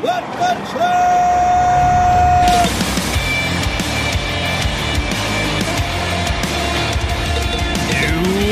You 0.00 0.06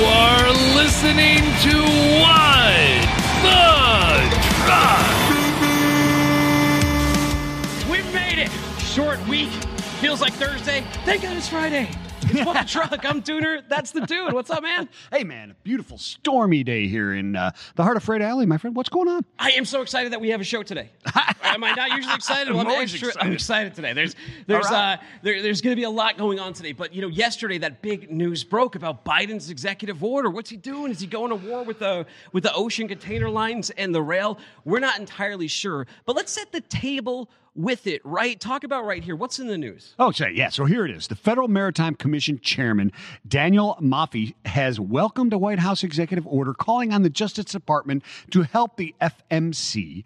are 0.05 0.53
listening 0.77 1.41
to 1.65 1.77
What 2.21 3.01
the 3.43 3.65
Truck. 4.59 5.09
We've 7.91 8.13
made 8.13 8.39
it! 8.39 8.51
Short 8.81 9.19
week. 9.27 9.49
Feels 10.03 10.21
like 10.21 10.35
Thursday. 10.35 10.85
Thank 11.07 11.23
God 11.23 11.39
it's 11.39 11.49
Friday. 11.49 11.89
It's 12.21 12.45
What 12.47 12.67
the 12.67 12.71
Truck. 12.71 13.05
I'm 13.05 13.23
Dooner. 13.23 13.63
That's 13.69 13.93
the 13.93 14.01
dude. 14.01 14.33
What's 14.33 14.51
up, 14.51 14.63
man? 14.63 14.89
Hey, 15.13 15.25
man, 15.25 15.51
a 15.51 15.55
beautiful 15.63 15.99
stormy 15.99 16.65
day 16.65 16.87
here 16.89 17.15
in 17.15 17.37
uh, 17.37 17.53
the 17.77 17.83
heart 17.83 17.97
of 17.97 18.03
Freight 18.03 18.23
Alley, 18.23 18.47
my 18.47 18.59
friend. 18.59 18.75
What's 18.75 18.89
going 18.89 19.09
on? 19.09 19.25
I 19.39 19.53
am 19.53 19.65
so 19.65 19.83
excited 19.83 20.13
that 20.13 20.21
we 20.21 20.31
have 20.31 20.41
a 20.41 20.45
show 20.45 20.63
today. 20.63 20.91
Am 21.43 21.65
I 21.65 21.73
not 21.73 21.91
usually 21.93 22.15
excited? 22.15 22.53
Well, 22.53 22.61
I'm 22.61 22.69
always 22.69 22.93
extra, 22.93 23.09
excited. 23.09 23.27
I'm 23.27 23.33
excited 23.33 23.75
today. 23.75 23.93
There's 23.93 24.17
there's 24.47 24.71
right. 24.71 24.99
uh, 24.99 25.03
there, 25.23 25.43
there's 25.43 25.61
going 25.61 25.73
to 25.73 25.81
be 25.81 25.85
a 25.85 25.91
lot 25.91 26.19
going 26.19 26.39
on 26.39 26.53
today. 26.53 26.73
But 26.73 26.93
you 26.93 27.03
know, 27.03 27.09
yesterday 27.09 27.59
that 27.59 27.83
big 27.83 28.11
news 28.11 28.45
broke 28.45 28.75
about 28.75 29.05
Biden's 29.05 29.51
executive 29.51 30.03
order. 30.05 30.31
What's 30.31 30.51
he 30.51 30.57
doing? 30.57 30.91
Is 30.91 31.01
he 31.01 31.07
going 31.07 31.31
to 31.31 31.37
war 31.37 31.65
with 31.65 31.79
the 31.79 32.07
with 32.33 32.43
the 32.43 32.53
ocean 32.55 32.89
container 32.89 33.31
lines 33.31 33.71
and 33.71 33.95
the 33.95 34.03
rail? 34.03 34.39
We're 34.65 34.81
not 34.81 34.99
entirely 34.99 35.49
sure. 35.49 35.87
But 36.05 36.17
let's 36.17 36.33
set 36.33 36.53
the 36.53 36.61
table 36.61 37.31
with 37.55 37.87
it. 37.87 38.01
Right? 38.05 38.39
Talk 38.39 38.65
about 38.65 38.85
right 38.85 39.03
here. 39.03 39.17
What's 39.17 39.39
in 39.39 39.47
the 39.47 39.59
news? 39.59 39.95
Oh, 39.99 40.13
yeah. 40.13 40.49
So 40.49 40.65
here 40.65 40.85
it 40.85 40.91
is. 40.91 41.09
The 41.09 41.17
Federal 41.17 41.49
Maritime 41.49 41.95
Commission 41.95 42.39
Chairman, 42.41 42.93
Daniel 43.27 43.77
Maffei, 43.81 44.35
has 44.45 44.79
welcomed 44.81 45.33
a 45.33 45.39
White 45.39 45.59
House 45.59 45.83
executive 45.83 46.27
order 46.27 46.55
calling 46.55 46.93
on 46.93 47.03
the 47.03 47.11
Justice 47.11 47.47
Department 47.47 48.03
to 48.31 48.43
help 48.43 48.77
the 48.77 48.95
FMC 49.01 50.05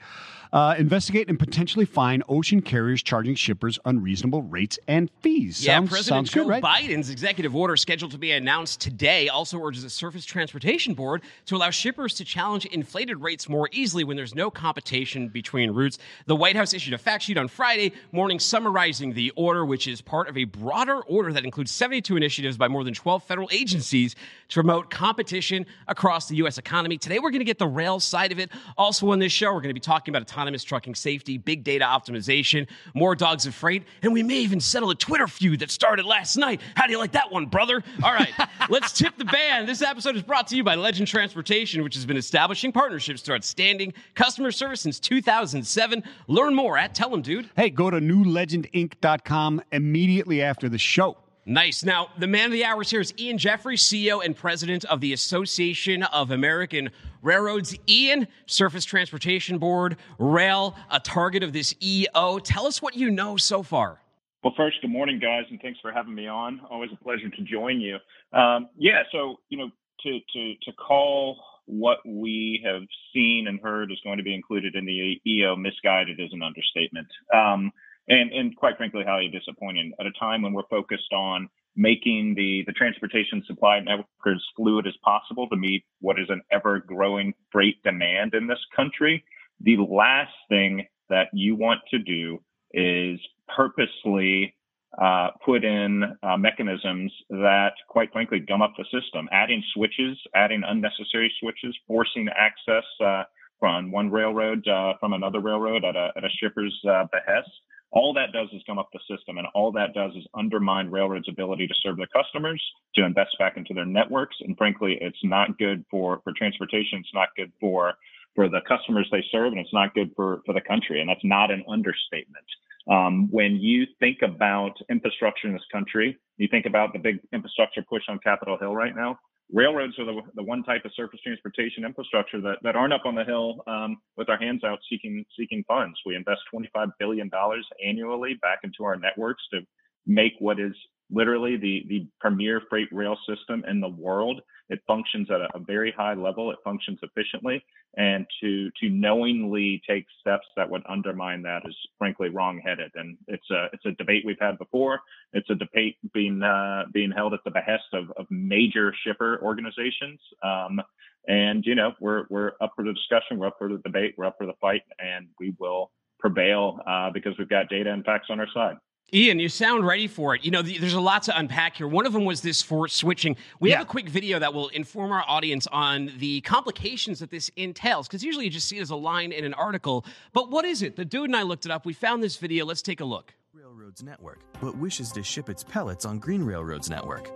uh, 0.53 0.75
investigate 0.77 1.29
and 1.29 1.39
potentially 1.39 1.85
fine 1.85 2.23
ocean 2.29 2.61
carriers 2.61 3.03
charging 3.03 3.35
shippers 3.35 3.79
unreasonable 3.85 4.43
rates 4.43 4.79
and 4.87 5.11
fees. 5.21 5.65
Yeah, 5.65 5.77
sounds, 5.77 5.91
President 5.91 6.29
sounds 6.29 6.31
Joe 6.31 6.43
good, 6.45 6.51
right? 6.51 6.63
Biden's 6.63 7.09
executive 7.09 7.57
order 7.57 7.77
scheduled 7.77 8.13
to 8.13 8.19
be 8.19 8.33
announced 8.33 8.81
today 8.81 9.29
also 9.29 9.59
urges 9.63 9.83
the 9.83 9.91
Surface 9.91 10.25
Transportation 10.25 10.93
Board 10.93 11.23
to 11.47 11.57
allow 11.57 11.71
shippers 11.71 12.15
to 12.15 12.25
challenge 12.25 12.67
inflated 12.67 13.23
rates 13.23 13.49
more 13.49 13.69
easily 13.73 14.05
when 14.05 14.17
there's 14.17 14.35
no 14.35 14.51
competition 14.51 15.29
between 15.29 15.71
routes. 15.71 15.99
The 16.27 16.37
White 16.37 16.57
House 16.57 16.75
issued 16.75 16.93
a 16.93 16.99
fact 16.99 17.25
sheet 17.25 17.39
on 17.39 17.49
Friday 17.49 17.93
morning 18.13 18.39
summarizing 18.39 19.15
the 19.15 19.31
order, 19.37 19.65
which 19.65 19.89
is 19.89 20.03
part 20.03 20.29
of 20.29 20.37
a 20.37 20.45
broader 20.45 21.01
order 21.01 21.33
that 21.33 21.45
includes 21.45 21.71
72 21.71 22.15
initiatives 22.17 22.59
by 22.59 22.69
more 22.69 22.85
than 22.85 22.93
12 22.93 23.23
federal 23.25 23.49
agencies 23.53 24.15
to 24.49 24.55
promote 24.55 24.91
competition 24.91 25.65
across 25.89 26.29
the 26.29 26.37
U.S. 26.37 26.59
economy. 26.59 26.99
Today, 26.99 27.19
we're 27.19 27.31
going 27.31 27.41
to 27.41 27.45
get 27.45 27.59
the 27.59 27.67
rail 27.67 28.01
side 28.01 28.33
of 28.33 28.39
it. 28.39 28.51
Also, 28.77 29.11
on 29.11 29.19
this 29.19 29.33
show, 29.33 29.47
we're 29.47 29.61
going 29.61 29.71
to 29.71 29.75
be 29.75 29.81
talking 29.81 30.15
about 30.15 30.27
autonomous 30.43 30.65
trucking 30.65 30.97
safety, 30.97 31.39
big 31.39 31.63
data 31.63 31.85
optimization, 31.85 32.67
more 32.95 33.15
dogs 33.15 33.47
of 33.47 33.55
freight, 33.55 33.85
and 34.03 34.13
we 34.13 34.25
may 34.25 34.39
even 34.39 34.59
settle 34.59 34.91
a 34.91 34.95
Twitter 34.95 35.29
feud 35.29 35.61
that 35.61 35.71
started 35.71 36.05
last 36.05 36.37
night. 36.37 36.61
How 36.75 36.87
do 36.87 36.93
you 36.93 36.99
like 36.99 37.13
that 37.13 37.31
one, 37.31 37.47
brother? 37.47 37.81
All 38.03 38.13
right, 38.13 38.33
let's 38.69 38.93
tip 38.93 39.17
the 39.19 39.25
band. 39.25 39.69
This 39.69 39.83
episode 39.83 40.17
is 40.17 40.23
brought 40.23 40.49
to 40.49 40.57
you 40.57 40.65
by 40.65 40.75
Legend 40.75 41.07
Transportation, 41.07 41.85
which 41.85 41.95
has 41.95 42.05
been 42.05 42.17
establishing 42.17 42.73
partnerships 42.73 43.23
through 43.23 43.37
outstanding 43.37 43.95
customer 44.15 44.51
service 44.51 44.81
since 44.81 44.99
2007. 44.99 46.03
Learn 46.27 46.57
more 46.57 46.77
at 46.77 46.93
Tell 46.93 47.15
'em, 47.15 47.23
dude. 47.23 47.49
Hey, 47.57 47.71
go 47.71 47.89
to 47.89 48.01
newlegendinc.com 48.01 49.63
immediately 49.71 50.43
after 50.43 50.69
the 50.69 50.79
show. 50.79 51.19
Nice. 51.45 51.85
Now, 51.85 52.09
the 52.19 52.29
man 52.29 52.47
of 52.47 52.53
the 52.53 52.65
hours 52.65 52.91
here 52.91 53.01
is 53.01 53.13
Ian 53.19 53.37
Jefferies, 53.37 53.83
CEO 53.83 54.25
and 54.25 54.37
president 54.37 54.85
of 54.85 55.01
the 55.01 55.13
Association 55.13 56.05
of 56.05 56.31
American 56.31 56.91
Railroads. 57.23 57.77
Ian, 57.89 58.29
Surface 58.47 58.85
Transportation 58.85 59.59
Board, 59.59 59.97
Rail, 60.19 60.77
a 60.91 61.01
target 61.01 61.43
of 61.43 61.53
this 61.53 61.75
EO. 61.83 62.39
Tell 62.41 62.67
us 62.67 62.83
what 62.83 62.97
you 62.97 63.11
know 63.11 63.37
so 63.37 63.63
far. 63.63 64.01
Well, 64.43 64.53
first, 64.57 64.77
good 64.83 64.91
morning, 64.91 65.21
guys, 65.21 65.45
and 65.51 65.61
thanks 65.61 65.79
for 65.81 65.93
having 65.93 66.15
me 66.15 66.27
on. 66.27 66.61
Always 66.69 66.91
a 66.93 67.03
pleasure 67.03 67.29
to 67.29 67.43
join 67.43 67.81
you. 67.81 67.97
Um, 68.37 68.69
yeah, 68.77 69.03
so 69.13 69.37
you 69.49 69.59
know, 69.59 69.71
to 70.03 70.19
to 70.35 70.55
to 70.65 70.73
call 70.73 71.41
what 71.67 71.99
we 72.05 72.61
have 72.65 72.83
seen 73.15 73.47
and 73.47 73.61
heard 73.61 73.93
is 73.93 74.01
going 74.03 74.19
to 74.19 74.25
be 74.25 74.35
included 74.35 74.75
in 74.75 74.85
the 74.85 75.21
EO 75.25 75.55
misguided 75.55 76.19
is 76.19 76.31
an 76.33 76.43
understatement. 76.43 77.07
Um, 77.33 77.71
and 78.09 78.33
and 78.33 78.57
quite 78.57 78.77
frankly, 78.77 79.05
highly 79.07 79.29
disappointing 79.29 79.93
at 80.01 80.07
a 80.07 80.13
time 80.19 80.43
when 80.43 80.53
we're 80.53 80.67
focused 80.69 81.13
on 81.13 81.49
making 81.77 82.35
the 82.35 82.65
the 82.67 82.73
transportation 82.73 83.43
supply 83.47 83.81
network 83.81 84.07
as 84.27 84.43
fluid 84.57 84.87
as 84.87 84.95
possible 85.03 85.49
to 85.49 85.57
meet 85.57 85.85
what 86.01 86.19
is 86.19 86.27
an 86.29 86.43
ever 86.51 86.81
growing 86.81 87.35
freight 87.51 87.83
demand 87.83 88.35
in 88.35 88.47
this 88.47 88.65
country. 88.75 89.25
The 89.61 89.77
last 89.77 90.35
thing 90.49 90.87
that 91.09 91.29
you 91.33 91.57
want 91.57 91.81
to 91.91 91.99
do 91.99 92.43
is 92.73 93.21
purposely 93.55 94.55
uh, 95.01 95.29
put 95.45 95.65
in 95.65 96.05
uh, 96.23 96.37
mechanisms 96.37 97.13
that, 97.31 97.73
quite 97.89 98.13
frankly, 98.13 98.41
gum 98.41 98.61
up 98.61 98.75
the 98.77 98.85
system, 98.85 99.29
adding 99.33 99.63
switches, 99.75 100.19
adding 100.35 100.63
unnecessary 100.67 101.33
switches, 101.41 101.77
forcing 101.87 102.29
access 102.37 102.85
uh, 103.03 103.23
from 103.59 103.91
one 103.91 104.11
railroad 104.11 104.67
uh, 104.69 104.93
from 105.01 105.13
another 105.13 105.41
railroad 105.41 105.85
at 105.85 105.97
a, 105.97 106.11
at 106.17 106.25
a 106.25 106.29
shipper's 106.41 106.79
uh, 106.89 107.05
behest. 107.13 107.51
All 107.93 108.15
that 108.15 108.33
does 108.33 108.49
is 108.53 108.63
gum 108.67 108.79
up 108.79 108.89
the 108.93 109.01
system, 109.09 109.37
and 109.37 109.47
all 109.55 109.71
that 109.73 109.93
does 109.95 110.13
is 110.17 110.27
undermine 110.35 110.91
railroads' 110.91 111.29
ability 111.29 111.67
to 111.67 111.75
serve 111.83 111.99
their 111.99 112.07
customers, 112.07 112.63
to 112.95 113.05
invest 113.05 113.37
back 113.39 113.57
into 113.57 113.75
their 113.75 113.85
networks, 113.85 114.37
and 114.41 114.57
frankly, 114.57 114.99
it's 115.01 115.23
not 115.23 115.59
good 115.59 115.85
for 115.91 116.21
for 116.25 116.33
transportation. 116.37 116.99
It's 116.99 117.15
not 117.15 117.29
good 117.37 117.53
for 117.61 117.95
for 118.35 118.49
the 118.49 118.61
customers 118.67 119.09
they 119.13 119.23
serve, 119.31 119.53
and 119.53 119.61
it's 119.61 119.75
not 119.75 119.95
good 119.95 120.11
for 120.17 120.41
for 120.47 120.55
the 120.55 120.61
country. 120.63 121.01
And 121.01 121.09
that's 121.09 121.25
not 121.25 121.51
an 121.51 121.65
understatement. 121.69 122.47
Um, 122.91 123.29
when 123.31 123.57
you 123.57 123.87
think 124.01 124.23
about 124.23 124.73
infrastructure 124.91 125.47
in 125.47 125.53
this 125.53 125.63
country, 125.71 126.19
you 126.39 126.49
think 126.49 126.67
about 126.67 126.93
the 126.93 126.99
big 126.99 127.21
infrastructure 127.33 127.83
push 127.83 128.03
on 128.09 128.19
Capitol 128.19 128.59
Hill 128.59 128.75
right 128.75 128.97
now. 128.97 129.19
Railroads 129.53 129.99
are 129.99 130.07
the, 130.07 130.21
the 130.35 130.43
one 130.43 130.63
type 130.63 130.85
of 130.85 130.93
surface 130.97 131.21
transportation 131.23 131.85
infrastructure 131.85 132.41
that, 132.41 132.57
that 132.63 132.75
aren't 132.75 132.95
up 132.95 133.03
on 133.05 133.15
the 133.15 133.25
hill 133.25 133.63
um, 133.67 133.99
with 134.17 134.29
our 134.31 134.39
hands 134.39 134.65
out 134.65 134.79
seeking 134.91 135.25
seeking 135.39 135.63
funds. 135.69 135.99
We 136.07 136.17
invest 136.17 136.41
25 136.51 136.89
billion 136.99 137.29
dollars 137.29 137.67
annually 137.85 138.35
back 138.41 138.61
into 138.65 138.85
our 138.85 138.97
networks 138.97 139.43
to 139.53 139.61
make 140.07 140.33
what 140.39 140.59
is 140.61 140.73
literally 141.13 141.57
the 141.57 141.85
the 141.89 142.07
premier 142.21 142.63
freight 142.69 142.89
rail 142.91 143.17
system 143.29 143.63
in 143.69 143.81
the 143.81 143.89
world. 143.89 144.41
It 144.69 144.81
functions 144.87 145.29
at 145.31 145.41
a, 145.41 145.49
a 145.55 145.59
very 145.59 145.93
high 145.93 146.15
level. 146.15 146.51
It 146.51 146.59
functions 146.65 146.99
efficiently, 147.03 147.63
and 147.97 148.27
to 148.41 148.71
to 148.81 148.89
knowingly 148.89 149.83
take 149.89 150.07
steps 150.21 150.47
that 150.57 150.69
would 150.69 150.83
undermine 150.89 151.43
that 151.43 151.63
is 151.67 151.77
frankly 151.99 152.31
wrongheaded. 152.31 152.91
And 152.95 153.19
it's 153.29 153.51
a 153.51 153.67
it's 153.73 153.85
a 153.85 153.93
debate 153.93 154.25
we've 154.25 154.37
had 154.41 154.59
before. 154.59 155.01
It's 155.33 155.51
a 155.51 155.55
debate 155.55 155.97
being 156.15 156.43
uh, 156.43 156.85
being 156.93 157.13
held 157.13 157.35
at 157.35 157.41
the 157.45 157.51
behest 157.51 157.85
of, 157.93 158.11
of 158.17 158.27
major 158.31 158.95
shipper 159.05 159.41
organizations. 159.43 160.21
Um, 160.43 160.81
and 161.29 161.65
you 161.65 161.75
know 161.75 161.93
we're 162.01 162.25
we're 162.31 162.53
up 162.61 162.73
for 162.75 162.85
the 162.85 162.93
discussion. 162.93 163.39
We're 163.39 163.49
up 163.49 163.57
for 163.59 163.69
the 163.69 163.79
debate. 163.79 164.15
We're 164.17 164.27
up 164.27 164.37
for 164.39 164.47
the 164.47 164.55
fight, 164.61 164.83
and 164.99 165.29
we 165.39 165.55
will 165.59 165.91
prevail 166.19 166.81
uh, 166.87 167.11
because 167.13 167.35
we've 167.39 167.49
got 167.49 167.69
data 167.69 167.93
and 167.93 168.05
facts 168.05 168.29
on 168.31 168.41
our 168.41 168.49
side. 168.55 168.77
Ian, 169.15 169.39
you 169.39 169.51
sound 169.51 169.87
ready 169.87 170.07
for 170.07 170.35
it. 170.35 170.43
You 170.43 170.51
know, 170.51 170.63
the, 170.63 170.79
there's 170.79 170.95
a 170.95 171.01
lot 171.01 171.23
to 171.25 171.39
unpack 171.39 171.77
here. 171.77 171.87
One 171.87 172.07
of 172.07 172.15
them 172.15 172.25
was 172.25 172.41
this 172.41 172.63
for 172.63 172.89
switching. 172.89 173.37
We 173.61 173.71
have 173.73 173.83
a 173.83 173.85
quick 173.85 174.09
video 174.09 174.39
that 174.39 174.55
will 174.55 174.69
inform 174.69 175.13
our 175.13 175.23
audience 175.29 175.67
on 175.67 176.11
the 176.17 176.41
complications 176.41 177.19
that 177.19 177.31
this 177.31 177.51
entails, 177.57 178.09
because 178.09 178.25
usually 178.25 178.47
you 178.47 178.51
just 178.51 178.69
see 178.69 178.79
it 178.79 178.81
as 178.81 178.89
a 178.89 178.97
line 178.97 179.31
in 179.33 179.45
an 179.45 179.53
article. 179.53 180.07
But 180.33 180.51
what 180.51 180.65
is 180.65 180.81
it? 180.81 180.97
The 180.97 181.05
dude 181.05 181.29
and 181.29 181.37
I 181.37 181.43
looked 181.43 181.67
it 181.67 181.71
up. 181.71 181.85
We 181.85 181.93
found 181.93 182.23
this 182.23 182.39
video. 182.39 182.65
Let's 182.65 182.81
take 182.81 183.01
a 183.01 183.05
look. 183.05 183.35
Railroads 183.53 184.03
Network, 184.03 184.41
but 184.63 184.79
wishes 184.79 185.13
to 185.13 185.23
ship 185.23 185.51
its 185.51 185.63
pellets 185.63 186.07
on 186.07 186.19
Green 186.19 186.43
Railroad's 186.43 186.89
network. 186.89 187.31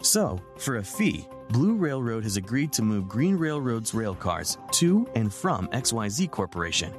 So, 0.00 0.40
for 0.56 0.78
a 0.78 0.82
fee, 0.82 1.28
Blue 1.50 1.74
Railroad 1.74 2.24
has 2.24 2.38
agreed 2.38 2.72
to 2.72 2.82
move 2.82 3.10
Green 3.10 3.36
Railroad's 3.36 3.92
rail 3.92 4.14
cars 4.14 4.56
to 4.72 5.06
and 5.14 5.30
from 5.30 5.68
XYZ 5.68 6.30
Corporation. 6.30 6.94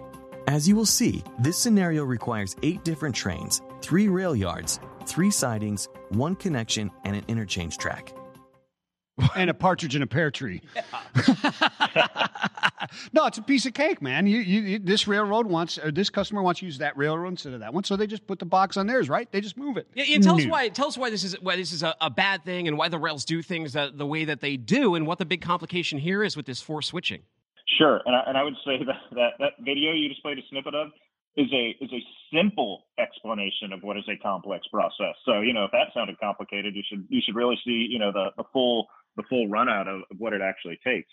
As 0.47 0.67
you 0.67 0.75
will 0.75 0.87
see, 0.87 1.23
this 1.39 1.57
scenario 1.57 2.03
requires 2.03 2.55
eight 2.63 2.83
different 2.83 3.15
trains, 3.15 3.61
three 3.81 4.07
rail 4.07 4.35
yards, 4.35 4.79
three 5.05 5.29
sidings, 5.29 5.87
one 6.09 6.35
connection, 6.35 6.89
and 7.05 7.15
an 7.15 7.23
interchange 7.27 7.77
track. 7.77 8.11
and 9.35 9.51
a 9.51 9.53
partridge 9.53 9.95
in 9.95 10.01
a 10.01 10.07
pear 10.07 10.31
tree. 10.31 10.61
no, 13.13 13.27
it's 13.27 13.37
a 13.37 13.43
piece 13.43 13.67
of 13.67 13.75
cake, 13.75 14.01
man. 14.01 14.25
You, 14.25 14.39
you, 14.39 14.61
you 14.61 14.79
this 14.79 15.07
railroad 15.07 15.45
wants, 15.45 15.77
or 15.77 15.91
this 15.91 16.09
customer 16.09 16.41
wants 16.41 16.61
to 16.61 16.65
use 16.65 16.79
that 16.79 16.97
railroad 16.97 17.29
instead 17.29 17.53
of 17.53 17.59
that 17.59 17.71
one, 17.71 17.83
so 17.83 17.95
they 17.95 18.07
just 18.07 18.25
put 18.25 18.39
the 18.39 18.45
box 18.45 18.77
on 18.77 18.87
theirs, 18.87 19.09
right? 19.09 19.31
They 19.31 19.41
just 19.41 19.57
move 19.57 19.77
it. 19.77 19.89
Yeah, 19.93 20.05
yeah, 20.07 20.17
tell 20.19 20.35
us 20.35 20.41
mm-hmm. 20.41 20.49
why. 20.49 20.69
Tell 20.69 20.87
us 20.87 20.97
why 20.97 21.11
this 21.11 21.23
is 21.23 21.39
why 21.41 21.55
this 21.55 21.71
is 21.71 21.83
a, 21.83 21.95
a 22.01 22.09
bad 22.09 22.43
thing, 22.43 22.67
and 22.67 22.79
why 22.79 22.89
the 22.89 22.97
rails 22.97 23.25
do 23.25 23.43
things 23.43 23.73
that, 23.73 23.97
the 23.97 24.07
way 24.07 24.25
that 24.25 24.39
they 24.39 24.57
do, 24.57 24.95
and 24.95 25.05
what 25.05 25.19
the 25.19 25.25
big 25.25 25.41
complication 25.41 25.99
here 25.99 26.23
is 26.23 26.35
with 26.35 26.47
this 26.47 26.61
force 26.61 26.87
switching. 26.87 27.21
Sure, 27.77 28.01
and 28.05 28.15
I, 28.15 28.23
and 28.27 28.37
I 28.37 28.43
would 28.43 28.55
say 28.65 28.77
that, 28.85 29.01
that 29.15 29.31
that 29.39 29.53
video 29.59 29.91
you 29.93 30.09
just 30.09 30.21
played 30.21 30.37
a 30.37 30.41
snippet 30.49 30.75
of 30.75 30.89
is 31.37 31.47
a 31.53 31.75
is 31.83 31.91
a 31.93 32.03
simple 32.35 32.83
explanation 32.99 33.71
of 33.73 33.81
what 33.83 33.97
is 33.97 34.03
a 34.09 34.17
complex 34.21 34.67
process. 34.67 35.15
So 35.25 35.41
you 35.41 35.53
know, 35.53 35.65
if 35.65 35.71
that 35.71 35.93
sounded 35.93 36.19
complicated, 36.19 36.75
you 36.75 36.83
should 36.89 37.05
you 37.09 37.21
should 37.25 37.35
really 37.35 37.59
see 37.65 37.87
you 37.89 37.99
know 37.99 38.11
the 38.11 38.31
the 38.37 38.43
full 38.51 38.87
the 39.15 39.23
full 39.29 39.47
run 39.47 39.69
out 39.69 39.87
of, 39.87 40.01
of 40.11 40.17
what 40.17 40.33
it 40.33 40.41
actually 40.41 40.79
takes. 40.85 41.09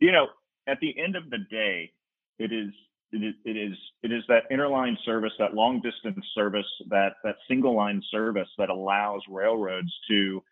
You 0.00 0.12
know, 0.12 0.26
at 0.66 0.78
the 0.80 0.94
end 0.98 1.16
of 1.16 1.30
the 1.30 1.38
day, 1.50 1.92
it 2.38 2.52
is 2.52 2.72
it, 3.12 3.34
it 3.44 3.56
is 3.56 3.76
it 4.02 4.12
is 4.12 4.22
that 4.28 4.50
interline 4.50 4.96
service, 5.04 5.32
that 5.38 5.54
long 5.54 5.80
distance 5.80 6.24
service, 6.34 6.66
that 6.90 7.14
that 7.24 7.36
single 7.48 7.74
line 7.76 8.02
service 8.10 8.48
that 8.58 8.70
allows 8.70 9.22
railroads 9.30 9.92
to 10.08 10.42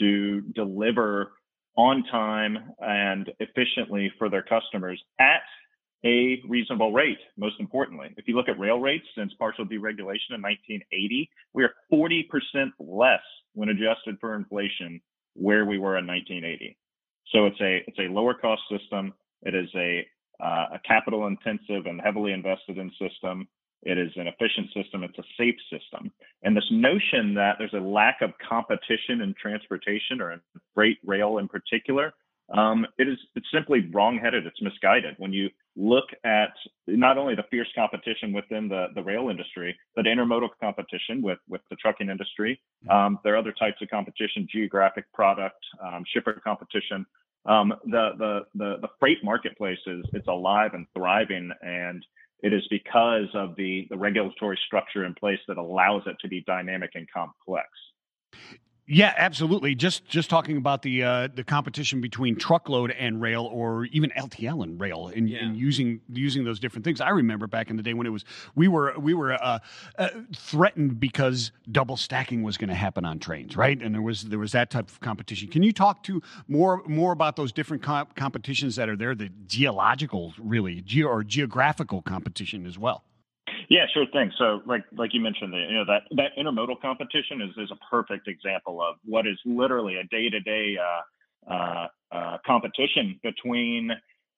to 0.00 0.42
deliver 0.54 1.32
on 1.78 2.02
time 2.10 2.58
and 2.80 3.30
efficiently 3.38 4.12
for 4.18 4.28
their 4.28 4.42
customers 4.42 5.00
at 5.20 5.42
a 6.04 6.42
reasonable 6.48 6.92
rate, 6.92 7.18
most 7.36 7.54
importantly. 7.60 8.08
If 8.16 8.26
you 8.26 8.36
look 8.36 8.48
at 8.48 8.58
rail 8.58 8.78
rates 8.78 9.06
since 9.16 9.32
partial 9.38 9.64
deregulation 9.64 10.34
in 10.34 10.42
1980, 10.42 11.30
we 11.54 11.64
are 11.64 11.72
40% 11.90 12.24
less 12.80 13.20
when 13.54 13.68
adjusted 13.68 14.16
for 14.20 14.34
inflation 14.34 15.00
where 15.34 15.64
we 15.64 15.78
were 15.78 15.96
in 15.96 16.06
1980. 16.06 16.76
So 17.32 17.46
it's 17.46 17.60
a 17.60 17.84
it's 17.86 17.98
a 17.98 18.12
lower 18.12 18.34
cost 18.34 18.62
system. 18.70 19.12
It 19.42 19.54
is 19.54 19.68
a 19.76 20.06
uh, 20.42 20.66
a 20.74 20.80
capital 20.84 21.26
intensive 21.26 21.86
and 21.86 22.00
heavily 22.00 22.32
invested 22.32 22.78
in 22.78 22.90
system. 22.98 23.46
It 23.82 23.98
is 23.98 24.10
an 24.16 24.26
efficient 24.26 24.72
system. 24.74 25.04
It's 25.04 25.18
a 25.18 25.22
safe 25.36 25.54
system. 25.70 26.10
And 26.42 26.56
this 26.56 26.68
notion 26.70 27.34
that 27.34 27.56
there's 27.58 27.74
a 27.74 27.80
lack 27.80 28.22
of 28.22 28.32
competition 28.48 29.20
in 29.20 29.34
transportation 29.40 30.20
or 30.20 30.32
in 30.32 30.40
freight 30.78 30.98
rail 31.04 31.38
in 31.38 31.48
particular, 31.48 32.14
um, 32.56 32.86
it 32.98 33.08
is 33.08 33.18
it's 33.34 33.48
simply 33.52 33.90
wrongheaded. 33.92 34.46
It's 34.46 34.62
misguided. 34.62 35.16
When 35.18 35.32
you 35.32 35.50
look 35.74 36.04
at 36.24 36.52
not 36.86 37.18
only 37.18 37.34
the 37.34 37.42
fierce 37.50 37.68
competition 37.74 38.32
within 38.32 38.68
the, 38.68 38.86
the 38.94 39.02
rail 39.02 39.28
industry, 39.28 39.76
but 39.96 40.04
intermodal 40.04 40.50
competition 40.62 41.20
with, 41.20 41.38
with 41.48 41.62
the 41.68 41.76
trucking 41.76 42.08
industry, 42.08 42.60
mm-hmm. 42.86 42.96
um, 42.96 43.18
there 43.24 43.34
are 43.34 43.38
other 43.38 43.52
types 43.52 43.82
of 43.82 43.88
competition, 43.90 44.46
geographic 44.50 45.12
product, 45.12 45.58
um, 45.84 46.04
shipper 46.06 46.40
competition. 46.44 47.04
Um, 47.44 47.74
the, 47.84 48.10
the, 48.18 48.40
the, 48.54 48.76
the 48.82 48.88
freight 49.00 49.18
marketplace 49.24 49.78
is 49.86 50.04
it's 50.12 50.28
alive 50.28 50.70
and 50.74 50.86
thriving 50.94 51.50
and 51.62 52.04
it 52.40 52.52
is 52.52 52.62
because 52.70 53.28
of 53.34 53.56
the, 53.56 53.88
the 53.90 53.96
regulatory 53.96 54.58
structure 54.64 55.04
in 55.04 55.14
place 55.14 55.40
that 55.48 55.58
allows 55.58 56.02
it 56.06 56.16
to 56.20 56.28
be 56.28 56.44
dynamic 56.46 56.92
and 56.94 57.08
complex. 57.12 57.68
Yeah, 58.90 59.12
absolutely. 59.18 59.74
Just 59.74 60.06
just 60.06 60.30
talking 60.30 60.56
about 60.56 60.80
the 60.80 61.04
uh, 61.04 61.28
the 61.34 61.44
competition 61.44 62.00
between 62.00 62.36
truckload 62.36 62.90
and 62.92 63.20
rail, 63.20 63.44
or 63.44 63.84
even 63.86 64.10
LTL 64.16 64.62
and 64.62 64.80
rail, 64.80 65.12
and, 65.14 65.28
yeah. 65.28 65.44
and, 65.44 65.54
using 65.58 66.00
using 66.08 66.42
those 66.42 66.58
different 66.58 66.86
things. 66.86 67.02
I 67.02 67.10
remember 67.10 67.46
back 67.46 67.68
in 67.68 67.76
the 67.76 67.82
day 67.82 67.92
when 67.92 68.06
it 68.06 68.10
was 68.10 68.24
we 68.54 68.66
were 68.66 68.98
we 68.98 69.12
were 69.12 69.34
uh, 69.34 69.58
uh, 69.98 70.08
threatened 70.34 70.98
because 70.98 71.52
double 71.70 71.98
stacking 71.98 72.42
was 72.42 72.56
going 72.56 72.70
to 72.70 72.74
happen 72.74 73.04
on 73.04 73.18
trains, 73.18 73.58
right? 73.58 73.78
And 73.80 73.94
there 73.94 74.00
was 74.00 74.22
there 74.22 74.38
was 74.38 74.52
that 74.52 74.70
type 74.70 74.88
of 74.88 74.98
competition. 75.00 75.48
Can 75.48 75.62
you 75.62 75.72
talk 75.74 76.02
to 76.04 76.22
more 76.48 76.82
more 76.86 77.12
about 77.12 77.36
those 77.36 77.52
different 77.52 77.82
comp- 77.82 78.16
competitions 78.16 78.76
that 78.76 78.88
are 78.88 78.96
there, 78.96 79.14
the 79.14 79.28
geological, 79.46 80.32
really, 80.38 80.80
ge- 80.80 81.02
or 81.02 81.22
geographical 81.22 82.00
competition 82.00 82.64
as 82.64 82.78
well? 82.78 83.04
Yeah, 83.68 83.86
sure 83.94 84.06
thing. 84.12 84.32
So, 84.38 84.62
like 84.66 84.84
like 84.96 85.14
you 85.14 85.20
mentioned, 85.20 85.54
you 85.54 85.76
know 85.76 85.84
that 85.86 86.02
that 86.16 86.32
intermodal 86.38 86.80
competition 86.82 87.42
is 87.42 87.50
is 87.58 87.70
a 87.72 87.78
perfect 87.90 88.28
example 88.28 88.82
of 88.82 88.96
what 89.04 89.26
is 89.26 89.38
literally 89.46 89.96
a 89.96 90.04
day 90.04 90.30
to 90.30 90.40
day 90.40 90.76
competition 92.46 93.18
between 93.22 93.90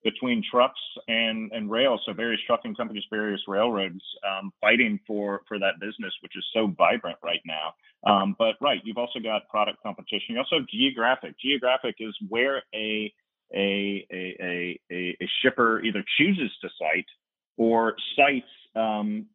between 0.03 0.43
trucks 0.51 0.79
and 1.07 1.51
and 1.53 1.71
rail. 1.71 1.99
So 2.05 2.13
various 2.13 2.41
trucking 2.47 2.75
companies, 2.75 3.03
various 3.11 3.41
railroads 3.47 4.01
um, 4.29 4.51
fighting 4.61 4.99
for 5.07 5.41
for 5.47 5.59
that 5.59 5.79
business, 5.81 6.13
which 6.23 6.33
is 6.37 6.45
so 6.53 6.73
vibrant 6.77 7.17
right 7.23 7.41
now. 7.45 7.73
Um, 8.11 8.35
but 8.39 8.55
right, 8.61 8.81
you've 8.83 8.97
also 8.97 9.19
got 9.19 9.47
product 9.49 9.79
competition. 9.83 10.35
You 10.35 10.39
also 10.39 10.59
have 10.59 10.67
geographic. 10.67 11.35
Geographic 11.41 11.95
is 11.99 12.15
where 12.29 12.63
a 12.75 13.13
a 13.55 14.05
a 14.11 14.79
a, 14.91 15.17
a 15.21 15.27
shipper 15.43 15.81
either 15.83 16.03
chooses 16.17 16.51
to 16.61 16.69
site 16.79 17.07
or 17.57 17.95
sites 18.17 18.47
um, 18.75 19.25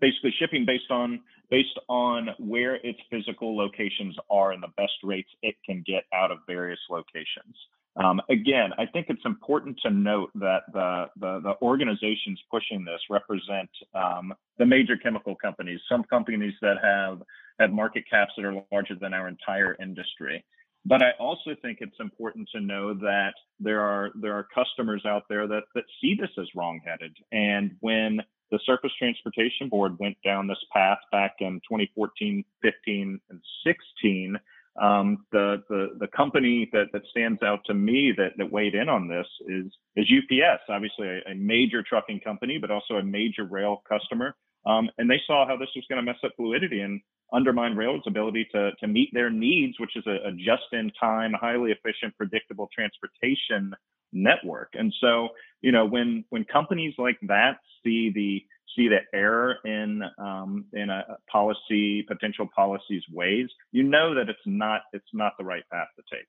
basically 0.00 0.34
shipping 0.38 0.64
based 0.66 0.90
on 0.90 1.20
based 1.50 1.78
on 1.88 2.30
where 2.38 2.76
its 2.76 2.98
physical 3.10 3.56
locations 3.56 4.16
are 4.30 4.52
and 4.52 4.62
the 4.62 4.72
best 4.76 4.94
rates 5.02 5.28
it 5.42 5.54
can 5.64 5.84
get 5.86 6.04
out 6.12 6.30
of 6.30 6.38
various 6.46 6.80
locations. 6.90 7.54
Um, 7.96 8.20
again, 8.28 8.70
I 8.76 8.86
think 8.86 9.06
it's 9.08 9.24
important 9.24 9.78
to 9.84 9.90
note 9.90 10.30
that 10.34 10.62
the, 10.72 11.04
the, 11.20 11.40
the 11.44 11.54
organizations 11.62 12.40
pushing 12.50 12.84
this 12.84 13.00
represent 13.08 13.70
um, 13.94 14.34
the 14.58 14.66
major 14.66 14.96
chemical 14.96 15.36
companies, 15.36 15.78
some 15.88 16.02
companies 16.04 16.54
that 16.60 16.76
have 16.82 17.22
have 17.60 17.70
market 17.70 18.02
caps 18.10 18.32
that 18.36 18.44
are 18.44 18.64
larger 18.72 18.96
than 19.00 19.14
our 19.14 19.28
entire 19.28 19.76
industry. 19.80 20.44
But 20.84 21.02
I 21.02 21.12
also 21.20 21.50
think 21.62 21.78
it's 21.80 22.00
important 22.00 22.48
to 22.52 22.60
know 22.60 22.94
that 22.94 23.34
there 23.60 23.80
are 23.80 24.10
there 24.20 24.34
are 24.34 24.48
customers 24.52 25.04
out 25.06 25.22
there 25.28 25.46
that 25.46 25.62
that 25.76 25.84
see 26.00 26.16
this 26.20 26.30
as 26.36 26.48
wrongheaded. 26.56 27.16
And 27.30 27.76
when 27.80 28.20
the 28.50 28.58
Surface 28.64 28.92
Transportation 28.98 29.68
Board 29.68 29.98
went 29.98 30.16
down 30.24 30.46
this 30.46 30.62
path 30.72 30.98
back 31.10 31.36
in 31.40 31.60
2014, 31.68 32.44
15, 32.62 33.20
and 33.30 33.40
16. 33.66 34.38
Um, 34.80 35.24
the, 35.30 35.62
the 35.68 35.90
the 36.00 36.08
company 36.08 36.68
that, 36.72 36.86
that 36.92 37.02
stands 37.10 37.42
out 37.44 37.60
to 37.66 37.74
me 37.74 38.12
that, 38.16 38.32
that 38.38 38.50
weighed 38.50 38.74
in 38.74 38.88
on 38.88 39.06
this 39.06 39.26
is 39.46 39.66
is 39.94 40.06
UPS, 40.10 40.62
obviously 40.68 41.06
a, 41.06 41.30
a 41.30 41.34
major 41.36 41.82
trucking 41.82 42.20
company, 42.20 42.58
but 42.58 42.72
also 42.72 42.94
a 42.94 43.02
major 43.02 43.44
rail 43.44 43.82
customer. 43.88 44.34
Um, 44.66 44.90
and 44.98 45.10
they 45.10 45.20
saw 45.26 45.46
how 45.46 45.56
this 45.56 45.68
was 45.76 45.84
going 45.88 46.04
to 46.04 46.10
mess 46.10 46.20
up 46.24 46.32
fluidity 46.36 46.80
and 46.80 47.00
undermine 47.32 47.76
rail's 47.76 48.04
ability 48.06 48.48
to, 48.52 48.70
to 48.80 48.86
meet 48.86 49.10
their 49.12 49.30
needs, 49.30 49.78
which 49.78 49.96
is 49.96 50.04
a, 50.06 50.28
a 50.28 50.32
just-in-time, 50.32 51.32
highly 51.32 51.72
efficient, 51.72 52.16
predictable 52.16 52.68
transportation 52.74 53.74
network. 54.12 54.70
And 54.74 54.94
so, 55.00 55.28
you 55.60 55.72
know, 55.72 55.84
when 55.84 56.24
when 56.30 56.44
companies 56.44 56.94
like 56.98 57.18
that 57.22 57.58
see 57.82 58.10
the 58.14 58.44
see 58.76 58.88
the 58.88 59.00
error 59.12 59.56
in 59.64 60.02
um, 60.18 60.66
in 60.72 60.90
a 60.90 61.02
policy 61.30 62.02
potential 62.02 62.48
policies 62.54 63.02
ways, 63.12 63.48
you 63.72 63.82
know 63.82 64.14
that 64.14 64.28
it's 64.28 64.38
not 64.46 64.82
it's 64.92 65.04
not 65.12 65.32
the 65.38 65.44
right 65.44 65.64
path 65.70 65.88
to 65.96 66.16
take. 66.16 66.26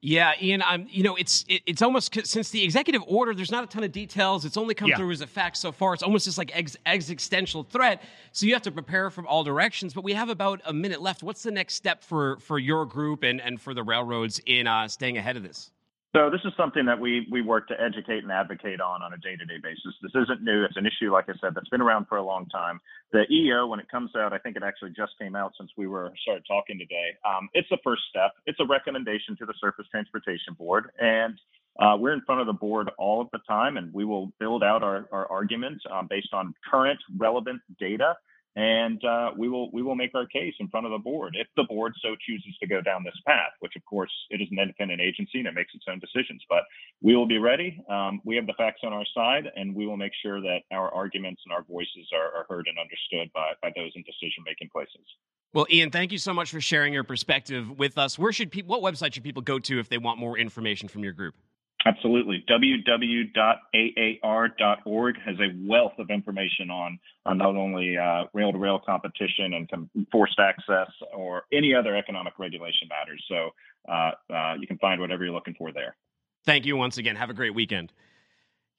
Yeah, 0.00 0.32
Ian, 0.40 0.62
I'm. 0.62 0.86
You 0.88 1.02
know, 1.02 1.16
it's 1.16 1.44
it, 1.48 1.62
it's 1.66 1.82
almost 1.82 2.14
since 2.24 2.50
the 2.50 2.62
executive 2.62 3.02
order. 3.08 3.34
There's 3.34 3.50
not 3.50 3.64
a 3.64 3.66
ton 3.66 3.82
of 3.82 3.90
details. 3.90 4.44
It's 4.44 4.56
only 4.56 4.74
come 4.74 4.90
yeah. 4.90 4.96
through 4.96 5.10
as 5.10 5.22
a 5.22 5.26
fact 5.26 5.56
so 5.56 5.72
far. 5.72 5.92
It's 5.92 6.04
almost 6.04 6.24
just 6.24 6.38
like 6.38 6.56
ex, 6.56 6.76
existential 6.86 7.64
threat. 7.64 8.02
So 8.30 8.46
you 8.46 8.52
have 8.52 8.62
to 8.62 8.70
prepare 8.70 9.10
from 9.10 9.26
all 9.26 9.42
directions. 9.42 9.94
But 9.94 10.04
we 10.04 10.12
have 10.12 10.28
about 10.28 10.60
a 10.64 10.72
minute 10.72 11.02
left. 11.02 11.24
What's 11.24 11.42
the 11.42 11.50
next 11.50 11.74
step 11.74 12.04
for 12.04 12.38
for 12.38 12.60
your 12.60 12.86
group 12.86 13.24
and 13.24 13.40
and 13.40 13.60
for 13.60 13.74
the 13.74 13.82
railroads 13.82 14.40
in 14.46 14.68
uh, 14.68 14.86
staying 14.86 15.18
ahead 15.18 15.36
of 15.36 15.42
this? 15.42 15.72
So 16.16 16.30
this 16.30 16.40
is 16.44 16.52
something 16.56 16.86
that 16.86 16.98
we 16.98 17.28
we 17.30 17.42
work 17.42 17.68
to 17.68 17.74
educate 17.78 18.22
and 18.22 18.32
advocate 18.32 18.80
on 18.80 19.02
on 19.02 19.12
a 19.12 19.18
day-to-day 19.18 19.58
basis. 19.62 19.92
This 20.00 20.12
isn't 20.14 20.42
new. 20.42 20.64
It's 20.64 20.76
an 20.76 20.86
issue, 20.86 21.12
like 21.12 21.26
I 21.28 21.34
said, 21.38 21.54
that's 21.54 21.68
been 21.68 21.82
around 21.82 22.06
for 22.08 22.16
a 22.16 22.22
long 22.22 22.46
time. 22.46 22.80
The 23.12 23.30
EO, 23.30 23.66
when 23.66 23.78
it 23.78 23.90
comes 23.90 24.12
out, 24.16 24.32
I 24.32 24.38
think 24.38 24.56
it 24.56 24.62
actually 24.62 24.90
just 24.96 25.12
came 25.20 25.36
out 25.36 25.52
since 25.58 25.70
we 25.76 25.86
were 25.86 26.10
started 26.22 26.44
talking 26.48 26.78
today. 26.78 27.12
Um, 27.28 27.50
it's 27.52 27.68
the 27.68 27.76
first 27.84 28.02
step. 28.08 28.32
It's 28.46 28.58
a 28.58 28.64
recommendation 28.64 29.36
to 29.38 29.44
the 29.44 29.54
Surface 29.60 29.84
Transportation 29.90 30.54
Board, 30.56 30.90
and 30.98 31.38
uh, 31.78 31.96
we're 31.98 32.14
in 32.14 32.22
front 32.22 32.40
of 32.40 32.46
the 32.46 32.54
board 32.54 32.90
all 32.98 33.20
of 33.20 33.28
the 33.32 33.40
time, 33.46 33.76
and 33.76 33.92
we 33.92 34.06
will 34.06 34.32
build 34.40 34.64
out 34.64 34.82
our, 34.82 35.08
our 35.12 35.30
arguments 35.30 35.84
um, 35.92 36.06
based 36.08 36.32
on 36.32 36.54
current 36.70 36.98
relevant 37.18 37.60
data 37.78 38.16
and 38.58 39.04
uh, 39.04 39.30
we 39.36 39.48
will 39.48 39.70
we 39.70 39.82
will 39.82 39.94
make 39.94 40.16
our 40.16 40.26
case 40.26 40.54
in 40.58 40.66
front 40.66 40.84
of 40.84 40.90
the 40.90 40.98
board 40.98 41.36
if 41.38 41.46
the 41.56 41.62
board 41.62 41.92
so 42.02 42.16
chooses 42.26 42.56
to 42.60 42.66
go 42.66 42.80
down 42.80 43.04
this 43.04 43.14
path. 43.24 43.52
Which, 43.60 43.76
of 43.76 43.84
course, 43.84 44.10
it 44.30 44.40
is 44.40 44.48
an 44.50 44.58
independent 44.58 45.00
agency 45.00 45.38
and 45.38 45.46
it 45.46 45.54
makes 45.54 45.72
its 45.74 45.84
own 45.88 46.00
decisions. 46.00 46.42
But 46.48 46.64
we 47.00 47.14
will 47.14 47.28
be 47.28 47.38
ready. 47.38 47.80
Um, 47.88 48.20
we 48.24 48.34
have 48.34 48.48
the 48.48 48.54
facts 48.58 48.80
on 48.82 48.92
our 48.92 49.04
side, 49.14 49.44
and 49.54 49.76
we 49.76 49.86
will 49.86 49.96
make 49.96 50.10
sure 50.20 50.40
that 50.40 50.62
our 50.72 50.92
arguments 50.92 51.40
and 51.46 51.54
our 51.54 51.62
voices 51.62 52.10
are, 52.12 52.40
are 52.40 52.46
heard 52.48 52.66
and 52.66 52.76
understood 52.80 53.30
by 53.32 53.52
by 53.62 53.70
those 53.76 53.92
in 53.94 54.02
decision 54.02 54.42
making 54.44 54.70
places. 54.72 55.06
Well, 55.54 55.66
Ian, 55.70 55.92
thank 55.92 56.10
you 56.10 56.18
so 56.18 56.34
much 56.34 56.50
for 56.50 56.60
sharing 56.60 56.92
your 56.92 57.04
perspective 57.04 57.70
with 57.78 57.96
us. 57.96 58.18
Where 58.18 58.32
should 58.32 58.50
people? 58.50 58.80
What 58.80 58.92
website 58.92 59.14
should 59.14 59.22
people 59.22 59.42
go 59.42 59.60
to 59.60 59.78
if 59.78 59.88
they 59.88 59.98
want 59.98 60.18
more 60.18 60.36
information 60.36 60.88
from 60.88 61.04
your 61.04 61.12
group? 61.12 61.36
Absolutely. 61.88 62.44
www.aar.org 62.48 63.34
has 65.24 65.36
a 65.40 65.48
wealth 65.66 65.94
of 65.98 66.10
information 66.10 66.70
on, 66.70 66.98
on 67.24 67.38
not 67.38 67.56
only 67.56 67.96
rail 68.34 68.52
to 68.52 68.58
rail 68.58 68.78
competition 68.84 69.54
and 69.54 69.88
forced 70.12 70.38
access 70.38 70.90
or 71.14 71.44
any 71.52 71.74
other 71.74 71.96
economic 71.96 72.34
regulation 72.38 72.88
matters. 72.88 73.24
So 73.28 73.50
uh, 73.90 74.10
uh, 74.32 74.54
you 74.60 74.66
can 74.66 74.76
find 74.78 75.00
whatever 75.00 75.24
you're 75.24 75.32
looking 75.32 75.54
for 75.54 75.72
there. 75.72 75.96
Thank 76.44 76.66
you 76.66 76.76
once 76.76 76.98
again. 76.98 77.16
Have 77.16 77.30
a 77.30 77.34
great 77.34 77.54
weekend. 77.54 77.92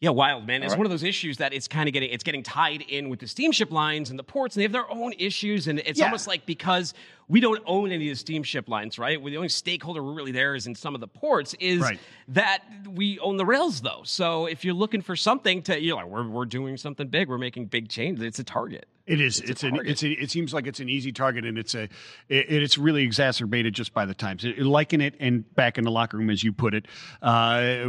Yeah, 0.02 0.12
wild 0.12 0.48
man. 0.48 0.64
It's 0.64 0.72
right. 0.72 0.78
one 0.78 0.86
of 0.86 0.92
those 0.92 1.04
issues 1.04 1.38
that 1.38 1.52
it's 1.52 1.68
kind 1.68 1.90
of 1.90 1.94
getting 1.94 2.10
it's 2.10 2.24
getting 2.24 2.42
tied 2.42 2.84
in 2.84 3.10
with 3.10 3.20
the 3.20 3.28
steamship 3.28 3.70
lines 3.70 4.10
and 4.10 4.18
the 4.18 4.24
ports, 4.24 4.56
and 4.56 4.62
they 4.62 4.64
have 4.64 4.72
their 4.72 4.90
own 4.90 5.14
issues. 5.18 5.68
And 5.68 5.80
it's 5.80 6.00
yeah. 6.00 6.06
almost 6.06 6.26
like 6.26 6.46
because 6.46 6.94
we 7.30 7.40
don't 7.40 7.62
own 7.66 7.92
any 7.92 8.10
of 8.10 8.16
the 8.16 8.20
steamship 8.20 8.68
lines, 8.68 8.98
right? 8.98 9.22
We're 9.22 9.30
the 9.30 9.38
only 9.38 9.50
stakeholder 9.50 10.04
we're 10.04 10.14
really 10.14 10.32
there 10.32 10.56
is 10.56 10.68
in 10.68 10.74
some 10.74 10.96
of 10.96 11.02
the 11.02 11.08
ports. 11.08 11.54
Is 11.60 11.80
right. 11.80 12.00
that 12.30 12.64
we 12.88 13.20
own 13.20 13.38
the 13.38 13.46
rails 13.46 13.82
though? 13.82 14.02
So 14.04 14.48
if 14.48 14.66
you're 14.66 14.74
looking 14.74 15.02
for 15.02 15.16
something 15.16 15.62
to, 15.64 15.80
you 15.80 15.96
know, 15.96 16.06
we're 16.08 16.28
we're 16.28 16.46
doing 16.46 16.76
something 16.76 17.08
big, 17.08 17.30
we're 17.30 17.38
making 17.38 17.68
big 17.68 17.88
changes. 17.88 18.24
It's 18.24 18.40
a 18.40 18.44
target. 18.44 18.88
It 19.10 19.22
is. 19.22 19.40
It's, 19.40 19.50
it's 19.50 19.64
an. 19.64 19.80
It's 19.86 20.04
a, 20.04 20.12
It 20.12 20.30
seems 20.30 20.54
like 20.54 20.68
it's 20.68 20.80
an 20.80 20.88
easy 20.88 21.12
target, 21.12 21.44
and 21.44 21.58
it's 21.58 21.74
a. 21.74 21.84
It, 22.30 22.46
it's 22.48 22.78
really 22.78 23.02
exacerbated 23.02 23.74
just 23.74 23.92
by 23.92 24.06
the 24.06 24.14
times. 24.14 24.46
It, 24.46 24.60
liken 24.60 25.02
it 25.02 25.16
and 25.20 25.52
back 25.56 25.80
in 25.80 25.84
the 25.84 25.90
locker 25.90 26.18
room, 26.18 26.30
as 26.30 26.44
you 26.44 26.54
put 26.54 26.76
it, 26.76 26.86
uh, 27.24 27.86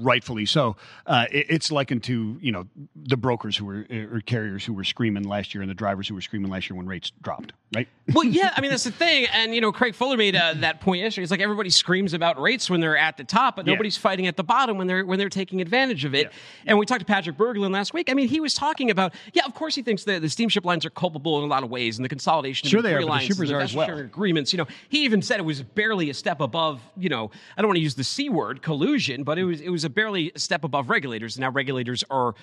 rightfully 0.00 0.46
so. 0.46 0.76
Uh, 1.06 1.26
it, 1.30 1.46
it's 1.50 1.70
likened 1.70 2.04
to 2.04 2.38
you 2.40 2.52
know 2.52 2.66
the 2.96 3.18
brokers 3.18 3.54
who 3.54 3.66
were 3.66 3.86
or 3.90 4.22
carriers 4.24 4.64
who 4.64 4.72
were 4.72 4.84
screaming 4.84 5.24
last 5.24 5.54
year 5.54 5.60
and 5.60 5.70
the 5.70 5.74
drivers 5.74 6.08
who 6.08 6.14
were 6.14 6.22
screaming 6.22 6.50
last 6.50 6.70
year 6.70 6.76
when 6.78 6.86
rates 6.86 7.12
dropped, 7.20 7.52
right? 7.76 7.86
well, 8.14 8.24
yeah, 8.24 8.54
I 8.56 8.62
mean 8.62 8.70
that's 8.84 8.98
the 8.98 9.04
thing, 9.04 9.26
and 9.32 9.54
you 9.54 9.60
know 9.60 9.72
Craig 9.72 9.94
Fuller 9.94 10.16
made 10.16 10.34
uh, 10.34 10.54
that 10.56 10.80
point 10.80 11.02
yesterday. 11.02 11.22
It's 11.22 11.30
like 11.30 11.40
everybody 11.40 11.70
screams 11.70 12.14
about 12.14 12.40
rates 12.40 12.68
when 12.68 12.80
they're 12.80 12.96
at 12.96 13.16
the 13.16 13.24
top, 13.24 13.56
but 13.56 13.66
nobody's 13.66 13.96
yeah. 13.96 14.02
fighting 14.02 14.26
at 14.26 14.36
the 14.36 14.44
bottom 14.44 14.78
when 14.78 14.86
they're 14.86 15.04
when 15.04 15.18
they're 15.18 15.28
taking 15.28 15.60
advantage 15.60 16.04
of 16.04 16.14
it. 16.14 16.26
Yeah. 16.26 16.30
And 16.66 16.78
we 16.78 16.86
talked 16.86 17.06
to 17.06 17.12
Patrik 17.12 17.36
Berglund 17.36 17.72
last 17.72 17.94
week. 17.94 18.10
I 18.10 18.14
mean, 18.14 18.28
he 18.28 18.40
was 18.40 18.54
talking 18.54 18.90
about 18.90 19.14
yeah, 19.32 19.44
of 19.44 19.54
course 19.54 19.74
he 19.74 19.82
thinks 19.82 20.04
the, 20.04 20.18
the 20.18 20.28
steamship 20.28 20.64
lines 20.64 20.84
are 20.84 20.90
culpable 20.90 21.38
in 21.38 21.44
a 21.44 21.48
lot 21.48 21.62
of 21.62 21.70
ways, 21.70 21.98
and 21.98 22.04
the 22.04 22.08
consolidation 22.08 22.68
sure 22.68 22.78
of 22.78 22.84
they 22.84 22.94
are, 22.94 23.02
lines, 23.02 23.28
the 23.28 23.34
shippers 23.34 23.50
are 23.50 23.60
as 23.60 23.74
well. 23.74 23.88
Agreements, 23.98 24.52
you 24.52 24.56
know, 24.56 24.66
he 24.88 25.04
even 25.04 25.22
said 25.22 25.38
it 25.38 25.44
was 25.44 25.62
barely 25.62 26.10
a 26.10 26.14
step 26.14 26.40
above. 26.40 26.80
You 26.96 27.08
know, 27.08 27.30
I 27.56 27.62
don't 27.62 27.68
want 27.68 27.76
to 27.76 27.82
use 27.82 27.94
the 27.94 28.04
c 28.04 28.28
word 28.28 28.62
collusion, 28.62 29.22
but 29.22 29.38
it 29.38 29.44
was 29.44 29.60
it 29.60 29.70
was 29.70 29.84
a 29.84 29.90
barely 29.90 30.32
a 30.34 30.38
step 30.38 30.64
above 30.64 30.90
regulators. 30.90 31.36
And 31.36 31.42
now 31.42 31.50
regulators 31.50 32.04
are 32.10 32.34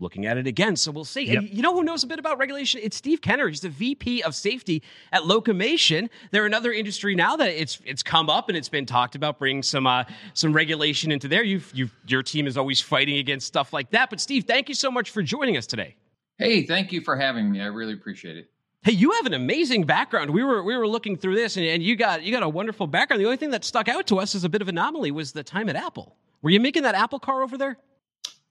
looking 0.00 0.26
at 0.26 0.36
it 0.36 0.46
again. 0.46 0.76
So 0.76 0.90
we'll 0.90 1.04
see. 1.04 1.26
Yep. 1.26 1.36
And 1.36 1.50
you 1.50 1.62
know 1.62 1.74
who 1.74 1.82
knows 1.82 2.04
a 2.04 2.06
bit 2.06 2.18
about 2.18 2.38
regulation? 2.38 2.80
It's 2.82 2.96
Steve 2.96 3.20
Kenner. 3.20 3.48
He's 3.48 3.60
the 3.60 3.68
VP 3.68 4.22
of 4.22 4.34
safety 4.34 4.82
at 5.12 5.22
Locomation. 5.22 6.08
They're 6.30 6.46
another 6.46 6.72
industry 6.72 7.14
now 7.14 7.36
that 7.36 7.50
it's 7.50 7.80
it's 7.84 8.02
come 8.02 8.30
up 8.30 8.48
and 8.48 8.56
it's 8.56 8.68
been 8.68 8.86
talked 8.86 9.14
about 9.14 9.38
bringing 9.38 9.62
some 9.62 9.86
uh, 9.86 10.04
some 10.34 10.52
regulation 10.52 11.12
into 11.12 11.28
there. 11.28 11.42
You've 11.42 11.70
you've 11.74 11.94
your 12.06 12.22
team 12.22 12.46
is 12.46 12.56
always 12.56 12.80
fighting 12.80 13.18
against 13.18 13.46
stuff 13.46 13.72
like 13.72 13.90
that. 13.90 14.10
But 14.10 14.20
Steve, 14.20 14.44
thank 14.44 14.68
you 14.68 14.74
so 14.74 14.90
much 14.90 15.10
for 15.10 15.22
joining 15.22 15.56
us 15.56 15.66
today. 15.66 15.96
Hey, 16.38 16.64
thank 16.64 16.92
you 16.92 17.00
for 17.00 17.16
having 17.16 17.50
me. 17.50 17.60
I 17.60 17.66
really 17.66 17.94
appreciate 17.94 18.36
it. 18.36 18.48
Hey, 18.82 18.92
you 18.92 19.10
have 19.12 19.26
an 19.26 19.34
amazing 19.34 19.84
background. 19.84 20.30
We 20.30 20.44
were 20.44 20.62
we 20.62 20.76
were 20.76 20.86
looking 20.86 21.16
through 21.16 21.34
this, 21.34 21.56
and, 21.56 21.66
and 21.66 21.82
you 21.82 21.96
got 21.96 22.22
you 22.22 22.30
got 22.30 22.44
a 22.44 22.48
wonderful 22.48 22.86
background. 22.86 23.20
The 23.20 23.26
only 23.26 23.36
thing 23.36 23.50
that 23.50 23.64
stuck 23.64 23.88
out 23.88 24.06
to 24.06 24.20
us 24.20 24.34
as 24.34 24.44
a 24.44 24.48
bit 24.48 24.62
of 24.62 24.68
anomaly 24.68 25.10
was 25.10 25.32
the 25.32 25.42
time 25.42 25.68
at 25.68 25.76
Apple. 25.76 26.16
Were 26.42 26.50
you 26.50 26.60
making 26.60 26.84
that 26.84 26.94
Apple 26.94 27.18
car 27.18 27.42
over 27.42 27.58
there? 27.58 27.76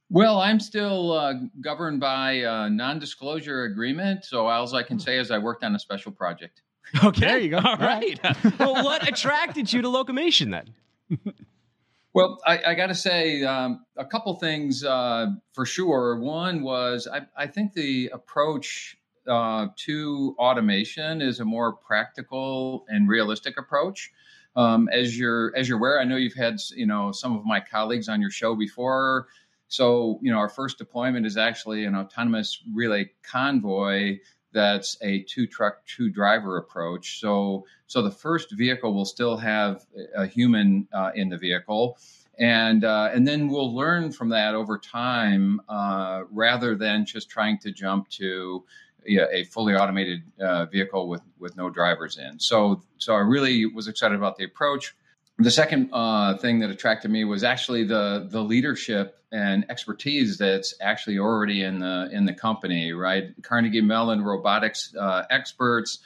Well, 0.09 0.39
I'm 0.39 0.59
still 0.59 1.11
uh, 1.11 1.33
governed 1.59 1.99
by 1.99 2.33
a 2.33 2.69
non-disclosure 2.69 3.63
agreement, 3.63 4.23
so 4.23 4.47
all 4.47 4.75
I 4.75 4.83
can 4.83 4.99
say 4.99 5.19
is 5.19 5.31
I 5.31 5.37
worked 5.37 5.63
on 5.63 5.75
a 5.75 5.79
special 5.79 6.11
project. 6.11 6.61
Okay, 7.03 7.19
there 7.19 7.37
you 7.37 7.49
go. 7.49 7.57
All 7.57 7.77
right. 7.77 8.17
well, 8.59 8.83
what 8.83 9.07
attracted 9.07 9.71
you 9.73 9.81
to 9.81 9.89
Locomation 9.89 10.51
then? 10.51 11.33
well, 12.13 12.39
I, 12.45 12.61
I 12.67 12.73
got 12.75 12.87
to 12.87 12.95
say 12.95 13.43
um, 13.43 13.85
a 13.97 14.05
couple 14.05 14.33
things 14.35 14.85
uh, 14.85 15.27
for 15.53 15.65
sure. 15.65 16.17
One 16.19 16.63
was 16.63 17.07
I, 17.11 17.21
I 17.35 17.47
think 17.47 17.73
the 17.73 18.09
approach 18.13 18.97
uh, 19.27 19.67
to 19.75 20.35
automation 20.39 21.21
is 21.21 21.41
a 21.41 21.45
more 21.45 21.73
practical 21.73 22.85
and 22.87 23.09
realistic 23.09 23.59
approach. 23.59 24.11
Um, 24.55 24.89
as 24.91 25.17
you're 25.19 25.55
as 25.55 25.67
you're 25.67 25.77
aware, 25.77 25.99
I 25.99 26.05
know 26.05 26.15
you've 26.15 26.33
had 26.33 26.59
you 26.75 26.87
know 26.87 27.11
some 27.11 27.37
of 27.37 27.45
my 27.45 27.59
colleagues 27.59 28.07
on 28.09 28.21
your 28.21 28.31
show 28.31 28.55
before. 28.55 29.27
So 29.67 30.19
you 30.21 30.31
know 30.31 30.37
our 30.37 30.49
first 30.49 30.77
deployment 30.77 31.25
is 31.25 31.37
actually 31.37 31.85
an 31.85 31.95
autonomous 31.95 32.61
relay 32.73 33.11
convoy 33.23 34.19
that's 34.53 34.97
a 35.01 35.21
two 35.23 35.45
truck 35.45 35.85
two 35.85 36.09
driver 36.09 36.57
approach. 36.57 37.19
So 37.19 37.65
so 37.85 38.01
the 38.01 38.11
first 38.11 38.51
vehicle 38.51 38.93
will 38.93 39.05
still 39.05 39.37
have 39.37 39.85
a 40.15 40.25
human 40.25 40.87
uh, 40.93 41.11
in 41.15 41.29
the 41.29 41.37
vehicle. 41.37 41.97
And 42.39 42.83
uh, 42.83 43.09
and 43.13 43.27
then 43.27 43.47
we'll 43.47 43.75
learn 43.75 44.11
from 44.11 44.29
that 44.29 44.53
over 44.53 44.77
time, 44.77 45.59
uh, 45.67 46.23
rather 46.31 46.75
than 46.75 47.05
just 47.05 47.29
trying 47.29 47.57
to 47.59 47.71
jump 47.71 48.09
to 48.09 48.63
a 49.07 49.45
fully 49.45 49.73
automated 49.73 50.21
uh, 50.39 50.65
vehicle 50.65 51.07
with 51.07 51.21
with 51.39 51.57
no 51.57 51.69
drivers 51.69 52.17
in. 52.17 52.39
So 52.39 52.83
so 52.97 53.13
I 53.13 53.19
really 53.19 53.65
was 53.65 53.87
excited 53.87 54.15
about 54.15 54.37
the 54.37 54.43
approach. 54.43 54.95
The 55.39 55.51
second 55.51 55.89
uh, 55.93 56.37
thing 56.37 56.59
that 56.59 56.71
attracted 56.71 57.11
me 57.11 57.23
was 57.23 57.43
actually 57.43 57.83
the 57.83 58.27
the 58.29 58.41
leadership 58.41 59.21
and 59.31 59.65
expertise 59.69 60.37
that's 60.37 60.73
actually 60.81 61.19
already 61.19 61.63
in 61.63 61.79
the 61.79 62.09
in 62.11 62.25
the 62.25 62.33
company. 62.33 62.91
Right, 62.93 63.33
Carnegie 63.43 63.81
Mellon 63.81 64.23
robotics 64.23 64.95
uh, 64.95 65.23
experts. 65.29 65.99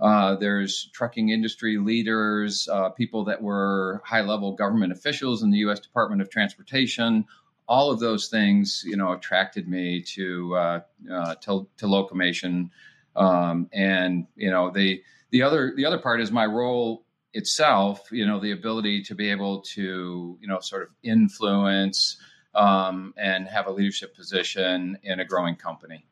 Uh, 0.00 0.36
there's 0.36 0.88
trucking 0.94 1.28
industry 1.28 1.76
leaders, 1.76 2.66
uh, 2.72 2.88
people 2.88 3.24
that 3.26 3.42
were 3.42 4.00
high 4.02 4.22
level 4.22 4.52
government 4.52 4.92
officials 4.92 5.42
in 5.42 5.50
the 5.50 5.58
U.S. 5.58 5.78
Department 5.78 6.22
of 6.22 6.30
Transportation, 6.30 7.26
all 7.68 7.90
of 7.90 8.00
those 8.00 8.28
things, 8.28 8.82
you 8.86 8.96
know, 8.96 9.12
attracted 9.12 9.68
me 9.68 10.00
to 10.00 10.56
uh, 10.56 10.80
uh, 11.12 11.34
to, 11.34 11.68
to 11.76 11.84
Locomation, 11.84 12.70
um, 13.14 13.68
and 13.74 14.26
you 14.36 14.50
know 14.50 14.70
the 14.70 15.02
the 15.32 15.42
other 15.42 15.74
the 15.76 15.84
other 15.84 15.98
part 15.98 16.22
is 16.22 16.32
my 16.32 16.46
role 16.46 17.04
itself. 17.32 18.08
You 18.10 18.26
know, 18.26 18.40
the 18.40 18.52
ability 18.52 19.02
to 19.04 19.14
be 19.14 19.30
able 19.30 19.60
to 19.74 20.38
you 20.40 20.48
know 20.48 20.60
sort 20.60 20.82
of 20.82 20.88
influence 21.02 22.16
um, 22.54 23.14
and 23.16 23.46
have 23.48 23.66
a 23.66 23.70
leadership 23.70 24.14
position 24.14 24.98
in 25.02 25.20
a 25.20 25.24
growing 25.24 25.56
company. 25.56 26.06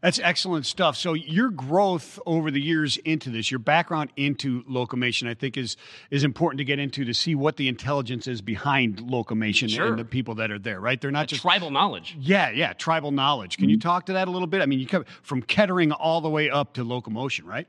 That's 0.00 0.18
excellent 0.18 0.66
stuff. 0.66 0.96
So 0.96 1.14
your 1.14 1.50
growth 1.50 2.18
over 2.24 2.50
the 2.50 2.60
years 2.60 2.96
into 2.98 3.30
this, 3.30 3.50
your 3.50 3.58
background 3.58 4.10
into 4.16 4.62
locomation, 4.64 5.28
I 5.28 5.34
think 5.34 5.56
is 5.56 5.76
is 6.10 6.24
important 6.24 6.58
to 6.58 6.64
get 6.64 6.78
into 6.78 7.04
to 7.04 7.12
see 7.12 7.34
what 7.34 7.56
the 7.56 7.68
intelligence 7.68 8.26
is 8.26 8.40
behind 8.40 8.98
locomation 8.98 9.68
sure. 9.68 9.88
and 9.88 9.98
the 9.98 10.04
people 10.04 10.36
that 10.36 10.50
are 10.50 10.58
there. 10.58 10.80
Right? 10.80 11.00
They're 11.00 11.10
not 11.10 11.28
just 11.28 11.42
tribal 11.42 11.70
knowledge. 11.70 12.16
Yeah, 12.18 12.50
yeah, 12.50 12.72
tribal 12.72 13.10
knowledge. 13.10 13.56
Can 13.56 13.64
mm-hmm. 13.64 13.72
you 13.72 13.78
talk 13.78 14.06
to 14.06 14.14
that 14.14 14.28
a 14.28 14.30
little 14.30 14.46
bit? 14.46 14.62
I 14.62 14.66
mean, 14.66 14.78
you 14.78 14.86
come 14.86 15.04
from 15.22 15.42
Kettering 15.42 15.92
all 15.92 16.20
the 16.20 16.30
way 16.30 16.50
up 16.50 16.74
to 16.74 16.84
Locomation, 16.84 17.44
right? 17.44 17.66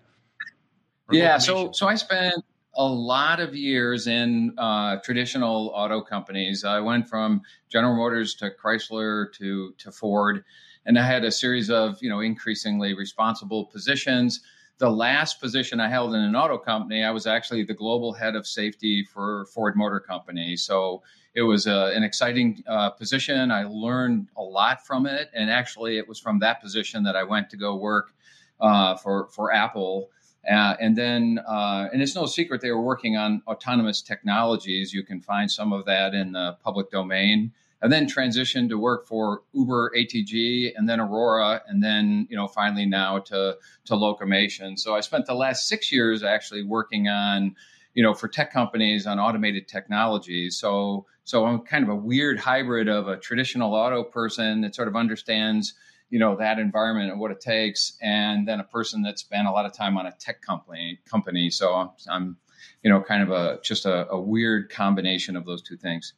Or 1.10 1.16
yeah. 1.16 1.38
So 1.38 1.72
so 1.72 1.88
I 1.88 1.96
spent 1.96 2.44
a 2.78 2.86
lot 2.86 3.40
of 3.40 3.56
years 3.56 4.08
in 4.08 4.54
uh, 4.58 4.98
traditional 5.04 5.72
auto 5.76 6.00
companies. 6.02 6.64
I 6.64 6.80
went 6.80 7.10
from 7.10 7.42
General 7.70 7.96
Motors 7.96 8.36
to 8.36 8.52
Chrysler 8.52 9.34
to 9.34 9.74
to 9.78 9.92
Ford 9.92 10.44
and 10.88 10.98
I 10.98 11.06
had 11.06 11.26
a 11.26 11.32
series 11.32 11.70
of 11.70 12.02
you 12.02 12.10
know 12.10 12.22
increasingly 12.22 12.96
responsible 12.96 13.66
positions. 13.66 14.42
The 14.80 14.90
last 14.90 15.42
position 15.42 15.80
I 15.80 15.90
held 15.90 16.14
in 16.14 16.22
an 16.22 16.36
auto 16.36 16.58
company, 16.58 17.04
I 17.04 17.12
was 17.12 17.28
actually 17.28 17.64
the 17.64 17.74
global 17.74 18.14
head 18.14 18.36
of 18.36 18.48
safety 18.48 19.04
for 19.04 19.46
Ford 19.48 19.76
Motor 19.76 20.00
Company. 20.00 20.56
So 20.56 21.02
it 21.34 21.42
was 21.42 21.68
uh, 21.68 21.92
an 21.94 22.04
exciting 22.04 22.64
uh, 22.68 22.92
position. 22.92 23.52
I 23.52 23.64
learned 23.64 24.30
a 24.38 24.42
lot 24.42 24.86
from 24.86 25.06
it, 25.06 25.30
and 25.34 25.50
actually, 25.50 25.98
it 25.98 26.08
was 26.08 26.20
from 26.20 26.40
that 26.40 26.62
position 26.62 27.04
that 27.04 27.16
I 27.16 27.24
went 27.24 27.50
to 27.52 27.58
go 27.58 27.76
work 27.76 28.14
uh, 28.60 28.96
for 28.96 29.28
for 29.28 29.54
Apple. 29.54 30.10
Uh, 30.50 30.76
and 30.80 30.98
then, 30.98 31.40
uh, 31.48 31.90
and 31.92 32.02
it's 32.02 32.16
no 32.16 32.26
secret 32.26 32.62
they 32.62 32.72
were 32.72 32.82
working 32.82 33.18
on 33.18 33.42
autonomous 33.48 34.02
technologies. 34.02 34.94
You 34.94 35.04
can 35.04 35.20
find 35.20 35.52
some 35.52 35.74
of 35.74 35.86
that 35.86 36.14
in 36.14 36.32
the 36.32 36.58
public 36.64 36.90
domain 36.90 37.52
and 37.82 37.92
then 37.92 38.08
transitioned 38.08 38.70
to 38.70 38.78
work 38.78 39.08
for 39.08 39.44
Uber 39.54 39.92
ATG 39.96 40.74
and 40.76 40.90
then 40.90 41.00
Aurora 41.00 41.62
and 41.68 41.84
then 41.84 42.28
you 42.30 42.36
know 42.36 42.48
finally 42.48 42.86
now 42.86 43.20
to 43.20 43.58
to 43.86 43.94
Locomation. 43.94 44.78
So 44.80 44.96
I 44.96 45.02
spent 45.02 45.26
the 45.26 45.36
last 45.36 45.68
6 45.68 45.92
years 45.92 46.24
actually 46.24 46.64
working 46.64 47.08
on 47.08 47.56
you 47.94 48.04
know 48.04 48.14
for 48.14 48.28
tech 48.28 48.52
companies 48.52 49.06
on 49.06 49.20
automated 49.20 49.68
technologies. 49.68 50.58
So 50.58 51.06
so 51.24 51.46
I'm 51.46 51.60
kind 51.62 51.84
of 51.84 51.90
a 51.90 51.96
weird 51.96 52.40
hybrid 52.40 52.88
of 52.88 53.08
a 53.08 53.18
traditional 53.18 53.76
auto 53.76 54.04
person 54.04 54.62
that 54.62 54.74
sort 54.74 54.88
of 54.88 54.96
understands 54.96 55.74
you 56.10 56.20
know 56.20 56.38
that 56.38 56.60
environment 56.60 57.12
and 57.12 57.20
what 57.20 57.32
it 57.32 57.40
takes 57.40 57.98
and 58.02 58.48
then 58.48 58.60
a 58.60 58.64
person 58.64 59.04
that 59.04 59.20
spent 59.20 59.48
a 59.48 59.52
lot 59.52 59.66
of 59.66 59.74
time 59.74 59.98
on 59.98 60.06
a 60.06 60.12
tech 60.12 60.42
company 60.42 61.00
company 61.10 61.50
so 61.50 61.74
i'm, 61.74 61.90
I'm 62.10 62.38
you 62.84 62.90
know 62.90 63.02
kind 63.02 63.24
of 63.24 63.32
a 63.32 63.60
just 63.64 63.86
a, 63.86 64.10
a 64.10 64.20
weird 64.20 64.70
combination 64.70 65.36
of 65.36 65.46
those 65.46 65.62
two 65.62 65.78
things 65.78 66.14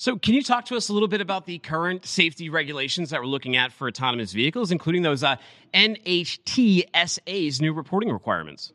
so, 0.00 0.16
can 0.16 0.34
you 0.34 0.44
talk 0.44 0.66
to 0.66 0.76
us 0.76 0.90
a 0.90 0.92
little 0.92 1.08
bit 1.08 1.20
about 1.20 1.44
the 1.44 1.58
current 1.58 2.06
safety 2.06 2.50
regulations 2.50 3.10
that 3.10 3.18
we're 3.20 3.26
looking 3.26 3.56
at 3.56 3.72
for 3.72 3.88
autonomous 3.88 4.32
vehicles, 4.32 4.70
including 4.70 5.02
those 5.02 5.24
uh, 5.24 5.34
NHTSA's 5.74 7.60
new 7.60 7.72
reporting 7.72 8.12
requirements? 8.12 8.72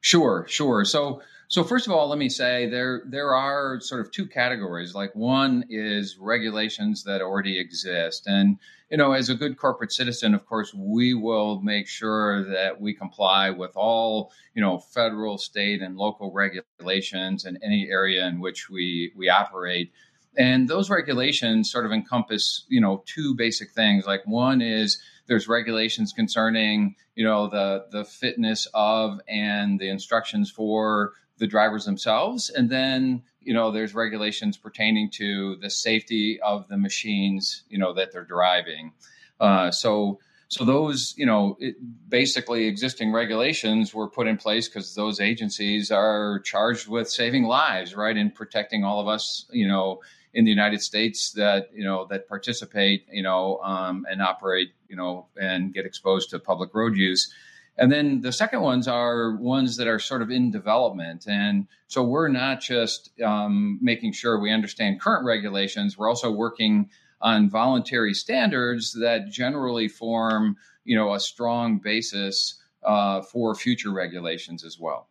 Sure, 0.00 0.46
sure. 0.48 0.84
So, 0.84 1.22
so 1.48 1.62
first 1.62 1.86
of 1.86 1.92
all, 1.92 2.08
let 2.08 2.18
me 2.18 2.28
say 2.28 2.66
there 2.66 3.02
there 3.06 3.34
are 3.34 3.80
sort 3.80 4.00
of 4.00 4.10
two 4.10 4.26
categories. 4.26 4.94
Like 4.94 5.14
one 5.14 5.64
is 5.68 6.18
regulations 6.18 7.04
that 7.04 7.20
already 7.20 7.58
exist, 7.58 8.26
and 8.26 8.58
you 8.90 8.96
know, 8.96 9.12
as 9.12 9.30
a 9.30 9.34
good 9.34 9.56
corporate 9.56 9.92
citizen, 9.92 10.34
of 10.34 10.44
course, 10.46 10.74
we 10.74 11.14
will 11.14 11.60
make 11.60 11.88
sure 11.88 12.44
that 12.50 12.80
we 12.80 12.94
comply 12.94 13.50
with 13.50 13.72
all 13.76 14.32
you 14.54 14.62
know 14.62 14.78
federal, 14.78 15.38
state, 15.38 15.82
and 15.82 15.96
local 15.96 16.32
regulations 16.32 17.44
in 17.44 17.58
any 17.62 17.88
area 17.90 18.26
in 18.26 18.40
which 18.40 18.68
we 18.68 19.12
we 19.16 19.28
operate. 19.28 19.92
And 20.38 20.68
those 20.68 20.90
regulations 20.90 21.70
sort 21.70 21.86
of 21.86 21.92
encompass 21.92 22.64
you 22.68 22.80
know 22.80 23.04
two 23.06 23.36
basic 23.36 23.70
things. 23.70 24.04
Like 24.04 24.26
one 24.26 24.60
is 24.60 25.00
there's 25.28 25.46
regulations 25.46 26.12
concerning 26.12 26.96
you 27.14 27.24
know 27.24 27.48
the 27.48 27.86
the 27.92 28.04
fitness 28.04 28.66
of 28.74 29.20
and 29.28 29.78
the 29.78 29.88
instructions 29.88 30.50
for 30.50 31.12
the 31.38 31.46
drivers 31.46 31.84
themselves. 31.84 32.50
And 32.50 32.70
then, 32.70 33.22
you 33.40 33.54
know, 33.54 33.70
there's 33.70 33.94
regulations 33.94 34.56
pertaining 34.56 35.10
to 35.12 35.56
the 35.56 35.70
safety 35.70 36.40
of 36.40 36.68
the 36.68 36.76
machines, 36.76 37.64
you 37.68 37.78
know, 37.78 37.92
that 37.94 38.12
they're 38.12 38.24
driving. 38.24 38.92
Uh, 39.38 39.70
so, 39.70 40.18
so 40.48 40.64
those, 40.64 41.14
you 41.16 41.26
know, 41.26 41.56
it, 41.58 41.76
basically 42.08 42.66
existing 42.66 43.12
regulations 43.12 43.92
were 43.92 44.08
put 44.08 44.26
in 44.26 44.36
place 44.36 44.68
because 44.68 44.94
those 44.94 45.20
agencies 45.20 45.90
are 45.90 46.40
charged 46.40 46.88
with 46.88 47.10
saving 47.10 47.44
lives, 47.44 47.94
right, 47.94 48.16
and 48.16 48.34
protecting 48.34 48.84
all 48.84 49.00
of 49.00 49.08
us, 49.08 49.46
you 49.50 49.66
know, 49.66 50.00
in 50.36 50.44
the 50.44 50.50
United 50.50 50.82
States 50.82 51.32
that 51.32 51.70
you 51.74 51.82
know 51.82 52.06
that 52.10 52.28
participate, 52.28 53.06
you 53.10 53.22
know, 53.22 53.58
um, 53.60 54.06
and 54.08 54.20
operate, 54.20 54.72
you 54.86 54.94
know, 54.94 55.26
and 55.40 55.72
get 55.72 55.86
exposed 55.86 56.30
to 56.30 56.38
public 56.38 56.74
road 56.74 56.94
use. 56.94 57.32
And 57.78 57.92
then 57.92 58.22
the 58.22 58.32
second 58.32 58.62
ones 58.62 58.88
are 58.88 59.36
ones 59.36 59.76
that 59.76 59.86
are 59.86 59.98
sort 59.98 60.22
of 60.22 60.30
in 60.30 60.50
development. 60.50 61.26
And 61.28 61.66
so 61.88 62.02
we're 62.02 62.28
not 62.28 62.60
just 62.60 63.10
um, 63.20 63.78
making 63.82 64.12
sure 64.12 64.40
we 64.40 64.50
understand 64.50 65.00
current 65.00 65.26
regulations, 65.26 65.98
we're 65.98 66.08
also 66.08 66.30
working 66.30 66.90
on 67.20 67.50
voluntary 67.50 68.14
standards 68.14 68.92
that 68.92 69.30
generally 69.30 69.88
form, 69.88 70.56
you 70.84 70.96
know, 70.96 71.14
a 71.14 71.20
strong 71.20 71.78
basis 71.78 72.62
uh, 72.82 73.20
for 73.22 73.54
future 73.54 73.90
regulations 73.90 74.64
as 74.64 74.78
well. 74.78 75.08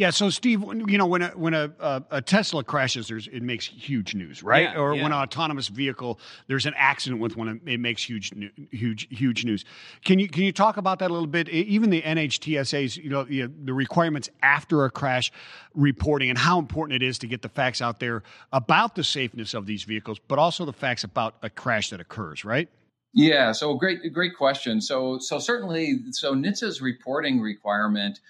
Yeah. 0.00 0.08
So, 0.08 0.30
Steve, 0.30 0.64
you 0.88 0.96
know, 0.96 1.04
when 1.04 1.20
a 1.20 1.28
when 1.28 1.52
a, 1.52 1.70
a, 1.78 2.02
a 2.10 2.22
Tesla 2.22 2.64
crashes, 2.64 3.06
there's 3.06 3.26
it 3.26 3.42
makes 3.42 3.66
huge 3.66 4.14
news, 4.14 4.42
right? 4.42 4.62
Yeah, 4.62 4.80
or 4.80 4.94
yeah. 4.94 5.02
when 5.02 5.12
an 5.12 5.18
autonomous 5.18 5.68
vehicle, 5.68 6.18
there's 6.46 6.64
an 6.64 6.72
accident 6.74 7.20
with 7.20 7.36
one, 7.36 7.60
it 7.66 7.80
makes 7.80 8.02
huge, 8.02 8.32
huge, 8.70 9.08
huge 9.10 9.44
news. 9.44 9.66
Can 10.02 10.18
you 10.18 10.26
can 10.26 10.44
you 10.44 10.52
talk 10.52 10.78
about 10.78 11.00
that 11.00 11.10
a 11.10 11.12
little 11.12 11.26
bit? 11.26 11.50
Even 11.50 11.90
the 11.90 12.00
NHTSA's, 12.00 12.96
you 12.96 13.10
know, 13.10 13.24
the 13.24 13.74
requirements 13.74 14.30
after 14.42 14.86
a 14.86 14.90
crash 14.90 15.30
reporting 15.74 16.30
and 16.30 16.38
how 16.38 16.58
important 16.58 17.02
it 17.02 17.06
is 17.06 17.18
to 17.18 17.26
get 17.26 17.42
the 17.42 17.50
facts 17.50 17.82
out 17.82 18.00
there 18.00 18.22
about 18.54 18.94
the 18.94 19.04
safeness 19.04 19.52
of 19.52 19.66
these 19.66 19.82
vehicles, 19.82 20.18
but 20.28 20.38
also 20.38 20.64
the 20.64 20.72
facts 20.72 21.04
about 21.04 21.34
a 21.42 21.50
crash 21.50 21.90
that 21.90 22.00
occurs, 22.00 22.42
right? 22.42 22.70
Yeah, 23.12 23.52
so 23.52 23.74
great, 23.74 24.14
great 24.14 24.34
question. 24.34 24.80
So, 24.80 25.18
so 25.18 25.38
certainly, 25.38 25.98
so 26.12 26.34
NHTSA's 26.34 26.80
reporting 26.80 27.42
requirement, 27.42 28.20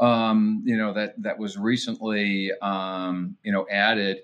um, 0.00 0.62
you 0.64 0.76
know, 0.76 0.92
that 0.92 1.20
that 1.22 1.38
was 1.38 1.56
recently, 1.56 2.52
um, 2.62 3.36
you 3.42 3.52
know, 3.52 3.66
added. 3.70 4.18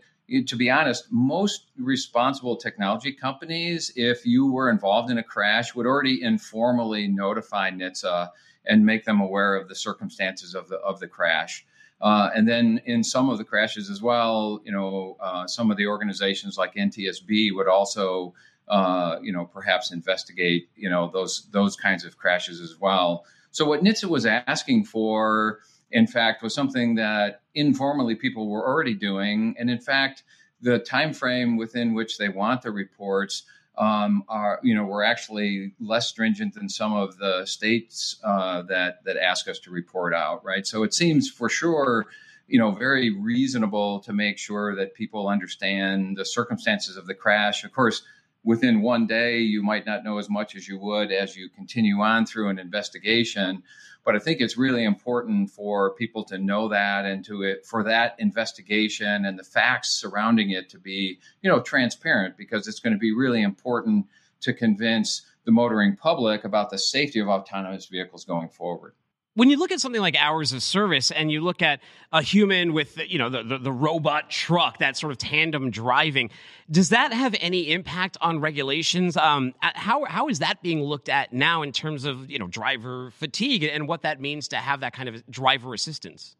To 0.46 0.56
be 0.56 0.70
honest, 0.70 1.08
most 1.10 1.66
responsible 1.76 2.56
technology 2.56 3.12
companies, 3.12 3.92
if 3.96 4.24
you 4.24 4.50
were 4.50 4.70
involved 4.70 5.10
in 5.10 5.18
a 5.18 5.22
crash, 5.22 5.74
would 5.74 5.86
already 5.86 6.22
informally 6.22 7.06
notify 7.06 7.70
NHTSA 7.70 8.30
and 8.64 8.86
make 8.86 9.04
them 9.04 9.20
aware 9.20 9.56
of 9.56 9.68
the 9.68 9.74
circumstances 9.74 10.54
of 10.54 10.68
the 10.68 10.76
of 10.76 11.00
the 11.00 11.08
crash. 11.08 11.66
Uh, 12.00 12.30
and 12.34 12.48
then 12.48 12.80
in 12.86 13.04
some 13.04 13.28
of 13.28 13.38
the 13.38 13.44
crashes 13.44 13.88
as 13.90 14.02
well, 14.02 14.60
you 14.64 14.72
know, 14.72 15.16
uh, 15.20 15.46
some 15.46 15.70
of 15.70 15.76
the 15.76 15.86
organizations 15.86 16.58
like 16.58 16.74
NTSB 16.74 17.54
would 17.54 17.68
also 17.68 18.34
uh, 18.68 19.18
you 19.22 19.32
know, 19.32 19.44
perhaps 19.44 19.92
investigate, 19.92 20.68
you 20.76 20.88
know, 20.88 21.10
those 21.12 21.48
those 21.50 21.76
kinds 21.76 22.04
of 22.04 22.16
crashes 22.16 22.60
as 22.60 22.78
well. 22.80 23.24
So 23.52 23.66
what 23.66 23.82
NHTSA 23.82 24.08
was 24.08 24.26
asking 24.26 24.84
for, 24.84 25.60
in 25.90 26.06
fact, 26.06 26.42
was 26.42 26.54
something 26.54 26.96
that 26.96 27.42
informally 27.54 28.14
people 28.14 28.48
were 28.48 28.66
already 28.66 28.94
doing, 28.94 29.54
and 29.58 29.70
in 29.70 29.78
fact, 29.78 30.24
the 30.60 30.78
time 30.78 31.12
frame 31.12 31.56
within 31.56 31.94
which 31.94 32.18
they 32.18 32.28
want 32.28 32.62
the 32.62 32.70
reports 32.70 33.44
um, 33.78 34.22
are, 34.28 34.60
you 34.62 34.74
know, 34.74 34.84
were 34.84 35.02
actually 35.02 35.74
less 35.80 36.08
stringent 36.08 36.54
than 36.54 36.68
some 36.68 36.92
of 36.92 37.16
the 37.18 37.44
states 37.46 38.18
uh, 38.24 38.62
that 38.62 39.04
that 39.04 39.16
ask 39.16 39.48
us 39.48 39.58
to 39.60 39.70
report 39.70 40.14
out, 40.14 40.44
right? 40.44 40.66
So 40.66 40.82
it 40.82 40.92
seems 40.92 41.30
for 41.30 41.48
sure 41.48 42.06
you 42.48 42.58
know, 42.58 42.70
very 42.70 43.10
reasonable 43.10 44.00
to 44.00 44.12
make 44.12 44.36
sure 44.36 44.76
that 44.76 44.94
people 44.94 45.28
understand 45.28 46.18
the 46.18 46.24
circumstances 46.24 46.98
of 46.98 47.06
the 47.06 47.14
crash. 47.14 47.64
Of 47.64 47.72
course, 47.72 48.02
within 48.44 48.82
one 48.82 49.06
day, 49.06 49.38
you 49.38 49.62
might 49.62 49.86
not 49.86 50.04
know 50.04 50.18
as 50.18 50.28
much 50.28 50.56
as 50.56 50.66
you 50.66 50.78
would 50.78 51.12
as 51.12 51.36
you 51.36 51.48
continue 51.48 52.00
on 52.00 52.26
through 52.26 52.48
an 52.48 52.58
investigation. 52.58 53.62
But 54.04 54.16
I 54.16 54.18
think 54.18 54.40
it's 54.40 54.56
really 54.56 54.84
important 54.84 55.50
for 55.50 55.94
people 55.94 56.24
to 56.24 56.38
know 56.38 56.68
that 56.68 57.04
and 57.04 57.24
to 57.26 57.42
it 57.42 57.64
for 57.64 57.84
that 57.84 58.16
investigation 58.18 59.24
and 59.24 59.38
the 59.38 59.44
facts 59.44 59.90
surrounding 59.90 60.50
it 60.50 60.68
to 60.70 60.78
be, 60.78 61.20
you 61.40 61.50
know, 61.50 61.60
transparent 61.60 62.36
because 62.36 62.66
it's 62.66 62.80
going 62.80 62.94
to 62.94 62.98
be 62.98 63.14
really 63.14 63.42
important 63.42 64.06
to 64.40 64.52
convince 64.52 65.22
the 65.44 65.52
motoring 65.52 65.96
public 65.96 66.44
about 66.44 66.70
the 66.70 66.78
safety 66.78 67.20
of 67.20 67.28
autonomous 67.28 67.86
vehicles 67.86 68.24
going 68.24 68.48
forward 68.48 68.94
when 69.34 69.48
you 69.48 69.58
look 69.58 69.72
at 69.72 69.80
something 69.80 70.00
like 70.00 70.16
hours 70.16 70.52
of 70.52 70.62
service 70.62 71.10
and 71.10 71.30
you 71.32 71.40
look 71.40 71.62
at 71.62 71.80
a 72.12 72.22
human 72.22 72.72
with 72.72 72.98
you 73.08 73.18
know 73.18 73.30
the, 73.30 73.42
the, 73.42 73.58
the, 73.58 73.72
robot 73.72 74.30
truck 74.30 74.78
that 74.78 74.96
sort 74.96 75.12
of 75.12 75.18
tandem 75.18 75.70
driving 75.70 76.30
does 76.70 76.90
that 76.90 77.12
have 77.12 77.34
any 77.40 77.70
impact 77.70 78.16
on 78.20 78.40
regulations? 78.40 79.16
Um, 79.16 79.52
how, 79.60 80.04
how 80.04 80.28
is 80.28 80.38
that 80.38 80.62
being 80.62 80.82
looked 80.82 81.10
at 81.10 81.32
now 81.32 81.62
in 81.62 81.72
terms 81.72 82.04
of 82.04 82.30
you 82.30 82.38
know 82.38 82.46
driver 82.46 83.10
fatigue 83.12 83.64
and 83.64 83.88
what 83.88 84.02
that 84.02 84.20
means 84.20 84.48
to 84.48 84.56
have 84.56 84.80
that 84.80 84.92
kind 84.92 85.08
of 85.08 85.26
driver 85.30 85.74
assistance? 85.74 86.36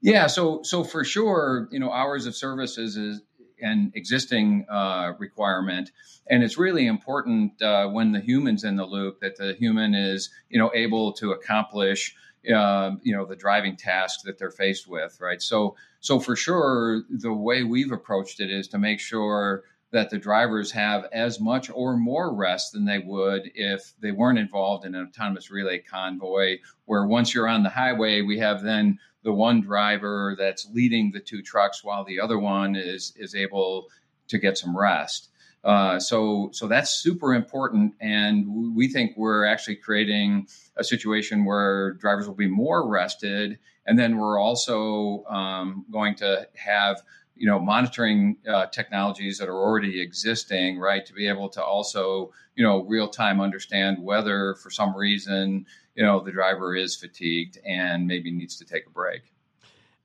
Yeah 0.00 0.26
so 0.26 0.62
so 0.62 0.84
for 0.84 1.04
sure 1.04 1.68
you 1.70 1.78
know 1.78 1.90
hours 1.90 2.26
of 2.26 2.34
service 2.34 2.78
is, 2.78 2.96
is 2.96 3.20
an 3.64 3.90
existing 3.94 4.66
uh, 4.68 5.12
requirement. 5.18 5.90
And 6.28 6.44
it's 6.44 6.58
really 6.58 6.86
important 6.86 7.60
uh, 7.62 7.88
when 7.88 8.12
the 8.12 8.20
human's 8.20 8.62
in 8.62 8.76
the 8.76 8.84
loop 8.84 9.20
that 9.20 9.36
the 9.36 9.54
human 9.54 9.94
is 9.94 10.30
you 10.50 10.58
know 10.58 10.70
able 10.74 11.12
to 11.14 11.32
accomplish 11.32 12.14
uh, 12.54 12.92
you 13.02 13.16
know 13.16 13.24
the 13.24 13.36
driving 13.36 13.76
task 13.76 14.20
that 14.24 14.38
they're 14.38 14.50
faced 14.50 14.86
with 14.86 15.18
right? 15.20 15.42
So 15.42 15.76
so 16.00 16.20
for 16.20 16.36
sure 16.36 17.02
the 17.08 17.32
way 17.32 17.64
we've 17.64 17.92
approached 17.92 18.38
it 18.40 18.50
is 18.50 18.68
to 18.68 18.78
make 18.78 19.00
sure 19.00 19.64
that 19.94 20.10
the 20.10 20.18
drivers 20.18 20.70
have 20.72 21.06
as 21.12 21.40
much 21.40 21.70
or 21.72 21.96
more 21.96 22.34
rest 22.34 22.72
than 22.72 22.84
they 22.84 22.98
would 22.98 23.50
if 23.54 23.92
they 24.00 24.10
weren't 24.10 24.38
involved 24.38 24.84
in 24.84 24.94
an 24.94 25.06
autonomous 25.06 25.50
relay 25.50 25.78
convoy 25.78 26.58
where 26.84 27.06
once 27.06 27.32
you're 27.32 27.48
on 27.48 27.62
the 27.62 27.70
highway 27.70 28.20
we 28.20 28.38
have 28.38 28.62
then 28.62 28.98
the 29.22 29.32
one 29.32 29.60
driver 29.60 30.36
that's 30.38 30.68
leading 30.72 31.10
the 31.10 31.20
two 31.20 31.42
trucks 31.42 31.82
while 31.82 32.04
the 32.04 32.20
other 32.20 32.38
one 32.38 32.76
is 32.76 33.14
is 33.16 33.34
able 33.34 33.86
to 34.28 34.38
get 34.38 34.58
some 34.58 34.76
rest. 34.76 35.30
Uh, 35.64 35.98
so, 35.98 36.50
so 36.52 36.68
that's 36.68 36.90
super 36.90 37.32
important, 37.32 37.94
and 37.98 38.76
we 38.76 38.86
think 38.86 39.12
we're 39.16 39.46
actually 39.46 39.76
creating 39.76 40.46
a 40.76 40.84
situation 40.84 41.46
where 41.46 41.92
drivers 41.94 42.26
will 42.26 42.34
be 42.34 42.46
more 42.48 42.86
rested, 42.86 43.58
and 43.86 43.98
then 43.98 44.18
we're 44.18 44.38
also 44.38 45.24
um, 45.24 45.86
going 45.90 46.14
to 46.14 46.46
have 46.54 47.00
you 47.36 47.46
know 47.46 47.58
monitoring 47.58 48.36
uh, 48.48 48.66
technologies 48.66 49.38
that 49.38 49.48
are 49.48 49.56
already 49.56 50.00
existing, 50.00 50.78
right, 50.78 51.04
to 51.06 51.12
be 51.12 51.28
able 51.28 51.48
to 51.50 51.62
also 51.62 52.32
you 52.54 52.64
know 52.64 52.82
real 52.84 53.08
time 53.08 53.40
understand 53.40 54.02
whether 54.02 54.54
for 54.56 54.70
some 54.70 54.96
reason 54.96 55.66
you 55.94 56.04
know 56.04 56.20
the 56.20 56.32
driver 56.32 56.74
is 56.74 56.96
fatigued 56.96 57.58
and 57.66 58.06
maybe 58.06 58.30
needs 58.30 58.56
to 58.56 58.64
take 58.64 58.86
a 58.86 58.90
break. 58.90 59.22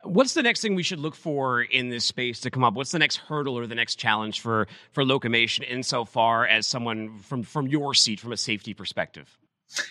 What's 0.04 0.34
the 0.34 0.44
next 0.44 0.62
thing 0.62 0.76
we 0.76 0.84
should 0.84 1.00
look 1.00 1.15
for 1.15 1.62
in 1.62 1.89
this 1.89 2.06
space 2.06 2.39
to 2.42 2.50
come 2.50 2.63
up? 2.63 2.74
What's 2.74 2.92
the 2.92 3.00
next 3.00 3.18
hurdle 3.18 3.58
or 3.58 3.68
the 3.68 3.76
next 3.76 3.96
challenge 3.96 4.39
for 4.39 4.68
for 4.92 5.04
Locomation 5.04 5.68
insofar 5.70 6.48
as 6.48 6.65
someone 6.65 7.20
from 7.20 7.44
from 7.44 7.68
your 7.68 7.94
seat 7.94 8.20
from 8.20 8.32
a 8.32 8.38
safety 8.38 8.74
perspective? 8.74 9.38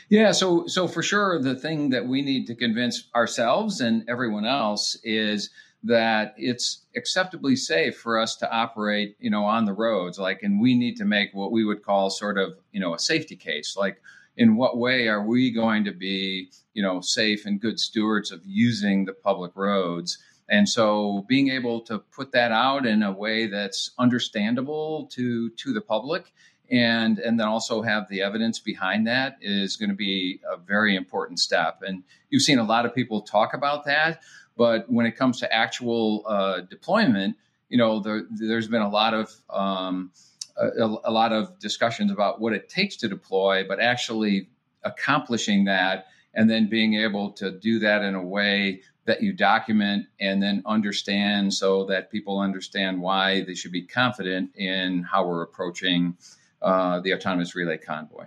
Yeah, 0.09 0.33
so 0.33 0.66
so 0.66 0.88
for 0.88 1.03
sure 1.03 1.40
the 1.40 1.55
thing 1.55 1.90
that 1.90 2.07
we 2.07 2.22
need 2.22 2.46
to 2.46 2.55
convince 2.55 3.09
ourselves 3.14 3.81
and 3.81 4.09
everyone 4.09 4.44
else 4.44 4.96
is 5.05 5.51
that 5.84 6.34
it's 6.36 6.86
acceptably 6.96 7.54
safe 7.54 7.98
for 7.98 8.18
us 8.18 8.36
to 8.36 8.50
operate, 8.52 9.16
you 9.20 9.30
know, 9.30 9.44
on 9.44 9.64
the 9.64 9.72
roads 9.72 10.18
like 10.18 10.42
and 10.42 10.60
we 10.60 10.74
need 10.74 10.96
to 10.96 11.04
make 11.04 11.32
what 11.32 11.52
we 11.52 11.64
would 11.64 11.82
call 11.82 12.10
sort 12.10 12.36
of, 12.36 12.54
you 12.72 12.80
know, 12.80 12.94
a 12.94 12.98
safety 12.98 13.36
case. 13.36 13.76
Like 13.76 14.00
in 14.36 14.56
what 14.56 14.78
way 14.78 15.08
are 15.08 15.24
we 15.24 15.50
going 15.50 15.84
to 15.84 15.92
be, 15.92 16.50
you 16.74 16.82
know, 16.82 17.00
safe 17.00 17.46
and 17.46 17.60
good 17.60 17.78
stewards 17.78 18.32
of 18.32 18.40
using 18.44 19.04
the 19.04 19.12
public 19.12 19.52
roads? 19.54 20.18
And 20.50 20.68
so 20.68 21.24
being 21.28 21.48
able 21.50 21.80
to 21.82 21.98
put 21.98 22.32
that 22.32 22.52
out 22.52 22.86
in 22.86 23.02
a 23.02 23.12
way 23.12 23.46
that's 23.46 23.90
understandable 23.98 25.06
to 25.12 25.50
to 25.50 25.72
the 25.72 25.80
public 25.80 26.32
and 26.70 27.18
and 27.18 27.38
then 27.38 27.46
also 27.46 27.82
have 27.82 28.08
the 28.08 28.22
evidence 28.22 28.58
behind 28.58 29.06
that 29.06 29.36
is 29.40 29.76
going 29.76 29.90
to 29.90 29.96
be 29.96 30.40
a 30.50 30.56
very 30.56 30.96
important 30.96 31.38
step. 31.38 31.82
And 31.82 32.02
you've 32.30 32.42
seen 32.42 32.58
a 32.58 32.64
lot 32.64 32.86
of 32.86 32.94
people 32.94 33.22
talk 33.22 33.54
about 33.54 33.84
that, 33.86 34.22
but 34.59 34.90
when 34.90 35.07
it 35.07 35.16
comes 35.16 35.38
to 35.38 35.51
actual 35.55 36.25
uh, 36.27 36.61
deployment, 36.62 37.37
you 37.71 37.79
know, 37.79 38.01
there, 38.01 38.27
has 38.57 38.66
been 38.66 38.83
a 38.83 38.88
lot 38.88 39.14
of 39.14 39.33
um, 39.49 40.11
a, 40.57 40.85
a, 41.05 41.12
lot 41.12 41.33
of 41.33 41.59
discussions 41.61 42.11
about 42.11 42.40
what 42.40 42.53
it 42.53 42.68
takes 42.68 42.97
to 42.97 43.09
deploy, 43.09 43.64
but 43.66 43.79
actually 43.79 44.51
accomplishing 44.83 45.64
that 45.64 46.07
and 46.35 46.51
then 46.51 46.68
being 46.68 46.94
able 46.94 47.31
to 47.31 47.53
do 47.53 47.79
that 47.79 48.03
in 48.03 48.16
a 48.16 48.23
way 48.23 48.83
that 49.05 49.23
you 49.23 49.33
document 49.33 50.07
and 50.21 50.42
then 50.42 50.62
understand 50.66 51.55
so 51.55 51.85
that 51.87 52.11
people 52.11 52.40
understand 52.40 53.01
why 53.01 53.42
they 53.44 53.55
should 53.55 53.73
be 53.73 53.83
confident 53.83 54.51
in 54.57 55.03
how 55.05 55.27
we're 55.27 55.42
approaching 55.42 56.16
uh, 56.62 57.01
the 57.01 57.14
autonomous 57.14 57.55
relay 57.55 57.79
convoy. 57.79 58.27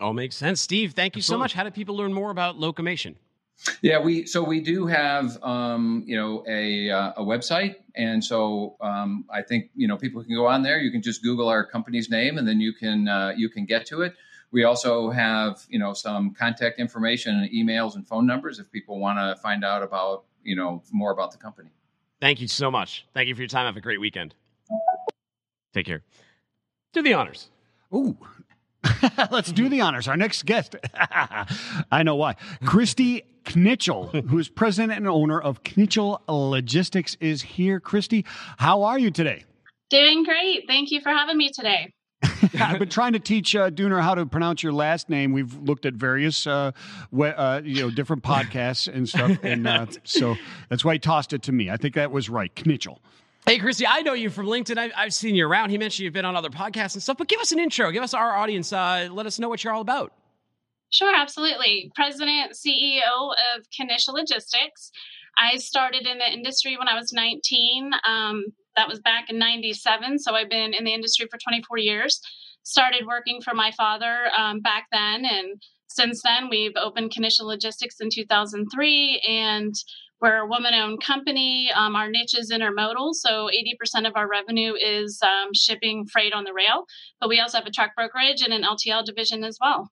All 0.00 0.12
makes 0.12 0.36
sense. 0.36 0.60
Steve, 0.60 0.92
thank 0.92 1.14
you 1.14 1.20
Absolutely. 1.20 1.38
so 1.38 1.44
much. 1.44 1.54
How 1.54 1.62
do 1.62 1.70
people 1.70 1.96
learn 1.96 2.12
more 2.12 2.30
about 2.30 2.58
Locomation? 2.58 3.14
Yeah, 3.82 3.98
we 3.98 4.26
so 4.26 4.42
we 4.42 4.60
do 4.60 4.86
have 4.86 5.42
um, 5.42 6.04
you 6.06 6.16
know 6.16 6.44
a 6.46 6.90
uh, 6.90 7.12
a 7.16 7.22
website, 7.24 7.76
and 7.94 8.22
so 8.22 8.76
um, 8.80 9.24
I 9.30 9.42
think 9.42 9.70
you 9.74 9.88
know 9.88 9.96
people 9.96 10.22
can 10.22 10.34
go 10.34 10.46
on 10.46 10.62
there. 10.62 10.78
You 10.78 10.90
can 10.90 11.02
just 11.02 11.22
Google 11.22 11.48
our 11.48 11.64
company's 11.64 12.08
name, 12.08 12.38
and 12.38 12.46
then 12.46 12.60
you 12.60 12.72
can 12.72 13.08
uh, 13.08 13.32
you 13.36 13.48
can 13.48 13.64
get 13.64 13.86
to 13.86 14.02
it. 14.02 14.14
We 14.52 14.64
also 14.64 15.10
have 15.10 15.64
you 15.68 15.78
know 15.78 15.92
some 15.92 16.34
contact 16.34 16.78
information 16.78 17.36
and 17.36 17.50
emails 17.50 17.96
and 17.96 18.06
phone 18.06 18.26
numbers 18.26 18.58
if 18.58 18.70
people 18.70 18.98
want 19.00 19.18
to 19.18 19.40
find 19.42 19.64
out 19.64 19.82
about 19.82 20.24
you 20.44 20.54
know 20.54 20.82
more 20.92 21.10
about 21.10 21.32
the 21.32 21.38
company. 21.38 21.70
Thank 22.20 22.40
you 22.40 22.48
so 22.48 22.70
much. 22.70 23.06
Thank 23.12 23.28
you 23.28 23.34
for 23.34 23.42
your 23.42 23.48
time. 23.48 23.66
Have 23.66 23.76
a 23.76 23.80
great 23.80 24.00
weekend. 24.00 24.34
Take 25.74 25.86
care. 25.86 26.02
Do 26.92 27.02
the 27.02 27.14
honors. 27.14 27.50
Ooh. 27.94 28.16
Let's 29.30 29.52
do 29.52 29.68
the 29.68 29.80
honors. 29.80 30.08
Our 30.08 30.16
next 30.16 30.44
guest, 30.44 30.76
I 30.94 32.02
know 32.04 32.14
why. 32.14 32.36
Kristy 32.62 33.22
Knichel, 33.48 34.28
who 34.28 34.38
is 34.38 34.48
president 34.48 34.92
and 34.92 35.08
owner 35.08 35.40
of 35.40 35.62
Knichel 35.62 36.20
Logistics, 36.28 37.16
is 37.20 37.42
here. 37.42 37.80
Kristy, 37.80 38.24
how 38.58 38.82
are 38.82 38.98
you 38.98 39.10
today? 39.10 39.44
Doing 39.90 40.24
great. 40.24 40.64
Thank 40.66 40.90
you 40.90 41.00
for 41.00 41.10
having 41.10 41.38
me 41.38 41.50
today. 41.50 41.92
I've 42.60 42.78
been 42.78 42.88
trying 42.88 43.14
to 43.14 43.20
teach 43.20 43.54
uh, 43.56 43.70
Dooner 43.70 44.02
how 44.02 44.14
to 44.14 44.26
pronounce 44.26 44.62
your 44.62 44.72
last 44.72 45.08
name. 45.08 45.32
We've 45.32 45.54
looked 45.54 45.86
at 45.86 45.94
various, 45.94 46.46
uh, 46.46 46.72
we, 47.10 47.28
uh, 47.28 47.60
you 47.62 47.82
know, 47.82 47.90
different 47.90 48.22
podcasts 48.22 48.92
and 48.92 49.08
stuff, 49.08 49.38
and 49.42 49.66
uh, 49.66 49.86
so 50.04 50.36
that's 50.68 50.84
why 50.84 50.94
he 50.94 50.98
tossed 50.98 51.32
it 51.32 51.42
to 51.44 51.52
me. 51.52 51.70
I 51.70 51.76
think 51.76 51.94
that 51.94 52.10
was 52.10 52.28
right, 52.28 52.54
Knichel. 52.54 52.98
Hey, 53.46 53.58
Kristy, 53.58 53.86
I 53.88 54.02
know 54.02 54.12
you 54.12 54.28
from 54.28 54.46
LinkedIn. 54.46 54.76
I've, 54.76 54.92
I've, 54.94 55.14
seen 55.14 55.34
you 55.34 55.46
around. 55.48 55.70
He 55.70 55.78
mentioned 55.78 56.04
you've 56.04 56.12
been 56.12 56.26
on 56.26 56.36
other 56.36 56.50
podcasts 56.50 56.94
and 56.94 57.02
stuff, 57.02 57.16
but 57.16 57.28
give 57.28 57.40
us 57.40 57.52
an 57.52 57.58
intro. 57.58 57.90
Give 57.92 58.02
us 58.02 58.12
our 58.12 58.36
audience. 58.36 58.74
Uh, 58.74 59.08
let 59.10 59.24
us 59.24 59.38
know 59.38 59.48
what 59.48 59.64
you're 59.64 59.72
all 59.72 59.80
about. 59.80 60.12
Sure, 60.90 61.14
absolutely. 61.14 61.90
President, 61.94 62.52
CEO 62.52 63.32
of 63.56 63.66
Knichel 63.78 64.14
Logistics. 64.14 64.90
I 65.38 65.56
started 65.56 66.06
in 66.06 66.18
the 66.18 66.32
industry 66.32 66.76
when 66.76 66.88
I 66.88 66.94
was 66.94 67.12
19. 67.12 67.90
Um, 68.06 68.44
that 68.76 68.88
was 68.88 69.00
back 69.00 69.28
in 69.28 69.38
97. 69.38 70.18
So 70.18 70.34
I've 70.34 70.48
been 70.48 70.72
in 70.72 70.84
the 70.84 70.94
industry 70.94 71.26
for 71.30 71.38
24 71.38 71.78
years. 71.78 72.20
Started 72.62 73.06
working 73.06 73.40
for 73.42 73.54
my 73.54 73.70
father 73.76 74.30
um, 74.36 74.60
back 74.60 74.86
then. 74.90 75.24
And 75.24 75.60
since 75.88 76.22
then, 76.22 76.48
we've 76.48 76.76
opened 76.76 77.12
Knichel 77.12 77.46
Logistics 77.46 77.96
in 78.00 78.08
2003. 78.10 79.22
And 79.28 79.74
we're 80.20 80.38
a 80.38 80.48
woman 80.48 80.74
owned 80.74 81.02
company. 81.02 81.70
Um, 81.74 81.94
our 81.96 82.08
niche 82.08 82.34
is 82.36 82.50
intermodal. 82.50 83.14
So 83.14 83.48
80% 83.48 84.08
of 84.08 84.14
our 84.16 84.28
revenue 84.28 84.74
is 84.74 85.20
um, 85.22 85.50
shipping 85.54 86.06
freight 86.10 86.32
on 86.32 86.44
the 86.44 86.54
rail. 86.54 86.86
But 87.20 87.28
we 87.28 87.40
also 87.40 87.58
have 87.58 87.66
a 87.66 87.70
truck 87.70 87.94
brokerage 87.94 88.42
and 88.42 88.52
an 88.52 88.62
LTL 88.62 89.04
division 89.04 89.44
as 89.44 89.58
well. 89.60 89.90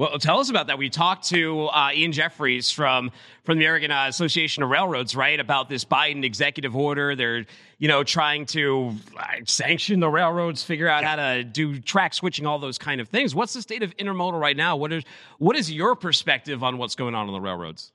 Well, 0.00 0.18
tell 0.18 0.40
us 0.40 0.48
about 0.48 0.68
that. 0.68 0.78
We 0.78 0.88
talked 0.88 1.28
to 1.28 1.66
uh, 1.66 1.90
Ian 1.92 2.12
Jefferies 2.12 2.70
from 2.70 3.10
from 3.44 3.58
the 3.58 3.66
American 3.66 3.90
uh, 3.90 4.06
Association 4.08 4.62
of 4.62 4.70
Railroads, 4.70 5.14
right, 5.14 5.38
about 5.38 5.68
this 5.68 5.84
Biden 5.84 6.24
executive 6.24 6.74
order. 6.74 7.14
They're 7.14 7.44
you 7.76 7.86
know 7.86 8.02
trying 8.02 8.46
to 8.46 8.94
uh, 9.14 9.24
sanction 9.44 10.00
the 10.00 10.08
railroads, 10.08 10.62
figure 10.62 10.88
out 10.88 11.04
how 11.04 11.16
to 11.16 11.44
do 11.44 11.78
track 11.80 12.14
switching, 12.14 12.46
all 12.46 12.58
those 12.58 12.78
kind 12.78 13.02
of 13.02 13.10
things. 13.10 13.34
What's 13.34 13.52
the 13.52 13.60
state 13.60 13.82
of 13.82 13.94
intermodal 13.98 14.40
right 14.40 14.56
now? 14.56 14.74
What 14.74 14.90
is 14.90 15.04
what 15.36 15.54
is 15.54 15.70
your 15.70 15.94
perspective 15.94 16.64
on 16.64 16.78
what's 16.78 16.94
going 16.94 17.14
on 17.14 17.26
on 17.26 17.34
the 17.34 17.40
railroads? 17.42 17.92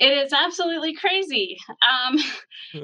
It 0.00 0.16
is 0.16 0.32
absolutely 0.32 0.94
crazy. 0.94 1.58
Um, 1.68 2.16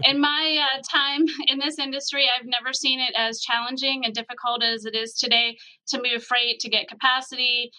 in 0.05 0.21
my 0.21 0.59
uh, 0.63 0.83
time 0.83 1.25
in 1.47 1.59
this 1.59 1.79
industry, 1.79 2.27
I've 2.29 2.45
never 2.47 2.75
seen 2.75 3.01
it 3.01 3.15
as 3.17 3.41
challenging 3.41 4.05
and 4.05 4.15
difficult 4.15 4.63
as 4.63 4.85
it 4.85 4.95
is 4.95 5.15
today 5.15 5.57
to 5.89 6.03
move 6.03 6.23
freight, 6.23 6.61
to 6.61 6.69
get 6.69 6.89
capacity. 6.89 7.71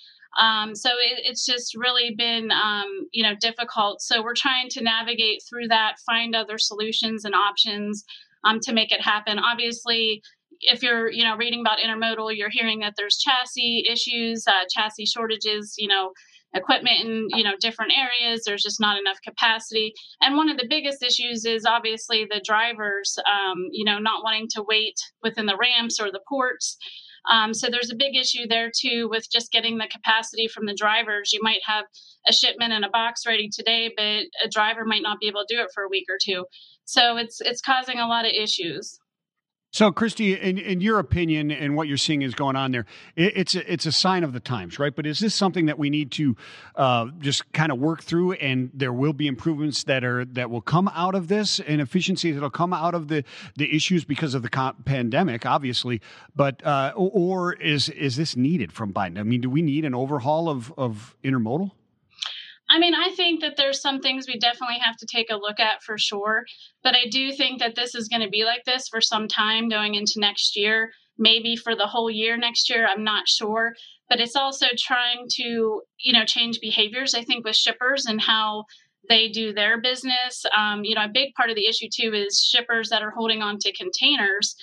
Um, 0.41 0.73
so 0.73 0.89
it, 0.89 1.21
it's 1.23 1.45
just 1.45 1.75
really 1.75 2.15
been, 2.17 2.49
um, 2.51 2.87
you 3.11 3.21
know, 3.21 3.35
difficult. 3.39 4.01
So 4.01 4.23
we're 4.23 4.33
trying 4.35 4.69
to 4.69 4.83
navigate 4.83 5.43
through 5.47 5.67
that, 5.67 5.97
find 6.03 6.35
other 6.35 6.57
solutions 6.57 7.23
and 7.23 7.35
options 7.35 8.05
um, 8.43 8.59
to 8.61 8.73
make 8.73 8.91
it 8.91 9.01
happen. 9.01 9.37
Obviously, 9.37 10.23
if 10.61 10.81
you're, 10.81 11.11
you 11.11 11.23
know, 11.23 11.37
reading 11.37 11.61
about 11.61 11.77
intermodal, 11.77 12.35
you're 12.35 12.49
hearing 12.49 12.79
that 12.79 12.95
there's 12.97 13.17
chassis 13.17 13.85
issues, 13.87 14.45
uh, 14.47 14.65
chassis 14.73 15.05
shortages, 15.05 15.75
you 15.77 15.87
know, 15.87 16.11
equipment 16.57 16.99
in 17.01 17.27
you 17.29 17.43
know 17.43 17.53
different 17.59 17.93
areas 17.95 18.43
there's 18.45 18.63
just 18.63 18.79
not 18.79 18.99
enough 18.99 19.17
capacity. 19.23 19.93
And 20.21 20.35
one 20.35 20.49
of 20.49 20.57
the 20.57 20.67
biggest 20.69 21.03
issues 21.03 21.45
is 21.45 21.65
obviously 21.65 22.25
the 22.29 22.41
drivers 22.43 23.17
um, 23.25 23.67
you 23.71 23.85
know 23.85 23.99
not 23.99 24.23
wanting 24.23 24.47
to 24.51 24.63
wait 24.67 24.95
within 25.23 25.45
the 25.45 25.57
ramps 25.57 25.99
or 25.99 26.11
the 26.11 26.21
ports. 26.27 26.77
Um, 27.31 27.53
so 27.53 27.67
there's 27.69 27.91
a 27.91 27.95
big 27.95 28.15
issue 28.15 28.47
there 28.47 28.71
too 28.73 29.09
with 29.09 29.29
just 29.29 29.51
getting 29.51 29.77
the 29.77 29.87
capacity 29.91 30.47
from 30.47 30.65
the 30.65 30.77
drivers. 30.77 31.33
You 31.33 31.41
might 31.43 31.59
have 31.65 31.85
a 32.27 32.33
shipment 32.33 32.71
in 32.71 32.83
a 32.83 32.89
box 32.89 33.23
ready 33.25 33.49
today 33.51 33.91
but 33.95 34.25
a 34.43 34.49
driver 34.51 34.85
might 34.85 35.01
not 35.01 35.19
be 35.19 35.27
able 35.27 35.43
to 35.47 35.55
do 35.55 35.61
it 35.61 35.71
for 35.73 35.83
a 35.83 35.89
week 35.89 36.05
or 36.09 36.17
two. 36.23 36.45
So 36.85 37.17
it's 37.17 37.41
it's 37.41 37.61
causing 37.61 37.99
a 37.99 38.07
lot 38.07 38.25
of 38.25 38.31
issues 38.31 38.99
so, 39.77 39.91
Kristy, 39.91 40.35
in, 40.41 40.57
in 40.57 40.81
your 40.81 40.97
opinion, 40.97 41.51
and 41.51 41.75
what 41.75 41.87
you're 41.87 41.97
seeing 41.97 42.23
is 42.23 42.33
going 42.33 42.55
on 42.55 42.71
there, 42.71 42.87
it, 43.15 43.33
it's 43.35 43.53
a, 43.53 43.71
it's 43.71 43.85
a 43.85 43.91
sign 43.91 44.23
of 44.23 44.33
the 44.33 44.39
times, 44.39 44.79
right? 44.79 44.95
But 44.95 45.05
is 45.05 45.19
this 45.19 45.35
something 45.35 45.67
that 45.67 45.77
we 45.77 45.91
need 45.91 46.09
to 46.13 46.35
uh, 46.75 47.09
just 47.19 47.53
kind 47.53 47.71
of 47.71 47.77
work 47.77 48.01
through, 48.01 48.31
and 48.31 48.71
there 48.73 48.91
will 48.91 49.13
be 49.13 49.27
improvements 49.27 49.83
that 49.83 50.03
are 50.03 50.25
that 50.25 50.49
will 50.49 50.61
come 50.61 50.87
out 50.95 51.13
of 51.13 51.27
this, 51.27 51.59
and 51.59 51.79
efficiencies 51.79 52.33
that'll 52.33 52.49
come 52.49 52.73
out 52.73 52.95
of 52.95 53.07
the 53.07 53.23
the 53.55 53.71
issues 53.71 54.03
because 54.03 54.33
of 54.33 54.41
the 54.41 54.73
pandemic, 54.83 55.45
obviously. 55.45 56.01
But 56.35 56.65
uh, 56.65 56.93
or 56.95 57.53
is 57.53 57.89
is 57.89 58.15
this 58.15 58.35
needed 58.35 58.71
from 58.73 58.91
Biden? 58.91 59.19
I 59.19 59.23
mean, 59.23 59.41
do 59.41 59.49
we 59.51 59.61
need 59.61 59.85
an 59.85 59.93
overhaul 59.93 60.49
of 60.49 60.73
of 60.75 61.15
intermodal? 61.23 61.69
I 62.69 62.79
mean, 62.79 62.93
I 62.93 63.11
think 63.15 63.41
that 63.41 63.55
there's 63.55 63.81
some 63.81 63.99
things 63.99 64.25
we 64.27 64.37
definitely 64.37 64.79
have 64.79 64.97
to 64.97 65.05
take 65.05 65.29
a 65.29 65.37
look 65.37 65.59
at 65.59 65.83
for 65.83 65.97
sure. 65.97 66.43
But 66.83 66.95
I 66.95 67.07
do 67.09 67.31
think 67.31 67.59
that 67.59 67.75
this 67.75 67.95
is 67.95 68.07
going 68.07 68.21
to 68.21 68.29
be 68.29 68.43
like 68.43 68.65
this 68.65 68.87
for 68.89 68.99
some 68.99 69.27
time 69.27 69.69
going 69.69 69.95
into 69.95 70.13
next 70.17 70.57
year, 70.57 70.91
maybe 71.17 71.55
for 71.55 71.75
the 71.75 71.87
whole 71.87 72.11
year 72.11 72.35
next 72.35 72.69
year. 72.69 72.85
I'm 72.85 73.03
not 73.03 73.27
sure. 73.27 73.73
But 74.09 74.19
it's 74.19 74.35
also 74.35 74.67
trying 74.77 75.27
to, 75.35 75.81
you 75.99 76.13
know, 76.13 76.25
change 76.25 76.59
behaviors, 76.61 77.13
I 77.13 77.23
think, 77.23 77.45
with 77.45 77.55
shippers 77.55 78.05
and 78.05 78.21
how 78.21 78.65
they 79.09 79.29
do 79.29 79.53
their 79.53 79.79
business. 79.79 80.45
Um, 80.57 80.83
you 80.83 80.95
know, 80.95 81.05
a 81.05 81.09
big 81.09 81.33
part 81.35 81.49
of 81.49 81.55
the 81.55 81.67
issue 81.67 81.87
too 81.93 82.13
is 82.13 82.41
shippers 82.41 82.89
that 82.89 83.01
are 83.01 83.11
holding 83.11 83.41
on 83.41 83.57
to 83.59 83.71
containers 83.73 84.55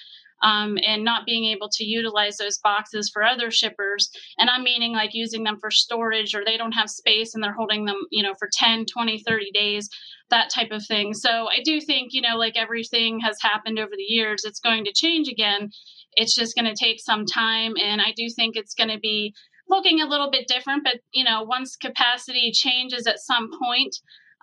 um, 0.44 0.78
and 0.86 1.02
not 1.02 1.24
being 1.24 1.46
able 1.46 1.70
to 1.70 1.84
utilize 1.84 2.36
those 2.36 2.58
boxes 2.58 3.10
for 3.10 3.24
other 3.24 3.50
shippers. 3.50 4.10
And 4.38 4.50
I'm 4.50 4.62
meaning 4.62 4.92
like 4.92 5.14
using 5.14 5.42
them 5.42 5.58
for 5.58 5.70
storage 5.70 6.34
or 6.34 6.44
they 6.44 6.58
don't 6.58 6.72
have 6.72 6.90
space 6.90 7.34
and 7.34 7.42
they're 7.42 7.54
holding 7.54 7.86
them, 7.86 7.96
you 8.10 8.22
know, 8.22 8.34
for 8.38 8.48
10, 8.52 8.84
20, 8.84 9.22
30 9.26 9.50
days, 9.52 9.88
that 10.30 10.50
type 10.50 10.70
of 10.70 10.84
thing. 10.86 11.14
So 11.14 11.48
I 11.48 11.62
do 11.64 11.80
think, 11.80 12.12
you 12.12 12.20
know, 12.20 12.36
like 12.36 12.56
everything 12.56 13.20
has 13.20 13.38
happened 13.40 13.78
over 13.78 13.92
the 13.96 14.02
years, 14.02 14.44
it's 14.44 14.60
going 14.60 14.84
to 14.84 14.92
change 14.92 15.28
again. 15.28 15.70
It's 16.12 16.34
just 16.34 16.54
going 16.54 16.72
to 16.72 16.78
take 16.78 17.00
some 17.00 17.24
time. 17.24 17.72
And 17.82 18.02
I 18.02 18.12
do 18.14 18.28
think 18.36 18.54
it's 18.54 18.74
going 18.74 18.90
to 18.90 18.98
be 18.98 19.34
looking 19.68 20.02
a 20.02 20.06
little 20.06 20.30
bit 20.30 20.46
different. 20.46 20.84
But, 20.84 21.00
you 21.12 21.24
know, 21.24 21.42
once 21.42 21.74
capacity 21.74 22.52
changes 22.52 23.06
at 23.06 23.18
some 23.18 23.50
point, 23.58 23.96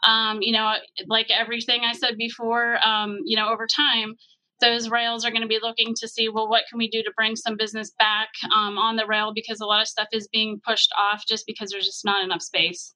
um, 0.04 0.40
you 0.42 0.52
know, 0.52 0.74
like 1.08 1.28
everything 1.30 1.82
I 1.84 1.94
said 1.94 2.18
before, 2.18 2.78
um, 2.86 3.20
you 3.24 3.38
know, 3.38 3.50
over 3.50 3.68
time, 3.68 4.16
those 4.62 4.90
rails 4.90 5.26
are 5.26 5.32
going 5.32 5.42
to 5.42 5.48
be 5.48 5.60
looking 5.62 5.94
to 5.98 6.08
see 6.08 6.30
well 6.30 6.50
what 6.50 6.64
can 6.70 6.78
we 6.78 6.90
do 6.90 7.04
to 7.04 7.12
bring 7.16 7.36
some 7.36 7.58
business 7.58 7.92
back 8.00 8.30
um, 8.56 8.78
on 8.78 8.96
the 8.96 9.06
rail 9.06 9.34
because 9.34 9.60
a 9.60 9.66
lot 9.66 9.82
of 9.82 9.88
stuff 9.88 10.08
is 10.14 10.28
being 10.32 10.62
pushed 10.66 10.92
off 10.98 11.24
just 11.28 11.46
because 11.46 11.70
there's 11.72 11.86
just 11.86 12.06
not 12.06 12.24
enough 12.24 12.42
space 12.42 12.94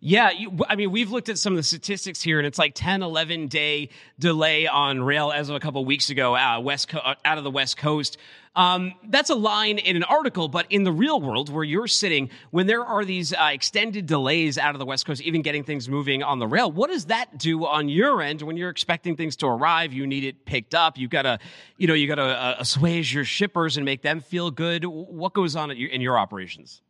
yeah, 0.00 0.30
you, 0.30 0.56
I 0.68 0.76
mean, 0.76 0.92
we've 0.92 1.10
looked 1.10 1.28
at 1.28 1.38
some 1.38 1.52
of 1.52 1.56
the 1.56 1.64
statistics 1.64 2.22
here, 2.22 2.38
and 2.38 2.46
it's 2.46 2.58
like 2.58 2.72
10, 2.76 3.02
11 3.02 3.48
day 3.48 3.88
delay 4.16 4.68
on 4.68 5.02
rail 5.02 5.32
as 5.32 5.48
of 5.48 5.56
a 5.56 5.60
couple 5.60 5.80
of 5.80 5.88
weeks 5.88 6.08
ago, 6.10 6.36
uh, 6.36 6.60
west 6.60 6.88
co- 6.88 6.98
uh, 6.98 7.16
out 7.24 7.36
of 7.36 7.42
the 7.42 7.50
West 7.50 7.76
Coast. 7.76 8.16
Um, 8.54 8.94
that's 9.08 9.28
a 9.30 9.34
line 9.34 9.78
in 9.78 9.96
an 9.96 10.04
article, 10.04 10.48
but 10.48 10.66
in 10.70 10.84
the 10.84 10.92
real 10.92 11.20
world 11.20 11.48
where 11.48 11.64
you're 11.64 11.88
sitting, 11.88 12.30
when 12.50 12.68
there 12.68 12.84
are 12.84 13.04
these 13.04 13.32
uh, 13.32 13.50
extended 13.52 14.06
delays 14.06 14.56
out 14.56 14.74
of 14.74 14.78
the 14.78 14.86
West 14.86 15.04
Coast, 15.04 15.20
even 15.22 15.42
getting 15.42 15.64
things 15.64 15.88
moving 15.88 16.22
on 16.22 16.38
the 16.38 16.46
rail, 16.46 16.70
what 16.70 16.90
does 16.90 17.06
that 17.06 17.36
do 17.36 17.66
on 17.66 17.88
your 17.88 18.22
end 18.22 18.42
when 18.42 18.56
you're 18.56 18.70
expecting 18.70 19.16
things 19.16 19.34
to 19.36 19.46
arrive? 19.46 19.92
You 19.92 20.06
need 20.06 20.22
it 20.22 20.44
picked 20.44 20.76
up. 20.76 20.96
You've 20.96 21.10
gotta, 21.10 21.40
you 21.76 21.88
know, 21.88 21.94
you 21.94 22.06
gotta 22.06 22.22
uh, 22.22 22.56
assuage 22.60 23.12
your 23.12 23.24
shippers 23.24 23.76
and 23.76 23.84
make 23.84 24.02
them 24.02 24.20
feel 24.20 24.52
good. 24.52 24.84
What 24.84 25.34
goes 25.34 25.56
on 25.56 25.76
your, 25.76 25.90
in 25.90 26.00
your 26.00 26.18
operations? 26.18 26.82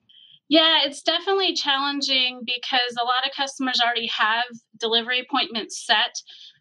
Yeah, 0.48 0.80
it's 0.84 1.02
definitely 1.02 1.52
challenging 1.54 2.40
because 2.44 2.96
a 2.98 3.04
lot 3.04 3.26
of 3.26 3.37
customers 3.37 3.80
already 3.84 4.06
have 4.06 4.44
delivery 4.78 5.20
appointments 5.20 5.84
set. 5.84 6.14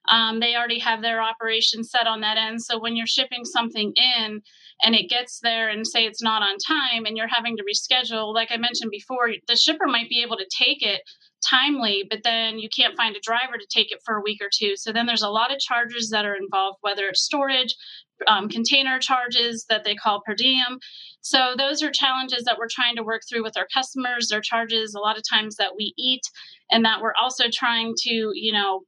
Um, 0.09 0.39
they 0.39 0.55
already 0.55 0.79
have 0.79 1.01
their 1.01 1.21
operation 1.21 1.83
set 1.83 2.05
on 2.07 2.21
that 2.21 2.37
end. 2.37 2.61
So 2.61 2.79
when 2.79 2.95
you're 2.95 3.07
shipping 3.07 3.45
something 3.45 3.93
in 3.95 4.41
and 4.83 4.95
it 4.95 5.09
gets 5.09 5.39
there 5.41 5.69
and 5.69 5.87
say 5.87 6.05
it's 6.05 6.21
not 6.21 6.41
on 6.41 6.57
time 6.57 7.05
and 7.05 7.15
you're 7.15 7.27
having 7.27 7.55
to 7.57 7.63
reschedule, 7.63 8.33
like 8.33 8.49
I 8.51 8.57
mentioned 8.57 8.91
before, 8.91 9.29
the 9.47 9.55
shipper 9.55 9.87
might 9.87 10.09
be 10.09 10.21
able 10.21 10.37
to 10.37 10.49
take 10.57 10.81
it 10.81 11.01
timely, 11.49 12.05
but 12.09 12.23
then 12.23 12.59
you 12.59 12.67
can't 12.75 12.97
find 12.97 13.15
a 13.15 13.21
driver 13.21 13.57
to 13.57 13.67
take 13.69 13.91
it 13.91 14.01
for 14.05 14.15
a 14.15 14.21
week 14.21 14.41
or 14.41 14.49
two. 14.53 14.75
So 14.75 14.91
then 14.91 15.05
there's 15.05 15.21
a 15.23 15.29
lot 15.29 15.53
of 15.53 15.59
charges 15.59 16.09
that 16.09 16.25
are 16.25 16.35
involved, 16.35 16.79
whether 16.81 17.07
it's 17.07 17.23
storage, 17.23 17.75
um, 18.27 18.49
container 18.49 18.99
charges 18.99 19.65
that 19.69 19.83
they 19.83 19.95
call 19.95 20.21
per 20.25 20.33
diem. 20.33 20.79
So 21.21 21.55
those 21.57 21.83
are 21.83 21.91
challenges 21.91 22.43
that 22.45 22.57
we're 22.57 22.69
trying 22.69 22.95
to 22.95 23.03
work 23.03 23.21
through 23.29 23.43
with 23.43 23.57
our 23.57 23.67
customers. 23.73 24.27
They're 24.29 24.41
charges 24.41 24.93
a 24.93 24.99
lot 24.99 25.17
of 25.17 25.23
times 25.29 25.57
that 25.57 25.73
we 25.77 25.93
eat, 25.97 26.21
and 26.71 26.85
that 26.85 27.01
we're 27.01 27.15
also 27.21 27.45
trying 27.51 27.93
to, 28.03 28.31
you 28.33 28.53
know, 28.53 28.81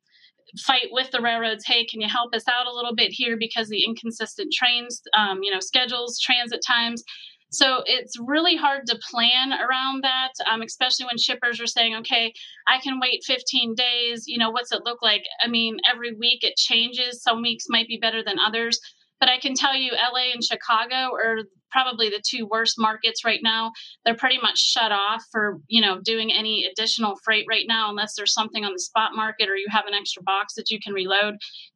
fight 0.57 0.87
with 0.91 1.11
the 1.11 1.21
railroads. 1.21 1.65
Hey, 1.65 1.85
can 1.85 2.01
you 2.01 2.07
help 2.07 2.33
us 2.33 2.47
out 2.47 2.65
a 2.65 2.73
little 2.73 2.95
bit 2.95 3.11
here 3.11 3.37
because 3.37 3.69
the 3.69 3.83
inconsistent 3.83 4.53
trains, 4.53 5.01
um, 5.17 5.39
you 5.43 5.51
know, 5.51 5.59
schedules, 5.59 6.19
transit 6.19 6.61
times. 6.65 7.03
So 7.51 7.81
it's 7.85 8.13
really 8.19 8.55
hard 8.55 8.85
to 8.87 8.99
plan 9.09 9.53
around 9.53 10.03
that, 10.03 10.33
um, 10.45 10.61
especially 10.61 11.07
when 11.07 11.17
shippers 11.17 11.59
are 11.59 11.67
saying, 11.67 11.95
okay, 11.97 12.31
I 12.67 12.79
can 12.79 12.99
wait 12.99 13.23
15 13.25 13.73
days. 13.73 14.27
You 14.27 14.37
know, 14.37 14.51
what's 14.51 14.71
it 14.71 14.83
look 14.85 15.01
like? 15.01 15.23
I 15.43 15.47
mean, 15.47 15.77
every 15.91 16.13
week 16.13 16.43
it 16.43 16.57
changes. 16.57 17.23
Some 17.23 17.41
weeks 17.41 17.65
might 17.67 17.87
be 17.87 17.97
better 17.97 18.23
than 18.23 18.37
others. 18.39 18.79
But 19.19 19.29
I 19.29 19.39
can 19.39 19.53
tell 19.53 19.75
you, 19.75 19.91
LA 19.91 20.32
and 20.34 20.43
Chicago 20.43 21.13
are 21.13 21.43
probably 21.71 22.10
the 22.10 22.21
two 22.25 22.47
worst 22.47 22.75
markets 22.77 23.23
right 23.23 23.41
now. 23.43 23.71
They're 24.03 24.15
pretty 24.15 24.39
much 24.41 24.58
shut 24.60 24.91
off 24.91 25.23
for, 25.32 25.60
you 25.67 25.82
know, 25.82 25.99
doing 26.01 26.32
any 26.32 26.65
additional 26.65 27.15
freight 27.23 27.45
right 27.49 27.65
now 27.67 27.89
unless 27.89 28.15
there's 28.15 28.34
something 28.34 28.65
on 28.65 28.73
the 28.73 28.79
spot 28.79 29.12
market 29.15 29.49
or 29.49 29.55
you 29.55 29.67
have 29.69 29.86
an 29.86 29.93
extra 29.93 30.23
box 30.23 30.55
that 30.55 30.69
you 30.69 30.79
can 30.79 30.93
reload. 30.93 31.36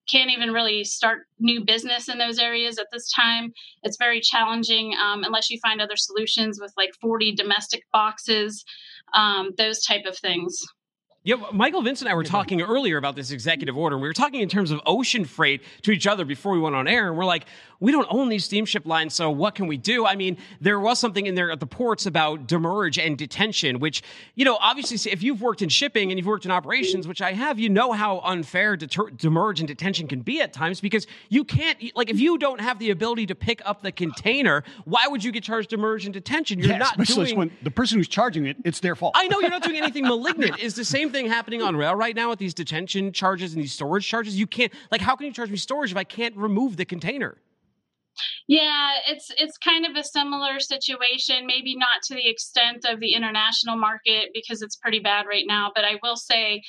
Can't 0.10 0.32
even 0.32 0.52
really 0.52 0.84
start 0.84 1.28
new 1.40 1.64
business 1.64 2.10
in 2.10 2.18
those 2.18 2.40
areas 2.40 2.78
at 2.80 2.88
this 2.92 3.12
time. 3.12 3.54
It's 3.84 3.98
very 3.98 4.22
challenging 4.22 4.94
um, 5.02 5.24
unless 5.24 5.50
you 5.50 5.60
find 5.62 5.82
other 5.82 5.96
solutions 5.96 6.60
with 6.62 6.74
like 6.78 6.92
40 7.02 7.36
domestic 7.36 7.84
boxes, 7.92 8.64
um, 9.14 9.52
those 9.58 9.84
type 9.84 10.06
of 10.06 10.18
things. 10.18 10.60
Yeah, 11.26 11.36
Michael 11.54 11.82
Vince 11.82 12.02
and 12.02 12.10
I 12.10 12.16
were 12.16 12.24
talking 12.26 12.62
earlier 12.62 12.98
about 12.98 13.16
this 13.16 13.32
executive 13.32 13.78
order. 13.78 13.96
And 13.96 14.02
we 14.02 14.10
were 14.10 14.14
talking 14.14 14.42
in 14.42 14.50
terms 14.50 14.72
of 14.72 14.82
ocean 14.86 15.24
freight 15.24 15.62
to 15.84 15.92
each 15.92 16.06
other 16.06 16.26
before 16.26 16.52
we 16.52 16.60
went 16.60 16.76
on 16.76 16.86
air. 16.86 17.08
And 17.08 17.18
we're 17.18 17.24
like, 17.24 17.46
we 17.80 17.94
don't 17.94 18.08
own 18.10 18.28
these 18.30 18.46
steamship 18.46 18.86
lines, 18.86 19.14
so 19.14 19.30
what 19.30 19.56
can 19.56 19.68
we 19.68 19.76
do? 19.76 20.06
I 20.06 20.16
mean, 20.16 20.38
there 20.62 20.80
was 20.80 21.00
something 21.00 21.26
in 21.26 21.36
there 21.36 21.52
at 21.52 21.60
the 21.60 21.66
ports 21.68 22.06
about 22.06 22.48
demurrage 22.48 22.98
and 22.98 23.18
detention, 23.18 23.80
which, 23.80 24.02
you 24.36 24.46
know, 24.46 24.58
obviously, 24.62 25.12
if 25.12 25.22
you've 25.22 25.42
worked 25.42 25.62
in 25.62 25.68
shipping 25.68 26.10
and 26.10 26.18
you've 26.18 26.26
worked 26.28 26.46
in 26.46 26.52
operations, 26.52 27.10
which 27.10 27.22
I 27.22 27.34
have, 27.34 27.60
you 27.60 27.70
know 27.70 27.92
how 27.92 28.20
unfair 28.22 28.78
deter- 28.78 29.10
demurrage 29.10 29.60
and 29.60 29.68
detention 29.68 30.08
can 30.08 30.22
be 30.22 30.40
at 30.40 30.54
times 30.54 30.80
because 30.80 31.08
you 31.28 31.44
can't, 31.44 31.78
like, 31.94 32.10
if 32.10 32.22
you 32.22 32.38
don't 32.38 32.62
have 32.62 32.80
the 32.80 32.90
ability 32.92 33.26
to 33.28 33.36
pick 33.36 33.62
up 33.66 33.82
the 33.82 33.92
container, 33.92 34.64
why 34.86 35.06
would 35.08 35.22
you 35.22 35.34
get 35.34 35.44
charged 35.44 35.70
demurrage 35.70 36.06
and 36.06 36.14
detention? 36.14 36.60
You're 36.60 36.70
Yeah, 36.70 36.78
not 36.78 36.98
especially 37.00 37.26
doing. 37.28 37.38
when 37.38 37.52
the 37.64 37.72
person 37.72 37.98
who's 37.98 38.08
charging 38.08 38.46
it, 38.46 38.56
it's 38.64 38.80
their 38.80 38.96
fault. 38.96 39.14
I 39.18 39.28
know 39.28 39.42
you're 39.42 39.50
not 39.50 39.64
doing 39.64 39.78
anything 39.78 40.04
malignant. 40.08 40.58
Is 40.64 40.76
the 40.76 40.86
same 40.86 41.12
thing 41.14 41.28
happening 41.28 41.62
on 41.62 41.76
rail 41.76 41.96
right 41.96 42.16
now 42.16 42.30
with 42.30 42.40
these 42.40 42.54
detention 42.54 43.14
charges 43.14 43.54
and 43.54 43.62
these 43.62 43.74
storage 43.74 44.06
charges? 44.06 44.38
You 44.38 44.48
can't, 44.48 44.74
like, 44.92 45.02
how 45.02 45.16
can 45.16 45.28
you 45.28 45.34
charge 45.34 45.50
me 45.50 45.58
storage 45.58 45.92
if 45.92 45.98
I 45.98 46.04
can't 46.04 46.36
remove 46.36 46.76
the 46.76 46.86
container? 46.86 47.38
Yeah, 48.48 48.92
it's 49.08 49.32
it's 49.38 49.58
kind 49.58 49.86
of 49.86 49.96
a 49.96 50.04
similar 50.04 50.60
situation, 50.60 51.48
maybe 51.48 51.76
not 51.76 52.04
to 52.04 52.16
the 52.16 52.30
extent 52.30 52.86
of 52.86 53.00
the 53.00 53.14
international 53.14 53.78
market 53.78 54.30
because 54.34 54.62
it's 54.62 54.76
pretty 54.76 55.00
bad 55.00 55.26
right 55.28 55.46
now, 55.48 55.72
but 55.74 55.84
I 55.84 56.00
will 56.04 56.16
say 56.16 56.62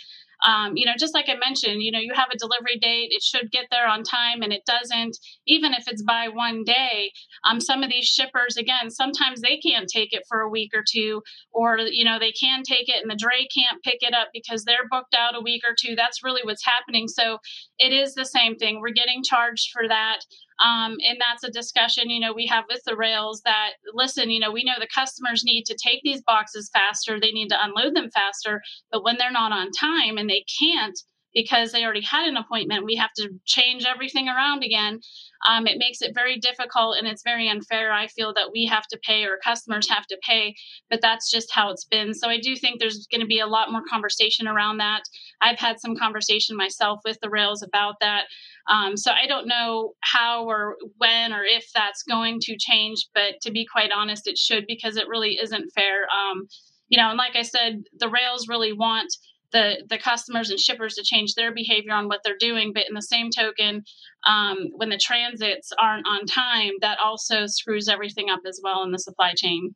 um, 0.47 0.77
you 0.77 0.87
know, 0.87 0.93
just 0.99 1.15
like 1.15 1.29
I 1.29 1.37
mentioned, 1.37 1.83
you 1.83 1.93
know, 1.93 1.99
you 1.99 2.13
have 2.15 2.29
a 2.33 2.39
delivery 2.39 2.79
date, 2.81 3.09
it 3.11 3.23
should 3.23 3.51
get 3.51 3.67
there 3.71 3.87
on 3.87 4.03
time, 4.03 4.43
and 4.43 4.53
it 4.53 4.63
doesn't, 4.67 5.17
even 5.47 5.75
if 5.75 5.85
it's 5.87 6.03
by 6.03 6.29
one 6.29 6.65
day. 6.65 7.13
Um, 7.49 7.61
some 7.61 7.83
of 7.83 7.91
these 7.91 8.07
shippers, 8.07 8.57
again, 8.57 8.91
sometimes 8.91 9.41
they 9.41 9.59
can't 9.59 9.89
take 9.89 10.13
it 10.13 10.25
for 10.29 10.41
a 10.41 10.49
week 10.49 10.71
or 10.75 10.83
two, 10.89 11.23
or, 11.53 11.79
you 11.79 12.05
know, 12.05 12.19
they 12.19 12.33
can 12.33 12.63
take 12.63 12.89
it 12.89 13.03
and 13.03 13.11
the 13.11 13.17
dray 13.17 13.47
can't 13.55 13.83
pick 13.83 13.99
it 14.01 14.15
up 14.15 14.29
because 14.33 14.65
they're 14.65 14.89
booked 14.91 15.15
out 15.15 15.37
a 15.37 15.41
week 15.41 15.63
or 15.67 15.75
two. 15.79 15.95
That's 15.95 16.25
really 16.25 16.43
what's 16.45 16.65
happening. 16.65 17.09
So 17.09 17.39
it 17.79 17.93
is 17.93 18.15
the 18.15 18.25
same 18.25 18.57
thing. 18.57 18.81
We're 18.81 18.91
getting 18.91 19.23
charged 19.23 19.71
for 19.73 19.87
that. 19.89 20.21
Um, 20.63 20.97
and 21.09 21.19
that's 21.21 21.45
a 21.45 21.51
discussion, 21.51 22.11
you 22.11 22.21
know, 22.21 22.33
we 22.33 22.47
have 22.47 22.65
with 22.69 22.83
the 22.87 22.97
rails 22.97 23.43
that 23.45 23.73
listen, 23.93 24.31
you 24.31 24.41
know, 24.41 24.53
we 24.53 24.65
know 24.65 24.75
the 24.79 24.87
customers 24.95 25.43
need 25.45 25.65
to 25.65 25.77
take 25.83 26.01
these 26.03 26.23
boxes 26.23 26.71
faster, 26.73 27.19
they 27.19 27.33
need 27.33 27.49
to 27.49 27.65
unload 27.65 27.95
them 27.95 28.11
faster, 28.11 28.63
but 28.93 29.03
when 29.03 29.17
they're 29.19 29.33
not 29.33 29.53
on 29.53 29.71
time 29.73 30.17
and 30.17 30.31
they 30.31 30.45
can't 30.61 30.99
because 31.35 31.73
they 31.73 31.85
already 31.85 32.01
had 32.01 32.29
an 32.29 32.37
appointment, 32.37 32.85
we 32.85 32.95
have 32.95 33.13
to 33.17 33.29
change 33.45 33.85
everything 33.85 34.29
around 34.29 34.63
again. 34.63 35.01
Um, 35.49 35.67
it 35.67 35.79
makes 35.79 36.01
it 36.01 36.15
very 36.15 36.39
difficult 36.39 36.97
and 36.97 37.07
it's 37.07 37.23
very 37.23 37.49
unfair. 37.49 37.93
I 37.93 38.07
feel 38.07 38.33
that 38.35 38.51
we 38.53 38.67
have 38.67 38.87
to 38.87 38.99
pay 39.05 39.25
or 39.25 39.39
customers 39.45 39.89
have 39.91 40.07
to 40.07 40.19
pay, 40.27 40.55
but 40.89 41.01
that's 41.03 41.31
just 41.31 41.53
how 41.53 41.71
it's 41.71 41.85
been. 41.85 42.15
So 42.15 42.29
I 42.29 42.39
do 42.39 42.57
think 42.57 42.79
there's 42.79 43.07
going 43.11 43.21
to 43.21 43.27
be 43.27 43.41
a 43.41 43.47
lot 43.47 43.73
more 43.73 43.83
conversation 43.91 44.47
around 44.47 44.79
that. 44.79 45.03
I've 45.43 45.59
had 45.59 45.81
some 45.81 45.97
conversation 45.97 46.57
myself 46.57 47.01
with 47.05 47.19
the 47.21 47.31
rails 47.31 47.63
about 47.63 47.97
that. 48.01 48.25
Um, 48.71 48.97
so 48.97 49.11
I 49.13 49.27
don't 49.27 49.47
know 49.47 49.93
how 50.01 50.45
or 50.49 50.77
when 50.97 51.33
or 51.33 51.45
if 51.45 51.67
that's 51.75 52.03
going 52.03 52.39
to 52.43 52.57
change, 52.59 53.09
but 53.15 53.41
to 53.43 53.51
be 53.51 53.67
quite 53.71 53.91
honest, 53.95 54.27
it 54.27 54.39
should 54.39 54.67
because 54.67 54.97
it 54.97 55.09
really 55.09 55.39
isn't 55.43 55.71
fair. 55.75 56.03
Um, 56.05 56.47
you 56.89 56.99
know, 56.99 57.09
and 57.09 57.19
like 57.19 57.37
I 57.37 57.43
said, 57.43 57.83
the 57.99 58.09
rails 58.09 58.49
really 58.49 58.73
want 58.73 59.15
the 59.53 59.85
the 59.89 59.99
customers 59.99 60.51
and 60.51 60.59
shippers 60.59 60.95
to 60.95 61.03
change 61.03 61.35
their 61.35 61.55
behavior 61.55 61.93
on 61.93 62.09
what 62.09 62.21
they're 62.25 62.37
doing. 62.39 62.73
But 62.75 62.85
in 62.89 62.95
the 62.95 63.03
same 63.03 63.31
token, 63.31 63.83
um, 64.27 64.69
when 64.77 64.91
the 64.91 64.99
transits 64.99 65.71
aren't 65.81 66.07
on 66.07 66.27
time, 66.27 66.73
that 66.81 66.99
also 66.99 67.47
screws 67.47 67.89
everything 67.89 68.29
up 68.31 68.41
as 68.47 68.61
well 68.63 68.83
in 68.83 68.93
the 68.93 68.99
supply 68.99 69.33
chain. 69.37 69.75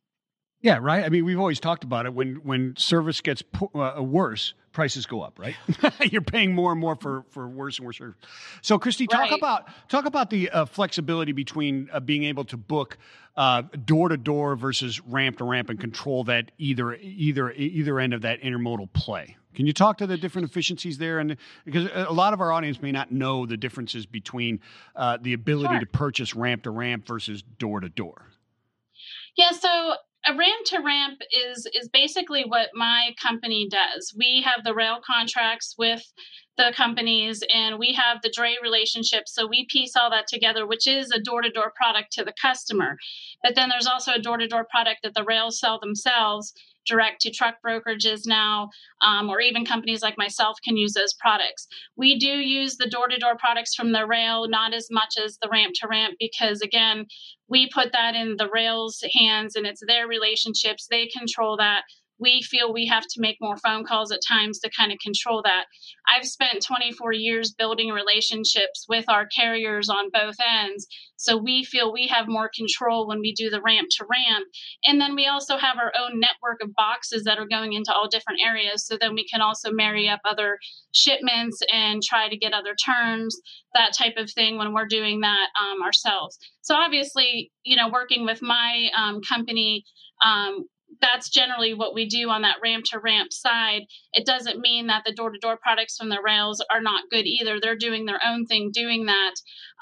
Yeah, 0.61 0.79
right. 0.81 1.05
I 1.05 1.09
mean, 1.09 1.23
we've 1.23 1.39
always 1.39 1.59
talked 1.59 1.83
about 1.83 2.05
it. 2.05 2.13
When 2.13 2.35
when 2.43 2.75
service 2.77 3.21
gets 3.21 3.41
po- 3.41 3.71
uh, 3.73 4.03
worse, 4.03 4.53
prices 4.71 5.05
go 5.05 5.21
up. 5.21 5.39
Right? 5.39 5.55
You're 6.11 6.21
paying 6.21 6.53
more 6.53 6.71
and 6.71 6.79
more 6.79 6.95
for 6.95 7.23
for 7.29 7.47
worse 7.47 7.77
and 7.79 7.85
worse 7.85 7.97
service. 7.97 8.15
So, 8.61 8.77
Kristy, 8.79 9.07
talk 9.07 9.21
Right. 9.29 9.33
about 9.37 9.67
talk 9.89 10.05
about 10.05 10.29
the 10.29 10.49
uh, 10.49 10.65
flexibility 10.65 11.31
between 11.31 11.89
uh, 11.91 11.99
being 11.99 12.23
able 12.23 12.45
to 12.45 12.57
book 12.57 12.97
door 13.85 14.09
to 14.09 14.17
door 14.17 14.55
versus 14.57 14.99
ramp 15.01 15.37
to 15.37 15.45
ramp 15.45 15.69
and 15.69 15.79
control 15.79 16.23
that 16.25 16.51
either 16.57 16.95
either 16.95 17.51
either 17.53 17.99
end 17.99 18.13
of 18.13 18.21
that 18.23 18.41
intermodal 18.41 18.91
play. 18.93 19.35
Can 19.55 19.65
you 19.65 19.73
talk 19.73 19.97
to 19.97 20.07
the 20.07 20.15
different 20.17 20.47
efficiencies 20.49 20.97
there? 20.99 21.19
And 21.19 21.35
because 21.65 21.89
a 21.93 22.13
lot 22.13 22.33
of 22.33 22.39
our 22.41 22.51
audience 22.51 22.81
may 22.81 22.91
not 22.91 23.11
know 23.11 23.45
the 23.45 23.57
differences 23.57 24.05
between 24.05 24.59
uh, 24.95 25.17
the 25.21 25.33
ability 25.33 25.73
Sure. 25.73 25.79
to 25.79 25.85
purchase 25.87 26.35
ramp 26.35 26.63
to 26.63 26.69
ramp 26.71 27.07
versus 27.07 27.41
door 27.41 27.79
to 27.79 27.89
door. 27.89 28.27
Yeah, 29.35 29.51
so 29.51 29.95
a 30.29 30.35
ramp 30.35 30.65
to 30.65 30.79
ramp 30.79 31.21
is 31.31 31.67
is 31.73 31.89
basically 31.89 32.43
what 32.45 32.69
my 32.75 33.15
company 33.21 33.67
does. 33.69 34.13
We 34.15 34.43
have 34.45 34.63
the 34.63 34.75
rail 34.75 34.99
contracts 35.05 35.73
with 35.77 36.03
the 36.57 36.71
companies 36.75 37.41
and 37.53 37.79
we 37.79 37.93
have 37.93 38.21
the 38.21 38.31
dray 38.35 38.57
relationship 38.61 39.23
so 39.27 39.47
we 39.47 39.65
piece 39.69 39.95
all 39.95 40.09
that 40.09 40.27
together 40.27 40.67
which 40.67 40.87
is 40.87 41.09
a 41.09 41.21
door-to-door 41.21 41.71
product 41.73 42.11
to 42.11 42.25
the 42.25 42.33
customer 42.41 42.97
but 43.41 43.55
then 43.55 43.69
there's 43.69 43.87
also 43.87 44.11
a 44.11 44.19
door-to-door 44.19 44.67
product 44.69 44.99
that 45.03 45.13
the 45.13 45.23
rails 45.23 45.57
sell 45.57 45.79
themselves 45.79 46.51
direct 46.89 47.21
to 47.21 47.31
truck 47.31 47.55
brokerages 47.65 48.21
now 48.25 48.69
um, 49.05 49.29
or 49.29 49.39
even 49.39 49.65
companies 49.65 50.01
like 50.01 50.17
myself 50.17 50.57
can 50.63 50.75
use 50.75 50.93
those 50.93 51.13
products. 51.13 51.67
We 51.95 52.19
do 52.19 52.27
use 52.27 52.75
the 52.77 52.89
door-to-door 52.89 53.37
products 53.37 53.75
from 53.75 53.93
the 53.93 54.05
rail 54.05 54.47
not 54.49 54.73
as 54.73 54.87
much 54.91 55.15
as 55.23 55.37
the 55.41 55.49
ramp 55.49 55.73
to 55.75 55.87
ramp 55.87 56.15
because 56.19 56.61
again 56.61 57.05
we 57.47 57.69
put 57.73 57.91
that 57.93 58.15
in 58.15 58.35
the 58.37 58.49
rails 58.51 59.03
hands 59.17 59.55
and 59.55 59.65
it's 59.65 59.81
their 59.85 60.07
relationships. 60.07 60.87
They 60.89 61.07
control 61.07 61.57
that 61.57 61.83
we 62.19 62.41
feel 62.41 62.73
we 62.73 62.85
have 62.87 63.03
to 63.03 63.21
make 63.21 63.37
more 63.41 63.57
phone 63.57 63.85
calls 63.85 64.11
at 64.11 64.19
times 64.27 64.59
to 64.59 64.69
kind 64.69 64.91
of 64.91 64.99
control 64.99 65.41
that. 65.43 65.65
I've 66.07 66.25
spent 66.25 66.65
24 66.65 67.13
years 67.13 67.53
building 67.53 67.89
relationships 67.89 68.85
with 68.87 69.05
our 69.07 69.27
carriers 69.27 69.89
on 69.89 70.09
both 70.11 70.35
ends. 70.45 70.87
So 71.15 71.37
we 71.37 71.63
feel 71.63 71.91
we 71.91 72.07
have 72.07 72.27
more 72.27 72.49
control 72.55 73.07
when 73.07 73.19
we 73.19 73.33
do 73.33 73.49
the 73.49 73.61
ramp 73.61 73.89
to 73.97 74.05
ramp. 74.09 74.47
And 74.85 75.01
then 75.01 75.15
we 75.15 75.27
also 75.27 75.57
have 75.57 75.77
our 75.77 75.91
own 75.99 76.19
network 76.19 76.61
of 76.61 76.73
boxes 76.75 77.23
that 77.23 77.37
are 77.37 77.47
going 77.47 77.73
into 77.73 77.93
all 77.93 78.07
different 78.07 78.39
areas. 78.45 78.85
So 78.85 78.97
then 78.99 79.15
we 79.15 79.27
can 79.27 79.41
also 79.41 79.71
marry 79.71 80.07
up 80.07 80.21
other 80.23 80.59
shipments 80.93 81.59
and 81.71 82.01
try 82.01 82.29
to 82.29 82.37
get 82.37 82.53
other 82.53 82.73
terms, 82.73 83.37
that 83.73 83.93
type 83.97 84.15
of 84.17 84.31
thing 84.31 84.57
when 84.57 84.73
we're 84.73 84.87
doing 84.87 85.21
that 85.21 85.47
um, 85.61 85.81
ourselves. 85.81 86.37
So 86.61 86.75
obviously, 86.75 87.51
you 87.63 87.75
know, 87.75 87.89
working 87.89 88.25
with 88.25 88.41
my 88.41 88.89
um, 88.97 89.21
company, 89.21 89.83
um, 90.23 90.65
that's 91.01 91.29
generally 91.29 91.73
what 91.73 91.93
we 91.93 92.07
do 92.07 92.29
on 92.29 92.41
that 92.41 92.57
ramp 92.61 92.85
to 92.91 92.99
ramp 92.99 93.31
side. 93.31 93.83
It 94.13 94.25
doesn't 94.25 94.59
mean 94.59 94.87
that 94.87 95.03
the 95.05 95.13
door 95.13 95.29
to 95.31 95.39
door 95.39 95.57
products 95.61 95.97
from 95.97 96.09
the 96.09 96.21
rails 96.23 96.63
are 96.71 96.81
not 96.81 97.09
good 97.09 97.25
either. 97.25 97.59
They're 97.59 97.77
doing 97.77 98.05
their 98.05 98.19
own 98.25 98.45
thing 98.45 98.71
doing 98.73 99.05
that. 99.05 99.35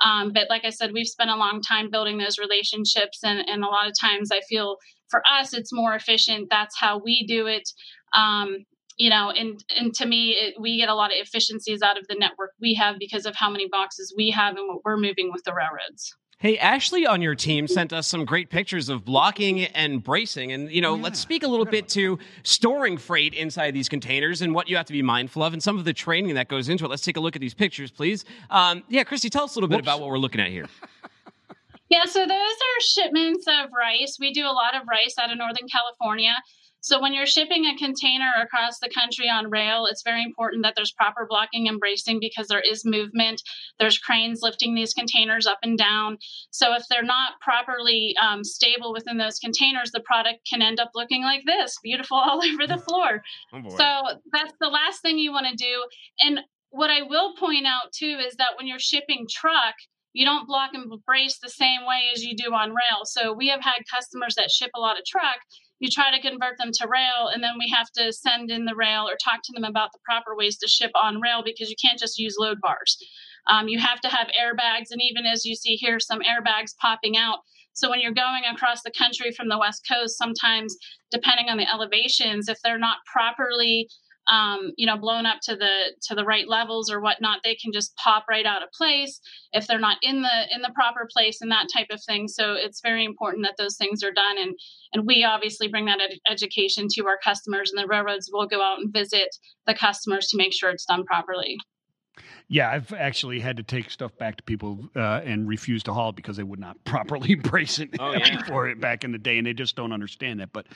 Um, 0.06 0.32
but 0.34 0.48
like 0.50 0.66
I 0.66 0.70
said, 0.70 0.92
we've 0.94 1.08
spent 1.08 1.30
a 1.30 1.36
long 1.36 1.62
time 1.62 1.90
building 1.90 2.18
those 2.18 2.38
relationships, 2.38 3.20
and, 3.24 3.48
and 3.48 3.64
a 3.64 3.68
lot 3.68 3.88
of 3.88 3.94
times 4.00 4.32
I 4.32 4.42
feel 4.48 4.78
for 5.10 5.22
us 5.32 5.54
it's 5.54 5.74
more 5.74 5.96
efficient. 5.96 6.48
That's 6.50 6.78
how 6.80 7.00
we 7.04 7.26
do 7.26 7.48
it. 7.48 7.70
Um, 8.16 8.66
you 8.98 9.10
know, 9.12 9.30
and 9.30 9.64
and 9.76 9.94
to 9.96 10.06
me, 10.06 10.32
it, 10.32 10.56
we 10.60 10.78
get 10.78 10.90
a 10.90 10.96
lot 10.96 11.12
of 11.12 11.18
efficiencies 11.20 11.82
out 11.82 11.98
of 11.98 12.08
the 12.08 12.16
network 12.16 12.52
we 12.60 12.74
have 12.76 12.98
because 13.00 13.26
of 13.26 13.36
how 13.36 13.50
many 13.50 13.68
boxes 13.68 14.14
we 14.18 14.32
have 14.32 14.56
and 14.56 14.68
what 14.68 14.84
we're 14.84 14.98
moving 14.98 15.32
with 15.32 15.44
the 15.44 15.54
railroads. 15.54 16.16
Hey, 16.40 16.60
Ashley 16.60 17.08
on 17.08 17.20
your 17.24 17.34
team 17.34 17.68
sent 17.68 17.92
us 17.92 18.06
some 18.06 18.24
great 18.24 18.52
pictures 18.52 18.90
of 18.90 19.04
blocking 19.04 19.64
and 19.64 20.04
bracing. 20.04 20.52
And, 20.52 20.70
you 20.70 20.82
know, 20.82 20.94
let's 20.94 21.20
speak 21.20 21.42
a 21.42 21.48
little 21.48 21.66
bit 21.66 21.90
to 21.90 22.20
storing 22.44 23.00
freight 23.00 23.34
inside 23.34 23.72
these 23.72 23.90
containers 23.90 24.44
and 24.44 24.54
what 24.54 24.70
you 24.70 24.78
have 24.78 24.86
to 24.86 24.94
be 24.94 25.02
mindful 25.02 25.42
of 25.42 25.54
and 25.54 25.64
some 25.64 25.80
of 25.80 25.86
the 25.86 25.94
training 25.94 26.36
that 26.36 26.48
goes 26.48 26.70
into 26.70 26.86
it. 26.86 26.90
Let's 26.90 27.02
take 27.02 27.18
a 27.18 27.20
look 27.20 27.36
at 27.36 27.42
these 27.42 27.56
pictures, 27.56 27.90
please. 27.90 28.24
Um, 28.52 28.84
yeah, 28.88 29.04
Kristy, 29.04 29.32
tell 29.32 29.46
us 29.46 29.56
a 29.56 29.58
little 29.58 29.68
bit 29.68 29.80
about 29.80 30.00
what 30.00 30.10
we're 30.10 30.20
looking 30.20 30.40
at 30.40 30.50
here. 30.50 30.68
Yeah, 31.90 32.04
so 32.04 32.20
those 32.20 32.30
are 32.30 32.82
shipments 32.82 33.46
of 33.48 33.70
rice. 33.72 34.18
We 34.20 34.34
do 34.34 34.44
a 34.44 34.52
lot 34.52 34.76
of 34.76 34.82
rice 34.90 35.16
out 35.18 35.32
of 35.32 35.38
Northern 35.38 35.70
California. 35.72 36.34
So 36.88 37.02
when 37.02 37.14
you're 37.14 37.26
shipping 37.26 37.66
a 37.66 37.76
container 37.76 38.32
across 38.42 38.80
the 38.80 38.90
country 38.90 39.28
on 39.28 39.50
rail, 39.50 39.88
it's 39.88 40.04
very 40.04 40.24
important 40.24 40.64
that 40.64 40.74
there's 40.74 40.94
proper 40.94 41.28
blocking 41.30 41.68
and 41.68 41.82
bracing 41.82 42.22
because 42.22 42.48
there 42.48 42.62
is 42.62 42.86
movement. 42.86 43.42
There's 43.78 43.98
cranes 43.98 44.40
lifting 44.42 44.74
these 44.74 44.94
containers 44.94 45.46
up 45.46 45.60
and 45.64 45.78
down. 45.78 46.18
So 46.50 46.74
if 46.74 46.84
they're 46.90 47.04
not 47.04 47.42
properly 47.42 48.16
um, 48.22 48.42
stable 48.42 48.94
within 48.94 49.18
those 49.18 49.38
containers, 49.38 49.92
the 49.92 50.00
product 50.00 50.48
can 50.50 50.62
end 50.62 50.80
up 50.80 50.92
looking 50.96 51.24
like 51.24 51.44
this, 51.46 51.76
beautiful 51.84 52.16
all 52.26 52.42
over 52.42 52.66
the 52.66 52.78
floor. 52.78 53.22
Oh, 53.54 53.62
So 53.70 54.20
that's 54.32 54.54
the 54.60 54.68
last 54.68 55.02
thing 55.02 55.18
you 55.18 55.32
want 55.32 55.48
to 55.48 55.56
do. 55.56 55.86
And 56.22 56.40
what 56.70 56.90
I 56.90 57.02
will 57.02 57.36
point 57.36 57.66
out 57.66 57.92
too 57.94 58.20
is 58.26 58.36
that 58.36 58.52
when 58.58 58.68
you're 58.68 58.80
shipping 58.80 59.26
truck, 59.30 59.76
you 60.14 60.26
don't 60.26 60.48
block 60.48 60.72
and 60.74 60.92
brace 61.06 61.38
the 61.40 61.50
same 61.50 61.86
way 61.86 62.10
as 62.14 62.24
you 62.24 62.36
do 62.36 62.54
on 62.54 62.70
rail. 62.70 63.04
So 63.04 63.34
we 63.34 63.50
have 63.50 63.62
had 63.62 63.84
customers 63.94 64.36
that 64.36 64.50
ship 64.50 64.72
a 64.76 64.80
lot 64.80 64.98
of 64.98 65.06
truck. 65.06 65.38
You 65.80 65.90
try 65.90 66.10
to 66.12 66.22
convert 66.22 66.58
them 66.58 66.72
to 66.74 66.88
rail, 66.88 67.30
and 67.32 67.44
then 67.44 67.54
we 67.60 67.72
have 67.76 67.92
to 67.98 68.12
send 68.12 68.50
in 68.50 68.66
the 68.66 68.76
rail 68.76 69.08
or 69.08 69.16
talk 69.24 69.42
to 69.44 69.54
them 69.54 69.64
about 69.64 69.92
the 69.94 70.00
proper 70.04 70.36
ways 70.36 70.58
to 70.58 70.68
ship 70.68 70.92
on 71.02 71.22
rail 71.22 71.44
because 71.46 71.70
you 71.70 71.76
can't 71.80 72.00
just 72.00 72.18
use 72.18 72.36
load 72.40 72.60
bars. 72.62 72.98
Um, 73.50 73.68
you 73.68 73.80
have 73.80 74.02
to 74.02 74.10
have 74.10 74.28
airbags, 74.28 74.88
and 74.92 75.02
even 75.02 75.26
as 75.26 75.46
you 75.46 75.56
see 75.56 75.76
here, 75.76 76.00
some 76.00 76.20
airbags 76.20 76.76
popping 76.82 77.16
out. 77.16 77.40
So 77.74 77.92
when 77.92 78.02
you're 78.02 78.12
going 78.12 78.42
across 78.52 78.82
the 78.82 78.92
country 78.92 79.32
from 79.32 79.50
the 79.50 79.60
West 79.60 79.86
Coast, 79.88 80.18
sometimes 80.18 80.76
depending 81.12 81.48
on 81.50 81.58
the 81.58 81.72
elevations, 81.72 82.50
if 82.50 82.58
they're 82.64 82.80
not 82.80 82.98
properly 83.12 83.88
um, 84.32 84.72
you 84.78 84.86
know 84.86 84.98
blown 84.98 85.26
up 85.26 85.40
to 85.44 85.56
the 85.56 85.96
to 86.04 86.16
the 86.16 86.26
right 86.26 86.48
levels 86.48 86.92
or 86.92 87.00
whatnot 87.00 87.40
they 87.44 87.56
can 87.56 87.72
just 87.72 87.96
pop 87.96 88.26
right 88.30 88.46
out 88.46 88.64
of 88.64 88.72
place 88.72 89.20
if 89.54 89.68
they're 89.68 89.80
not 89.80 89.98
in 90.02 90.22
the 90.22 90.46
in 90.54 90.62
the 90.62 90.72
proper 90.76 91.08
place 91.12 91.42
and 91.42 91.52
that 91.52 91.68
type 91.74 91.88
of 91.90 92.02
thing. 92.04 92.28
So 92.28 92.54
it's 92.54 92.82
very 92.82 93.06
important 93.06 93.46
that 93.46 93.56
those 93.58 93.78
things 93.78 94.04
are 94.04 94.12
done. 94.12 94.38
And 94.38 94.56
and 94.94 95.06
we 95.06 95.24
obviously 95.24 95.68
bring 95.68 95.86
that 95.86 96.02
ed- 96.02 96.20
education 96.30 96.88
to 96.94 97.06
our 97.08 97.18
customers 97.24 97.72
and 97.72 97.82
the 97.82 97.88
railroads 97.88 98.30
will 98.32 98.48
go 98.48 98.62
out 98.62 98.80
and 98.80 98.94
visit 98.94 99.36
the 99.66 99.74
customers 99.74 100.28
to 100.28 100.38
make 100.38 100.54
sure 100.54 100.70
it's 100.70 100.86
done 100.86 101.04
properly 101.04 101.58
yeah, 102.48 102.70
I've 102.70 102.94
actually 102.94 103.40
had 103.40 103.58
to 103.58 103.64
take 103.64 103.90
stuff 103.92 104.18
back 104.18 104.38
to 104.38 104.44
people 104.44 104.90
uh, 104.96 105.22
and 105.24 105.48
refuse 105.48 105.84
to 105.84 105.94
haul 105.94 106.10
it 106.10 106.16
because 106.16 106.38
they 106.38 106.44
would 106.44 106.60
not 106.60 106.82
properly 106.86 107.36
brace 107.36 107.80
it 107.80 107.90
oh, 108.00 108.14
yeah. 108.14 108.44
for 108.44 108.68
it 108.70 108.80
back 108.80 109.04
in 109.04 109.12
the 109.12 109.18
day, 109.18 109.38
and 109.38 109.48
they 109.48 109.54
just 109.54 109.76
don't 109.76 109.92
understand 109.92 110.40
that. 110.40 110.54
But 110.54 110.68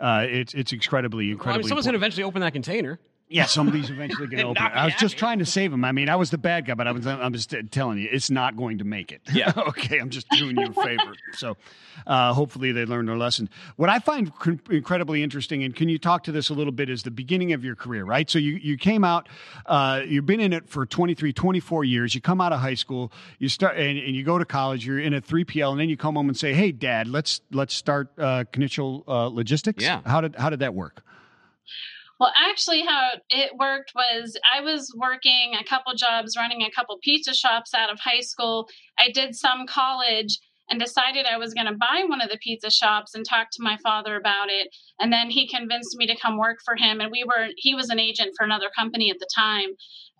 uh, 0.00 0.26
it's 0.28 0.54
it's 0.54 0.72
incredibly 0.72 1.30
incredibly. 1.30 1.46
Well, 1.46 1.54
I 1.54 1.58
mean, 1.58 1.68
someone's 1.68 1.86
going 1.86 1.94
to 1.94 1.98
eventually 1.98 2.24
open 2.24 2.40
that 2.42 2.52
container. 2.52 2.98
Yeah, 3.30 3.46
somebody's 3.46 3.90
eventually 3.90 4.26
going 4.26 4.42
to 4.42 4.48
open 4.48 4.64
it. 4.64 4.72
I 4.74 4.84
was 4.86 4.94
just 4.96 5.16
trying 5.16 5.38
to 5.38 5.46
save 5.46 5.72
him. 5.72 5.84
I 5.84 5.92
mean, 5.92 6.08
I 6.08 6.16
was 6.16 6.30
the 6.30 6.38
bad 6.38 6.66
guy, 6.66 6.74
but 6.74 6.88
I 6.88 6.92
was, 6.92 7.06
I'm 7.06 7.32
just 7.32 7.54
telling 7.70 7.98
you, 7.98 8.08
it's 8.10 8.28
not 8.28 8.56
going 8.56 8.78
to 8.78 8.84
make 8.84 9.12
it. 9.12 9.22
Yeah. 9.32 9.52
okay, 9.68 9.98
I'm 9.98 10.10
just 10.10 10.28
doing 10.30 10.58
you 10.58 10.66
a 10.66 10.72
favor. 10.72 11.14
So 11.34 11.56
uh, 12.08 12.34
hopefully 12.34 12.72
they 12.72 12.84
learned 12.84 13.08
their 13.08 13.16
lesson. 13.16 13.48
What 13.76 13.88
I 13.88 14.00
find 14.00 14.34
cr- 14.34 14.54
incredibly 14.68 15.22
interesting, 15.22 15.62
and 15.62 15.74
can 15.74 15.88
you 15.88 15.98
talk 15.98 16.24
to 16.24 16.32
this 16.32 16.50
a 16.50 16.54
little 16.54 16.72
bit, 16.72 16.90
is 16.90 17.04
the 17.04 17.12
beginning 17.12 17.52
of 17.52 17.64
your 17.64 17.76
career, 17.76 18.04
right? 18.04 18.28
So 18.28 18.40
you, 18.40 18.54
you 18.54 18.76
came 18.76 19.04
out, 19.04 19.28
uh, 19.66 20.02
you've 20.04 20.26
been 20.26 20.40
in 20.40 20.52
it 20.52 20.68
for 20.68 20.84
23, 20.84 21.32
24 21.32 21.84
years. 21.84 22.14
You 22.16 22.20
come 22.20 22.40
out 22.40 22.52
of 22.52 22.58
high 22.58 22.74
school, 22.74 23.12
you 23.38 23.48
start, 23.48 23.76
and, 23.76 23.96
and, 23.96 24.16
you 24.16 24.24
go 24.24 24.38
to 24.38 24.44
college, 24.44 24.84
you're 24.84 24.98
in 24.98 25.14
a 25.14 25.20
3PL, 25.20 25.70
and 25.70 25.80
then 25.80 25.88
you 25.88 25.96
come 25.96 26.16
home 26.16 26.28
and 26.28 26.36
say, 26.36 26.52
hey, 26.52 26.72
dad, 26.72 27.06
let's, 27.06 27.42
let's 27.52 27.74
start 27.74 28.10
uh, 28.18 28.44
uh, 29.06 29.26
Logistics. 29.28 29.84
Yeah. 29.84 30.00
How 30.04 30.20
did, 30.20 30.34
how 30.34 30.50
did 30.50 30.58
that 30.60 30.74
work? 30.74 31.04
Well, 32.20 32.32
actually, 32.36 32.82
how 32.82 33.12
it 33.30 33.56
worked 33.58 33.92
was 33.94 34.36
I 34.44 34.60
was 34.60 34.94
working 34.94 35.54
a 35.58 35.64
couple 35.64 35.94
jobs, 35.94 36.36
running 36.36 36.62
a 36.62 36.70
couple 36.70 36.98
pizza 37.02 37.34
shops 37.34 37.72
out 37.72 37.90
of 37.90 37.98
high 37.98 38.20
school. 38.20 38.68
I 38.98 39.10
did 39.10 39.34
some 39.34 39.66
college 39.66 40.38
and 40.68 40.78
decided 40.78 41.26
I 41.26 41.38
was 41.38 41.54
going 41.54 41.66
to 41.66 41.76
buy 41.76 42.04
one 42.06 42.20
of 42.20 42.30
the 42.30 42.38
pizza 42.40 42.70
shops 42.70 43.14
and 43.14 43.24
talk 43.26 43.48
to 43.52 43.62
my 43.62 43.76
father 43.82 44.16
about 44.16 44.48
it. 44.50 44.68
And 45.00 45.12
then 45.12 45.30
he 45.30 45.48
convinced 45.48 45.96
me 45.96 46.06
to 46.06 46.16
come 46.16 46.38
work 46.38 46.58
for 46.64 46.76
him. 46.76 47.00
And 47.00 47.10
we 47.10 47.24
were, 47.24 47.48
he 47.56 47.74
was 47.74 47.88
an 47.88 47.98
agent 47.98 48.34
for 48.36 48.44
another 48.44 48.70
company 48.78 49.10
at 49.10 49.18
the 49.18 49.28
time. 49.34 49.70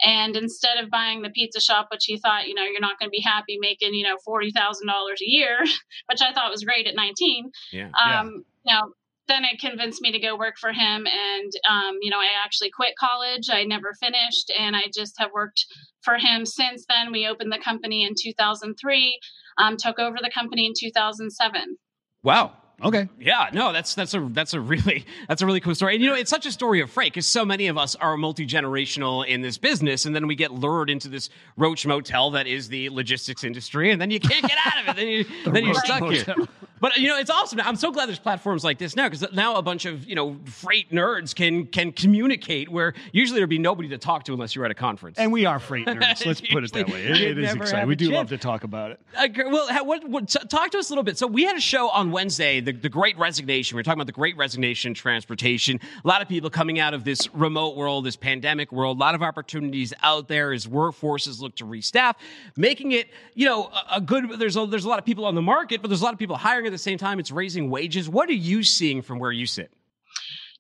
And 0.03 0.35
instead 0.37 0.83
of 0.83 0.91
buying 0.91 1.23
the 1.23 1.31
pizza 1.31 1.61
shop, 1.61 1.89
which 1.93 2.07
he 2.07 2.19
thought, 2.19 2.49
you 2.49 2.55
know, 2.55 2.65
you're 2.65 2.81
not 2.81 2.99
going 2.99 3.09
to 3.09 3.17
be 3.17 3.23
happy 3.23 3.59
making, 3.61 3.95
you 3.95 4.05
know, 4.05 4.17
$40,000 4.27 4.51
a 4.51 5.15
year, 5.21 5.59
which 6.09 6.23
I 6.23 6.33
thought 6.33 6.51
was 6.51 6.65
great 6.65 6.87
at 6.87 6.97
19. 6.97 7.51
Yeah. 7.73 7.85
Um, 7.85 7.91
yeah. 7.95 8.23
You 8.65 8.75
know, 8.75 8.93
then 9.29 9.45
it 9.45 9.61
convinced 9.61 10.01
me 10.03 10.13
to 10.13 10.19
go 10.19 10.37
work 10.37 10.57
for 10.59 10.73
him. 10.73 11.07
And, 11.07 11.53
um, 11.69 11.99
you 12.03 12.11
know, 12.11 12.19
I 12.19 12.29
actually 12.45 12.71
quit 12.71 12.95
college. 12.99 13.49
I 13.51 13.65
never 13.65 13.93
finished. 14.01 14.53
And 14.59 14.75
I 14.75 14.85
just 14.95 15.15
have 15.19 15.31
worked 15.33 15.67
for 16.03 16.19
him 16.19 16.45
since 16.45 16.85
then. 16.89 17.13
We 17.13 17.27
opened 17.27 17.53
the 17.53 17.61
company 17.63 18.05
in 18.05 18.15
2003, 18.21 19.21
um, 19.59 19.77
took 19.77 19.99
over 19.99 20.17
the 20.21 20.31
company 20.35 20.67
in 20.67 20.73
2007. 20.77 21.77
Wow. 22.23 22.57
Okay. 22.83 23.09
Yeah, 23.19 23.51
no, 23.53 23.73
that's 23.73 23.95
that's 23.95 24.15
a 24.15 24.27
that's 24.33 24.55
a 24.55 24.61
really 24.61 25.05
that's 25.29 25.43
a 25.43 25.47
really 25.47 25.61
cool 25.61 25.75
story. 25.75 25.95
And 25.95 26.03
you 26.03 26.09
know, 26.09 26.17
it's 26.17 26.31
such 26.31 26.47
a 26.47 26.53
story 26.53 26.81
of 26.81 26.91
freight 26.91 27.13
because 27.13 27.27
so 27.27 27.45
many 27.45 27.67
of 27.67 27.77
us 27.77 27.95
are 27.95 28.17
multi 28.17 28.47
generational 28.47 29.27
in 29.27 29.43
this 29.43 29.59
business, 29.59 30.07
and 30.07 30.15
then 30.15 30.27
we 30.27 30.35
get 30.35 30.51
lured 30.53 30.89
into 30.89 31.09
this 31.09 31.29
roach 31.59 31.87
motel 31.87 32.31
that 32.31 32.47
is 32.47 32.69
the 32.69 32.89
logistics 32.89 33.45
industry, 33.45 33.91
and 33.91 34.01
then 34.01 34.11
you 34.11 34.19
can't 34.19 34.47
get 34.47 34.57
out 34.65 34.83
of 34.83 34.89
it. 34.89 34.97
Then 34.97 35.09
you 35.09 35.25
then 35.53 35.65
you're 35.65 35.75
stuck 35.75 36.01
motel. 36.01 36.35
here. 36.37 36.47
But 36.81 36.97
you 36.97 37.09
know, 37.09 37.19
it's 37.19 37.31
awesome. 37.31 37.61
I'm 37.61 37.77
so 37.77 37.93
glad 37.93 38.09
there's 38.09 38.19
platforms 38.19 38.65
like 38.65 38.79
this 38.79 38.97
now 38.97 39.09
because 39.09 39.33
now 39.33 39.57
a 39.57 39.63
bunch 39.63 39.85
of 39.85 40.09
you 40.09 40.15
know 40.15 40.37
freight 40.47 40.91
nerds 40.91 41.35
can 41.35 41.67
can 41.67 41.93
communicate 41.93 42.69
where 42.69 42.95
usually 43.13 43.39
there'd 43.39 43.51
be 43.51 43.59
nobody 43.59 43.89
to 43.91 43.99
talk 43.99 44.25
to 44.25 44.33
unless 44.33 44.55
you're 44.55 44.65
at 44.65 44.71
a 44.71 44.75
conference. 44.75 45.19
And 45.19 45.31
we 45.31 45.45
are 45.45 45.59
freight 45.59 45.87
nerds. 45.87 46.25
Let's 46.25 46.41
put 46.53 46.65
it 46.65 46.73
that 46.73 46.89
way. 46.89 47.05
it, 47.05 47.21
it 47.21 47.39
is 47.39 47.55
exciting. 47.55 47.87
We 47.89 47.97
do 47.97 48.11
love 48.11 48.31
to 48.31 48.39
talk 48.39 48.65
about 48.65 48.93
it. 48.93 49.01
Uh, 49.17 49.29
well, 49.51 49.85
what, 49.85 50.09
what, 50.09 50.29
talk 50.49 50.71
to 50.71 50.79
us 50.79 50.89
a 50.89 50.93
little 50.93 51.05
bit. 51.05 51.19
So 51.19 51.27
we 51.27 51.45
had 51.45 51.57
a 51.57 51.61
show 51.61 51.91
on 51.91 52.11
Wednesday, 52.11 52.61
the, 52.61 52.73
the 52.73 52.89
Great 52.89 53.19
Resignation. 53.19 53.77
We 53.77 53.81
are 53.81 53.83
talking 53.83 53.99
about 53.99 54.07
the 54.07 54.13
Great 54.13 54.37
Resignation 54.37 54.95
transportation. 54.95 55.81
A 56.05 56.09
lot 56.09 56.23
of 56.23 56.29
people 56.29 56.49
coming 56.49 56.79
out 56.79 56.95
of 56.95 57.05
this 57.05 57.33
remote 57.35 57.77
world, 57.77 58.05
this 58.07 58.17
pandemic 58.17 58.73
world. 58.73 58.97
A 58.97 59.01
lot 59.01 59.15
of 59.15 59.23
opportunities 59.23 59.93
out 60.03 60.29
there 60.29 60.53
as 60.53 60.67
workforces 60.67 61.41
look 61.41 61.57
to 61.57 61.65
restaff, 61.65 62.15
making 62.57 62.93
it 62.93 63.09
you 63.35 63.47
know 63.47 63.65
a, 63.67 63.97
a 63.97 64.01
good. 64.01 64.39
There's 64.39 64.57
a, 64.57 64.67
there's 64.67 64.85
a 64.85 64.89
lot 64.89 64.99
of 64.99 65.05
people 65.05 65.27
on 65.27 65.35
the 65.35 65.43
market, 65.43 65.83
but 65.83 65.89
there's 65.89 66.01
a 66.01 66.05
lot 66.05 66.13
of 66.13 66.19
people 66.19 66.37
hiring 66.37 66.70
at 66.71 66.73
the 66.73 66.79
same 66.79 66.99
time, 66.99 67.19
it's 67.19 67.31
raising 67.31 67.71
wages. 67.71 68.09
What 68.09 68.29
are 68.29 68.33
you 68.33 68.63
seeing 68.63 69.03
from 69.03 69.19
where 69.19 69.33
you 69.33 69.47
sit? 69.47 69.73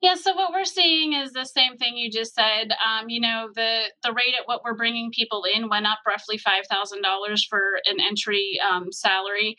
Yeah, 0.03 0.15
so 0.15 0.35
what 0.35 0.53
we're 0.53 0.65
seeing 0.65 1.13
is 1.13 1.33
the 1.33 1.45
same 1.45 1.77
thing 1.77 1.97
you 1.97 2.11
just 2.11 2.35
said. 2.35 2.71
Um, 2.73 3.11
you 3.11 3.21
know, 3.21 3.51
the 3.55 3.83
the 4.03 4.13
rate 4.13 4.35
at 4.39 4.47
what 4.49 4.63
we're 4.65 4.77
bringing 4.77 5.11
people 5.11 5.45
in 5.45 5.69
went 5.69 5.87
up 5.87 5.99
roughly 6.07 6.39
five 6.39 6.65
thousand 6.71 7.03
dollars 7.03 7.45
for 7.45 7.81
an 7.85 8.01
entry 8.01 8.59
um, 8.67 8.91
salary. 8.93 9.57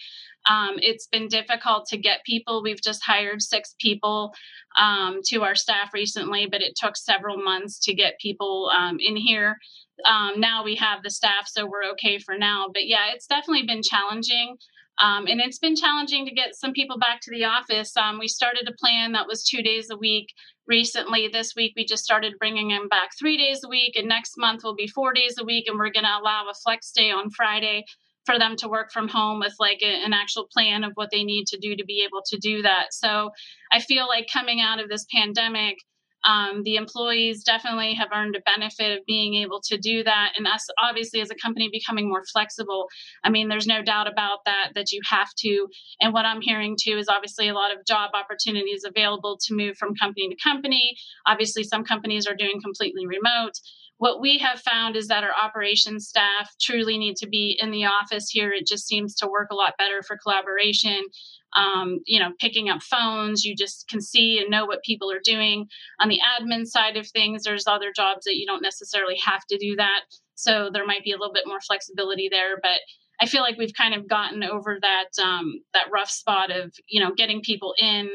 Um, 0.49 0.77
it's 0.77 1.05
been 1.05 1.27
difficult 1.27 1.85
to 1.89 1.97
get 1.97 2.25
people. 2.25 2.63
We've 2.63 2.81
just 2.81 3.03
hired 3.03 3.43
six 3.43 3.75
people 3.79 4.33
um, 4.79 5.19
to 5.27 5.43
our 5.43 5.53
staff 5.53 5.93
recently, 5.93 6.47
but 6.47 6.63
it 6.63 6.75
took 6.75 6.97
several 6.97 7.37
months 7.37 7.77
to 7.85 7.93
get 7.93 8.19
people 8.19 8.71
um, 8.75 8.97
in 8.99 9.15
here. 9.15 9.57
Um, 10.05 10.39
now 10.39 10.63
we 10.63 10.75
have 10.77 11.03
the 11.03 11.11
staff, 11.11 11.47
so 11.47 11.67
we're 11.67 11.91
okay 11.91 12.17
for 12.17 12.35
now. 12.35 12.65
But 12.73 12.87
yeah, 12.87 13.11
it's 13.13 13.27
definitely 13.27 13.67
been 13.67 13.83
challenging. 13.83 14.57
Um, 14.99 15.25
and 15.27 15.39
it's 15.39 15.57
been 15.57 15.75
challenging 15.75 16.25
to 16.25 16.33
get 16.33 16.55
some 16.55 16.73
people 16.73 16.99
back 16.99 17.21
to 17.21 17.31
the 17.31 17.45
office. 17.45 17.95
Um, 17.97 18.19
we 18.19 18.27
started 18.27 18.67
a 18.67 18.77
plan 18.77 19.13
that 19.13 19.27
was 19.27 19.43
two 19.43 19.63
days 19.63 19.89
a 19.89 19.97
week 19.97 20.27
recently. 20.67 21.27
This 21.27 21.53
week, 21.55 21.73
we 21.75 21.85
just 21.85 22.03
started 22.03 22.33
bringing 22.39 22.69
them 22.69 22.87
back 22.87 23.09
three 23.17 23.37
days 23.37 23.61
a 23.63 23.69
week, 23.69 23.95
and 23.95 24.07
next 24.07 24.33
month 24.37 24.63
will 24.63 24.75
be 24.75 24.87
four 24.87 25.13
days 25.13 25.35
a 25.39 25.45
week. 25.45 25.65
And 25.67 25.79
we're 25.79 25.91
going 25.91 26.05
to 26.05 26.19
allow 26.21 26.45
a 26.49 26.53
flex 26.63 26.91
day 26.91 27.09
on 27.11 27.29
Friday 27.31 27.85
for 28.25 28.37
them 28.37 28.55
to 28.57 28.67
work 28.67 28.91
from 28.91 29.07
home 29.07 29.39
with 29.39 29.55
like 29.59 29.79
a, 29.81 30.05
an 30.05 30.13
actual 30.13 30.47
plan 30.53 30.83
of 30.83 30.91
what 30.95 31.09
they 31.11 31.23
need 31.23 31.47
to 31.47 31.57
do 31.57 31.75
to 31.75 31.85
be 31.85 32.05
able 32.05 32.21
to 32.27 32.37
do 32.37 32.61
that. 32.61 32.93
So 32.93 33.31
I 33.71 33.79
feel 33.79 34.07
like 34.07 34.29
coming 34.31 34.61
out 34.61 34.79
of 34.79 34.89
this 34.89 35.05
pandemic, 35.13 35.77
um, 36.23 36.63
the 36.63 36.75
employees 36.75 37.43
definitely 37.43 37.93
have 37.93 38.09
earned 38.13 38.35
a 38.35 38.41
benefit 38.41 38.97
of 38.97 39.05
being 39.05 39.35
able 39.35 39.61
to 39.65 39.77
do 39.77 40.03
that 40.03 40.33
and 40.37 40.47
us 40.47 40.67
obviously 40.81 41.21
as 41.21 41.31
a 41.31 41.35
company 41.35 41.69
becoming 41.71 42.07
more 42.07 42.23
flexible. 42.31 42.87
I 43.23 43.29
mean 43.29 43.47
there's 43.47 43.67
no 43.67 43.81
doubt 43.81 44.11
about 44.11 44.39
that 44.45 44.71
that 44.75 44.91
you 44.91 45.01
have 45.09 45.29
to. 45.39 45.67
And 45.99 46.13
what 46.13 46.25
i'm 46.25 46.41
hearing 46.41 46.77
too 46.81 46.97
is 46.97 47.07
obviously 47.09 47.47
a 47.47 47.53
lot 47.53 47.71
of 47.71 47.85
job 47.85 48.11
opportunities 48.13 48.83
available 48.83 49.37
to 49.45 49.55
move 49.55 49.77
from 49.77 49.95
company 49.95 50.29
to 50.29 50.35
company. 50.43 50.95
Obviously 51.27 51.63
some 51.63 51.83
companies 51.83 52.27
are 52.27 52.35
doing 52.35 52.61
completely 52.61 53.05
remote 53.05 53.53
what 54.01 54.19
we 54.19 54.39
have 54.39 54.59
found 54.59 54.95
is 54.95 55.09
that 55.09 55.23
our 55.23 55.33
operations 55.39 56.07
staff 56.07 56.49
truly 56.59 56.97
need 56.97 57.15
to 57.17 57.27
be 57.27 57.55
in 57.61 57.69
the 57.69 57.85
office 57.85 58.31
here. 58.31 58.51
It 58.51 58.65
just 58.65 58.87
seems 58.87 59.13
to 59.17 59.27
work 59.27 59.49
a 59.51 59.55
lot 59.55 59.77
better 59.77 60.01
for 60.01 60.17
collaboration. 60.17 61.03
Um, 61.55 61.99
you 62.07 62.19
know, 62.19 62.31
picking 62.39 62.67
up 62.67 62.81
phones, 62.81 63.45
you 63.45 63.55
just 63.55 63.87
can 63.87 64.01
see 64.01 64.39
and 64.39 64.49
know 64.49 64.65
what 64.65 64.81
people 64.81 65.11
are 65.11 65.21
doing. 65.23 65.67
On 65.99 66.09
the 66.09 66.17
admin 66.17 66.65
side 66.65 66.97
of 66.97 67.07
things, 67.09 67.43
there's 67.43 67.67
other 67.67 67.91
jobs 67.95 68.25
that 68.25 68.37
you 68.37 68.47
don't 68.47 68.63
necessarily 68.63 69.17
have 69.23 69.45
to 69.51 69.57
do 69.59 69.75
that. 69.75 69.99
So 70.33 70.71
there 70.73 70.87
might 70.87 71.03
be 71.03 71.11
a 71.11 71.17
little 71.17 71.31
bit 71.31 71.45
more 71.45 71.61
flexibility 71.61 72.27
there, 72.27 72.57
but 72.59 72.79
I 73.21 73.27
feel 73.27 73.43
like 73.43 73.59
we've 73.59 73.75
kind 73.77 73.93
of 73.93 74.09
gotten 74.09 74.43
over 74.43 74.79
that 74.81 75.09
um, 75.23 75.61
that 75.75 75.91
rough 75.93 76.09
spot 76.09 76.49
of 76.49 76.73
you 76.87 76.99
know 76.99 77.13
getting 77.15 77.41
people 77.41 77.75
in 77.77 78.09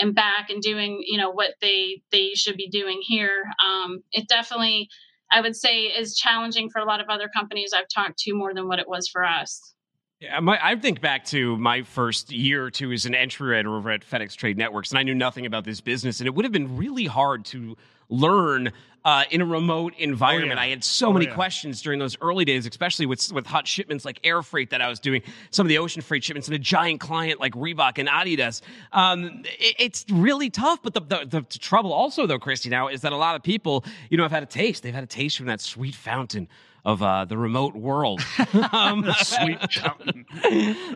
and 0.00 0.16
back 0.16 0.50
and 0.50 0.60
doing 0.60 1.00
you 1.06 1.16
know 1.16 1.30
what 1.30 1.54
they 1.60 2.02
they 2.10 2.32
should 2.34 2.56
be 2.56 2.68
doing 2.68 2.98
here. 3.06 3.44
Um, 3.64 4.00
it 4.10 4.26
definitely 4.26 4.88
I 5.30 5.40
would 5.40 5.56
say 5.56 5.82
is 5.84 6.16
challenging 6.16 6.70
for 6.70 6.80
a 6.80 6.84
lot 6.84 7.00
of 7.00 7.08
other 7.08 7.28
companies 7.28 7.72
I've 7.74 7.88
talked 7.88 8.18
to 8.20 8.34
more 8.34 8.54
than 8.54 8.68
what 8.68 8.78
it 8.78 8.88
was 8.88 9.08
for 9.08 9.24
us. 9.24 9.74
Yeah, 10.20 10.40
my, 10.40 10.58
I 10.60 10.74
think 10.74 11.00
back 11.00 11.24
to 11.26 11.56
my 11.58 11.82
first 11.82 12.32
year 12.32 12.64
or 12.64 12.70
two 12.72 12.90
as 12.90 13.06
an 13.06 13.14
entry 13.14 13.50
writer 13.50 13.74
over 13.76 13.90
at 13.90 14.04
FedEx 14.04 14.34
Trade 14.34 14.58
Networks, 14.58 14.90
and 14.90 14.98
I 14.98 15.04
knew 15.04 15.14
nothing 15.14 15.46
about 15.46 15.64
this 15.64 15.80
business, 15.80 16.20
and 16.20 16.26
it 16.26 16.34
would 16.34 16.44
have 16.44 16.52
been 16.52 16.76
really 16.76 17.04
hard 17.04 17.44
to 17.46 17.76
learn 18.08 18.72
uh, 19.08 19.24
in 19.30 19.40
a 19.40 19.46
remote 19.46 19.94
environment. 19.96 20.58
Oh, 20.58 20.62
yeah. 20.62 20.66
I 20.66 20.68
had 20.68 20.84
so 20.84 21.08
oh, 21.08 21.12
many 21.14 21.24
yeah. 21.24 21.34
questions 21.34 21.80
during 21.80 21.98
those 21.98 22.14
early 22.20 22.44
days, 22.44 22.66
especially 22.66 23.06
with 23.06 23.32
with 23.32 23.46
hot 23.46 23.66
shipments 23.66 24.04
like 24.04 24.20
air 24.22 24.42
freight 24.42 24.68
that 24.68 24.82
I 24.82 24.88
was 24.90 25.00
doing, 25.00 25.22
some 25.50 25.64
of 25.64 25.68
the 25.68 25.78
ocean 25.78 26.02
freight 26.02 26.22
shipments, 26.22 26.46
and 26.46 26.54
a 26.54 26.58
giant 26.58 27.00
client 27.00 27.40
like 27.40 27.54
Reebok 27.54 27.96
and 27.96 28.06
Adidas. 28.06 28.60
Um, 28.92 29.44
it, 29.58 29.76
it's 29.78 30.04
really 30.10 30.50
tough. 30.50 30.80
But 30.82 30.92
the, 30.92 31.00
the, 31.00 31.26
the, 31.26 31.58
trouble 31.58 31.90
also, 31.90 32.26
though, 32.26 32.38
Kristy, 32.38 32.68
now 32.68 32.88
is 32.88 33.00
that 33.00 33.12
a 33.12 33.16
lot 33.16 33.34
of 33.34 33.42
people, 33.42 33.82
you 34.10 34.18
know, 34.18 34.24
have 34.24 34.30
had 34.30 34.42
a 34.42 34.46
taste. 34.46 34.82
They've 34.82 34.92
had 34.92 35.04
a 35.04 35.06
taste 35.06 35.38
from 35.38 35.46
that 35.46 35.62
sweet 35.62 35.94
fountain 35.94 36.46
of 36.84 37.02
uh, 37.02 37.24
the 37.24 37.36
remote 37.36 37.74
world. 37.74 38.20
um, 38.72 39.04
Sweet 39.16 39.58
mountain. 39.82 40.24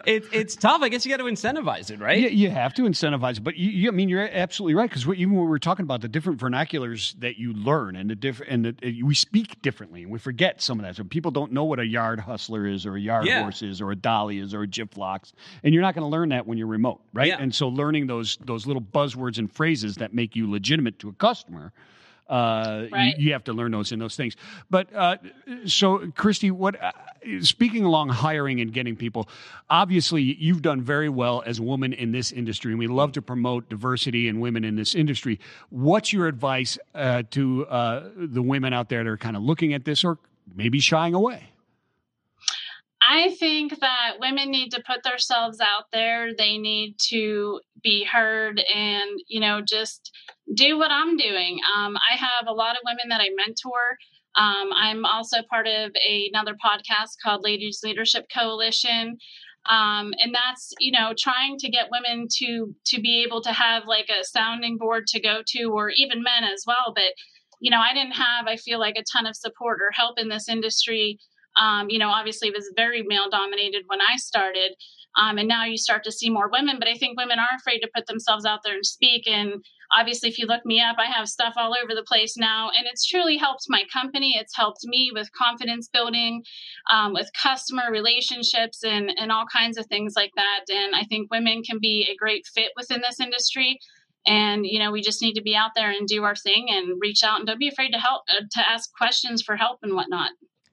it, 0.06 0.24
it's 0.32 0.56
tough. 0.56 0.82
I 0.82 0.88
guess 0.88 1.04
you 1.04 1.10
got 1.10 1.18
to 1.18 1.24
incentivize 1.30 1.90
it, 1.90 1.98
right? 2.00 2.18
Yeah, 2.20 2.28
you 2.28 2.50
have 2.50 2.72
to 2.74 2.82
incentivize 2.82 3.38
it, 3.38 3.44
but 3.44 3.56
you, 3.56 3.70
you, 3.70 3.88
I 3.88 3.92
mean, 3.92 4.08
you're 4.08 4.28
absolutely 4.32 4.74
right 4.74 4.88
because 4.88 5.06
even 5.06 5.32
when 5.34 5.42
we 5.44 5.48
were 5.48 5.58
talking 5.58 5.84
about 5.84 6.00
the 6.00 6.08
different 6.08 6.40
vernaculars 6.40 7.18
that 7.20 7.36
you 7.38 7.52
learn 7.52 7.96
and 7.96 8.08
the 8.08 8.14
different, 8.14 8.52
and 8.52 8.64
the, 8.80 9.02
we 9.02 9.14
speak 9.14 9.60
differently, 9.62 10.02
and 10.02 10.10
we 10.10 10.18
forget 10.18 10.62
some 10.62 10.78
of 10.78 10.84
that. 10.86 10.96
So 10.96 11.04
people 11.04 11.30
don't 11.30 11.52
know 11.52 11.64
what 11.64 11.78
a 11.80 11.86
yard 11.86 12.20
hustler 12.20 12.66
is, 12.66 12.86
or 12.86 12.96
a 12.96 13.00
yard 13.00 13.26
Yeah. 13.26 13.42
horse 13.42 13.62
is, 13.62 13.80
or 13.80 13.90
a 13.90 13.96
dolly 13.96 14.38
is, 14.38 14.54
or 14.54 14.62
a 14.62 14.68
gyplox, 14.68 15.32
and 15.62 15.74
you're 15.74 15.82
not 15.82 15.94
going 15.94 16.04
to 16.04 16.08
learn 16.10 16.30
that 16.30 16.46
when 16.46 16.58
you're 16.58 16.66
remote, 16.66 17.00
right? 17.12 17.28
Yeah. 17.28 17.38
And 17.38 17.54
so 17.54 17.68
learning 17.68 18.06
those 18.06 18.38
those 18.44 18.66
little 18.66 18.82
buzzwords 18.82 19.38
and 19.38 19.52
phrases 19.52 19.96
that 19.96 20.14
make 20.14 20.36
you 20.36 20.50
legitimate 20.50 20.98
to 21.00 21.08
a 21.08 21.12
customer. 21.12 21.72
Uh, 22.28 22.86
Right. 22.90 23.16
you, 23.18 23.26
you 23.26 23.32
have 23.32 23.44
to 23.44 23.52
learn 23.52 23.72
those 23.72 23.92
in 23.92 23.98
those 23.98 24.16
things. 24.16 24.36
But 24.70 24.88
uh, 24.94 25.16
so, 25.66 25.98
Kristy, 25.98 26.50
what 26.50 26.82
uh, 26.82 26.92
speaking 27.42 27.84
along 27.84 28.08
hiring 28.08 28.60
and 28.60 28.72
getting 28.72 28.96
people, 28.96 29.28
obviously 29.68 30.22
you've 30.22 30.62
done 30.62 30.80
very 30.80 31.08
well 31.08 31.42
as 31.44 31.58
a 31.58 31.62
woman 31.62 31.92
in 31.92 32.12
this 32.12 32.32
industry, 32.32 32.72
and 32.72 32.78
we 32.78 32.86
love 32.86 33.12
to 33.12 33.22
promote 33.22 33.68
diversity 33.68 34.28
and 34.28 34.40
women 34.40 34.64
in 34.64 34.76
this 34.76 34.94
industry. 34.94 35.38
What's 35.70 36.12
your 36.12 36.26
advice 36.26 36.78
uh, 36.94 37.22
to 37.32 37.66
uh, 37.66 38.08
the 38.16 38.42
women 38.42 38.72
out 38.72 38.88
there 38.88 39.04
that 39.04 39.10
are 39.10 39.16
kind 39.16 39.36
of 39.36 39.42
looking 39.42 39.74
at 39.74 39.84
this 39.84 40.04
or 40.04 40.18
maybe 40.54 40.80
shying 40.80 41.14
away? 41.14 41.51
I 43.12 43.36
think 43.38 43.78
that 43.80 44.14
women 44.20 44.50
need 44.50 44.70
to 44.70 44.82
put 44.86 45.02
themselves 45.02 45.60
out 45.60 45.84
there. 45.92 46.30
They 46.34 46.56
need 46.56 46.94
to 47.10 47.60
be 47.82 48.04
heard 48.04 48.58
and, 48.74 49.20
you 49.28 49.38
know, 49.38 49.60
just 49.60 50.10
do 50.54 50.78
what 50.78 50.90
I'm 50.90 51.18
doing. 51.18 51.58
Um, 51.76 51.94
I 51.96 52.16
have 52.16 52.46
a 52.48 52.54
lot 52.54 52.74
of 52.74 52.80
women 52.86 53.10
that 53.10 53.20
I 53.20 53.28
mentor. 53.36 53.98
Um, 54.34 54.70
I'm 54.74 55.04
also 55.04 55.42
part 55.50 55.66
of 55.66 55.92
a, 55.94 56.30
another 56.32 56.54
podcast 56.54 57.18
called 57.22 57.44
Ladies 57.44 57.80
Leadership 57.82 58.28
Coalition. 58.34 59.18
Um, 59.68 60.14
and 60.18 60.34
that's 60.34 60.72
you 60.80 60.90
know 60.90 61.12
trying 61.16 61.58
to 61.58 61.68
get 61.70 61.90
women 61.92 62.28
to 62.38 62.74
to 62.86 63.00
be 63.00 63.22
able 63.24 63.42
to 63.42 63.52
have 63.52 63.84
like 63.86 64.08
a 64.08 64.24
sounding 64.24 64.78
board 64.78 65.06
to 65.08 65.20
go 65.20 65.42
to 65.48 65.64
or 65.64 65.90
even 65.90 66.20
men 66.20 66.42
as 66.42 66.64
well 66.66 66.92
but 66.96 67.12
you 67.60 67.70
know 67.70 67.78
i 67.78 67.94
didn't 67.94 68.16
have 68.16 68.48
i 68.48 68.56
feel 68.56 68.80
like 68.80 68.96
a 68.96 69.04
ton 69.12 69.24
of 69.24 69.36
support 69.36 69.78
or 69.80 69.92
help 69.92 70.18
in 70.18 70.28
this 70.28 70.48
industry 70.48 71.16
um, 71.60 71.90
you 71.90 71.98
know, 71.98 72.08
obviously 72.08 72.48
it 72.48 72.54
was 72.56 72.72
very 72.76 73.02
male 73.02 73.30
dominated 73.30 73.84
when 73.86 74.00
I 74.00 74.16
started. 74.16 74.74
Um, 75.20 75.36
and 75.36 75.46
now 75.46 75.64
you 75.64 75.76
start 75.76 76.04
to 76.04 76.12
see 76.12 76.30
more 76.30 76.48
women, 76.50 76.76
but 76.78 76.88
I 76.88 76.94
think 76.94 77.18
women 77.18 77.38
are 77.38 77.56
afraid 77.56 77.80
to 77.80 77.90
put 77.94 78.06
themselves 78.06 78.46
out 78.46 78.60
there 78.64 78.74
and 78.74 78.86
speak. 78.86 79.28
And 79.28 79.62
obviously, 79.94 80.30
if 80.30 80.38
you 80.38 80.46
look 80.46 80.64
me 80.64 80.80
up, 80.80 80.96
I 80.98 81.04
have 81.04 81.28
stuff 81.28 81.52
all 81.56 81.74
over 81.76 81.94
the 81.94 82.04
place 82.04 82.36
now. 82.36 82.70
And 82.70 82.86
it's 82.86 83.06
truly 83.06 83.36
helped 83.36 83.66
my 83.68 83.82
company. 83.92 84.36
It's 84.38 84.56
helped 84.56 84.84
me 84.84 85.10
with 85.12 85.30
confidence 85.32 85.88
building, 85.92 86.44
um, 86.90 87.12
with 87.12 87.30
customer 87.40 87.90
relationships, 87.90 88.82
and, 88.82 89.12
and 89.18 89.30
all 89.30 89.44
kinds 89.52 89.76
of 89.76 89.86
things 89.86 90.14
like 90.16 90.32
that. 90.36 90.64
And 90.70 90.94
I 90.94 91.04
think 91.04 91.30
women 91.30 91.62
can 91.62 91.78
be 91.78 92.08
a 92.10 92.16
great 92.16 92.46
fit 92.46 92.72
within 92.76 93.02
this 93.02 93.20
industry. 93.20 93.78
And 94.26 94.64
you 94.64 94.78
know, 94.78 94.92
we 94.92 95.02
just 95.02 95.20
need 95.20 95.34
to 95.34 95.42
be 95.42 95.56
out 95.56 95.72
there 95.74 95.90
and 95.90 96.06
do 96.06 96.22
our 96.22 96.36
thing 96.36 96.68
and 96.70 96.98
reach 97.00 97.24
out 97.24 97.38
and 97.38 97.46
don't 97.46 97.58
be 97.58 97.68
afraid 97.68 97.90
to 97.90 97.98
help 97.98 98.22
uh, 98.30 98.44
to 98.52 98.70
ask 98.70 98.90
questions 98.96 99.42
for 99.42 99.56
help 99.56 99.80
and 99.82 99.94
whatnot. 99.94 100.30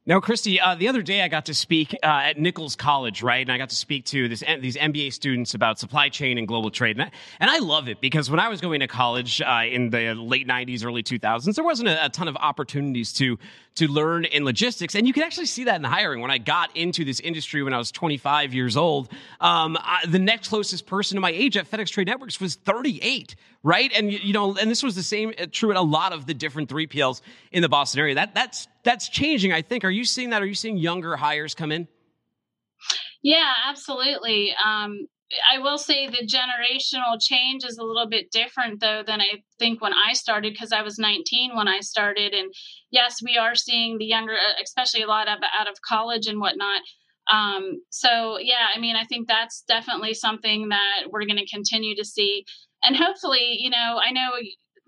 Now, 0.10 0.20
Kristy, 0.20 0.58
uh, 0.60 0.74
the 0.74 0.88
other 0.88 1.04
day 1.04 1.22
I 1.22 1.28
got 1.28 1.46
to 1.46 1.54
speak 1.54 1.94
uh, 1.94 2.08
at 2.08 2.40
Nichols 2.40 2.76
College, 2.76 3.22
right? 3.22 3.44
And 3.44 3.52
I 3.52 3.60
got 3.60 3.70
to 3.70 3.76
speak 3.76 4.06
to 4.06 4.28
this, 4.28 4.44
these 4.60 4.76
MBA 4.76 5.14
students 5.14 5.54
about 5.54 5.78
supply 5.78 6.10
chain 6.10 6.40
and 6.40 6.48
global 6.48 6.72
trade. 6.72 6.98
And 6.98 7.04
I, 7.04 7.12
and 7.40 7.48
I 7.48 7.60
love 7.60 7.88
it 7.88 8.02
because 8.02 8.28
when 8.28 8.40
I 8.40 8.50
was 8.50 8.60
going 8.60 8.80
to 8.80 8.88
college 8.88 9.40
uh, 9.40 9.66
in 9.70 9.92
the 9.92 10.16
late 10.16 10.48
90s, 10.48 10.84
early 10.84 11.04
2000s, 11.04 11.54
there 11.54 11.64
wasn't 11.64 11.90
a, 11.90 12.06
a 12.06 12.10
ton 12.10 12.28
of 12.28 12.36
opportunities 12.38 13.14
to, 13.14 13.38
to 13.76 13.88
learn 13.88 14.26
in 14.26 14.46
logistics. 14.46 14.96
And 14.96 15.06
you 15.06 15.14
can 15.14 15.22
actually 15.22 15.46
see 15.46 15.66
that 15.66 15.76
in 15.76 15.84
the 15.84 15.90
hiring. 15.90 16.22
When 16.22 16.32
I 16.32 16.40
got 16.40 16.76
into 16.76 17.06
this 17.06 17.20
industry 17.20 17.62
when 17.62 17.76
I 17.76 17.78
was 17.78 17.92
25 17.92 18.52
years 18.52 18.76
old, 18.76 19.10
um, 19.40 19.78
I, 19.80 20.08
the 20.08 20.18
next 20.18 20.48
closest 20.48 20.88
person 20.88 21.18
to 21.18 21.22
my 21.22 21.30
age 21.30 21.56
at 21.56 21.70
FedEx 21.70 21.90
Trade 21.90 22.08
Networks 22.08 22.42
was 22.42 22.56
38, 22.56 23.36
right? 23.64 23.92
And, 23.94 24.12
you, 24.12 24.34
know, 24.34 24.56
and 24.56 24.70
this 24.70 24.84
was 24.84 24.96
the 24.96 25.04
same 25.04 25.34
uh, 25.40 25.48
true 25.52 25.72
at 25.72 25.78
a 25.78 25.82
lot 25.82 26.14
of 26.14 26.26
the 26.26 26.34
different 26.34 26.70
3PLs 26.70 27.22
in 27.52 27.62
the 27.62 27.70
Boston 27.70 28.00
area. 28.00 28.16
That, 28.16 28.34
that's, 28.34 28.68
that's 28.84 29.10
changing, 29.10 29.52
I 29.52 29.62
think. 29.62 29.84
Are 29.84 29.90
you 29.90 30.06
seeing 30.06 30.30
that? 30.30 30.42
Are 30.42 30.46
you 30.46 30.56
seeing 30.56 30.78
younger 30.78 31.16
hires 31.16 31.56
come 31.56 31.72
in? 31.72 31.88
Yeah, 33.22 33.52
absolutely. 33.68 34.54
Um, 34.64 35.08
I 35.52 35.60
will 35.60 35.78
say 35.78 36.08
the 36.08 36.26
generational 36.26 37.20
change 37.22 37.64
is 37.64 37.78
a 37.78 37.84
little 37.84 38.08
bit 38.10 38.32
different 38.32 38.80
though 38.80 39.04
than 39.06 39.22
I 39.22 39.44
think 39.60 39.82
when 39.82 39.94
I 39.94 40.14
started 40.14 40.54
because 40.54 40.72
I 40.72 40.82
was 40.82 40.98
19 40.98 41.56
when 41.56 41.68
I 41.68 41.82
started, 41.82 42.34
and 42.34 42.52
yes, 42.90 43.18
we 43.24 43.38
are 43.38 43.56
seeing 43.56 43.98
the 43.98 44.06
younger, 44.06 44.34
uh, 44.34 44.62
especially 44.64 45.04
a 45.04 45.08
lot 45.08 45.28
of 45.28 45.40
out 45.60 45.70
of 45.70 45.76
college 45.88 46.28
and 46.28 46.40
whatnot. 46.40 46.82
Um, 47.32 47.82
so 47.90 48.40
yeah, 48.40 48.68
I 48.76 48.80
mean, 48.80 48.96
I 48.96 49.04
think 49.04 49.28
that's 49.28 49.64
definitely 49.68 50.16
something 50.16 50.70
that 50.70 51.12
we're 51.12 51.26
going 51.26 51.38
to 51.38 51.46
continue 51.46 51.96
to 51.96 52.06
see, 52.06 52.46
and 52.84 52.96
hopefully, 52.96 53.58
you 53.60 53.70
know, 53.70 54.00
I 54.04 54.12
know 54.12 54.32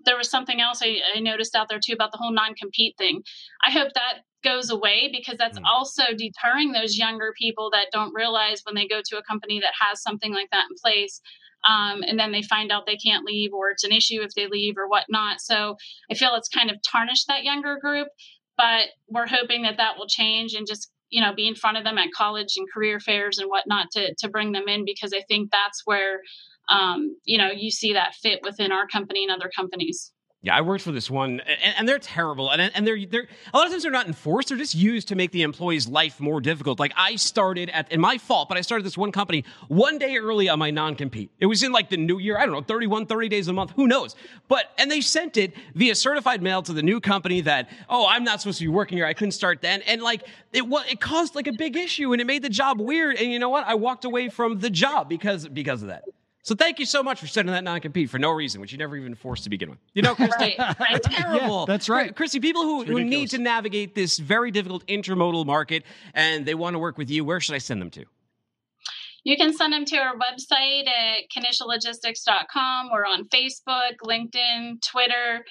there 0.04 0.16
was 0.16 0.30
something 0.30 0.60
else 0.60 0.80
I, 0.82 0.98
I 1.16 1.20
noticed 1.20 1.54
out 1.54 1.68
there 1.68 1.78
too 1.84 1.92
about 1.92 2.12
the 2.12 2.18
whole 2.18 2.32
non-compete 2.32 2.96
thing. 2.98 3.22
I 3.64 3.70
hope 3.70 3.92
that 3.94 4.20
goes 4.42 4.70
away 4.70 5.08
because 5.12 5.38
that's 5.38 5.58
Mm. 5.58 5.64
also 5.64 6.02
deterring 6.16 6.72
those 6.72 6.96
younger 6.98 7.32
people 7.38 7.70
that 7.72 7.86
don't 7.92 8.12
realize 8.12 8.62
when 8.64 8.74
they 8.74 8.88
go 8.88 9.00
to 9.04 9.18
a 9.18 9.22
company 9.22 9.60
that 9.60 9.74
has 9.80 10.02
something 10.02 10.32
like 10.32 10.50
that 10.50 10.66
in 10.70 10.76
place. 10.82 11.20
Um, 11.64 12.02
and 12.02 12.18
then 12.18 12.32
they 12.32 12.42
find 12.42 12.72
out 12.72 12.86
they 12.86 12.96
can't 12.96 13.24
leave 13.24 13.52
or 13.52 13.70
it's 13.70 13.84
an 13.84 13.92
issue 13.92 14.20
if 14.22 14.34
they 14.34 14.48
leave 14.48 14.76
or 14.76 14.88
whatnot. 14.88 15.40
So 15.40 15.76
I 16.10 16.14
feel 16.14 16.34
it's 16.34 16.48
kind 16.48 16.70
of 16.70 16.76
tarnished 16.82 17.28
that 17.28 17.44
younger 17.44 17.78
group, 17.80 18.08
but 18.56 18.86
we're 19.08 19.28
hoping 19.28 19.62
that 19.62 19.76
that 19.76 19.96
will 19.96 20.08
change 20.08 20.54
and 20.54 20.66
just 20.66 20.90
you 21.08 21.20
know 21.20 21.32
be 21.34 21.46
in 21.46 21.54
front 21.54 21.76
of 21.76 21.84
them 21.84 21.98
at 21.98 22.10
college 22.16 22.54
and 22.56 22.66
career 22.72 22.98
fairs 22.98 23.38
and 23.38 23.48
whatnot 23.48 23.86
to 23.92 24.12
to 24.18 24.28
bring 24.28 24.50
them 24.52 24.66
in 24.66 24.84
because 24.84 25.12
I 25.12 25.22
think 25.28 25.50
that's 25.52 25.82
where 25.84 26.20
um, 26.68 27.16
you 27.24 27.38
know 27.38 27.50
you 27.50 27.70
see 27.70 27.92
that 27.94 28.14
fit 28.14 28.40
within 28.42 28.72
our 28.72 28.86
company 28.86 29.24
and 29.24 29.32
other 29.32 29.50
companies. 29.54 30.12
Yeah, 30.44 30.56
I 30.56 30.60
worked 30.62 30.82
for 30.82 30.90
this 30.90 31.08
one, 31.08 31.38
and, 31.38 31.74
and 31.78 31.88
they're 31.88 32.00
terrible. 32.00 32.50
And 32.50 32.60
and 32.74 32.84
they're 32.84 33.06
they're 33.06 33.28
a 33.54 33.56
lot 33.56 33.66
of 33.66 33.70
times 33.70 33.84
they're 33.84 33.92
not 33.92 34.08
enforced; 34.08 34.48
they're 34.48 34.58
just 34.58 34.74
used 34.74 35.06
to 35.08 35.14
make 35.14 35.30
the 35.30 35.42
employee's 35.42 35.86
life 35.86 36.18
more 36.18 36.40
difficult. 36.40 36.80
Like 36.80 36.92
I 36.96 37.14
started 37.14 37.70
at, 37.70 37.86
and 37.92 38.02
my 38.02 38.18
fault, 38.18 38.48
but 38.48 38.58
I 38.58 38.60
started 38.60 38.84
this 38.84 38.98
one 38.98 39.12
company 39.12 39.44
one 39.68 39.98
day 39.98 40.16
early 40.16 40.48
on 40.48 40.58
my 40.58 40.72
non 40.72 40.96
compete. 40.96 41.30
It 41.38 41.46
was 41.46 41.62
in 41.62 41.70
like 41.70 41.90
the 41.90 41.96
new 41.96 42.18
year. 42.18 42.38
I 42.38 42.44
don't 42.44 42.54
know, 42.54 42.62
31, 42.62 43.06
30 43.06 43.28
days 43.28 43.46
a 43.46 43.52
month. 43.52 43.70
Who 43.76 43.86
knows? 43.86 44.16
But 44.48 44.72
and 44.78 44.90
they 44.90 45.00
sent 45.00 45.36
it 45.36 45.54
via 45.76 45.94
certified 45.94 46.42
mail 46.42 46.60
to 46.62 46.72
the 46.72 46.82
new 46.82 47.00
company 47.00 47.40
that 47.42 47.70
oh, 47.88 48.08
I'm 48.08 48.24
not 48.24 48.40
supposed 48.40 48.58
to 48.58 48.64
be 48.64 48.68
working 48.68 48.98
here. 48.98 49.06
I 49.06 49.14
couldn't 49.14 49.32
start 49.32 49.62
then, 49.62 49.82
and 49.82 50.02
like 50.02 50.26
it 50.52 50.66
was 50.66 50.84
it 50.90 51.00
caused 51.00 51.36
like 51.36 51.46
a 51.46 51.52
big 51.52 51.76
issue, 51.76 52.10
and 52.10 52.20
it 52.20 52.26
made 52.26 52.42
the 52.42 52.50
job 52.50 52.80
weird. 52.80 53.14
And 53.16 53.30
you 53.30 53.38
know 53.38 53.50
what? 53.50 53.64
I 53.68 53.74
walked 53.74 54.04
away 54.04 54.28
from 54.28 54.58
the 54.58 54.70
job 54.70 55.08
because 55.08 55.46
because 55.46 55.82
of 55.82 55.88
that. 55.88 56.02
So 56.44 56.56
thank 56.56 56.80
you 56.80 56.86
so 56.86 57.02
much 57.04 57.20
for 57.20 57.28
sending 57.28 57.52
that 57.54 57.62
non-compete 57.62 58.10
for 58.10 58.18
no 58.18 58.30
reason, 58.32 58.60
which 58.60 58.72
you 58.72 58.78
never 58.78 58.96
even 58.96 59.14
forced 59.14 59.44
to 59.44 59.50
begin 59.50 59.70
with. 59.70 59.78
You 59.94 60.02
know, 60.02 60.14
Kristy, 60.16 60.58
Right, 60.58 60.80
right. 60.80 61.02
terrible. 61.02 61.60
Yeah, 61.60 61.64
that's 61.68 61.88
right. 61.88 62.14
Kristy, 62.14 62.42
people 62.42 62.62
who, 62.62 62.84
who 62.84 63.04
need 63.04 63.30
to 63.30 63.38
navigate 63.38 63.94
this 63.94 64.18
very 64.18 64.50
difficult 64.50 64.84
intermodal 64.88 65.46
market 65.46 65.84
and 66.14 66.44
they 66.44 66.54
want 66.54 66.74
to 66.74 66.78
work 66.80 66.98
with 66.98 67.10
you, 67.10 67.24
where 67.24 67.38
should 67.38 67.54
I 67.54 67.58
send 67.58 67.80
them 67.80 67.90
to? 67.90 68.04
You 69.24 69.36
can 69.36 69.54
send 69.54 69.72
them 69.72 69.84
to 69.84 69.96
our 69.98 70.14
website 70.16 70.88
at 70.88 71.20
knichellogistics.com. 71.36 72.90
We're 72.92 73.06
on 73.06 73.28
Facebook, 73.28 73.92
LinkedIn, 74.04 74.82
Twitter. 74.84 75.44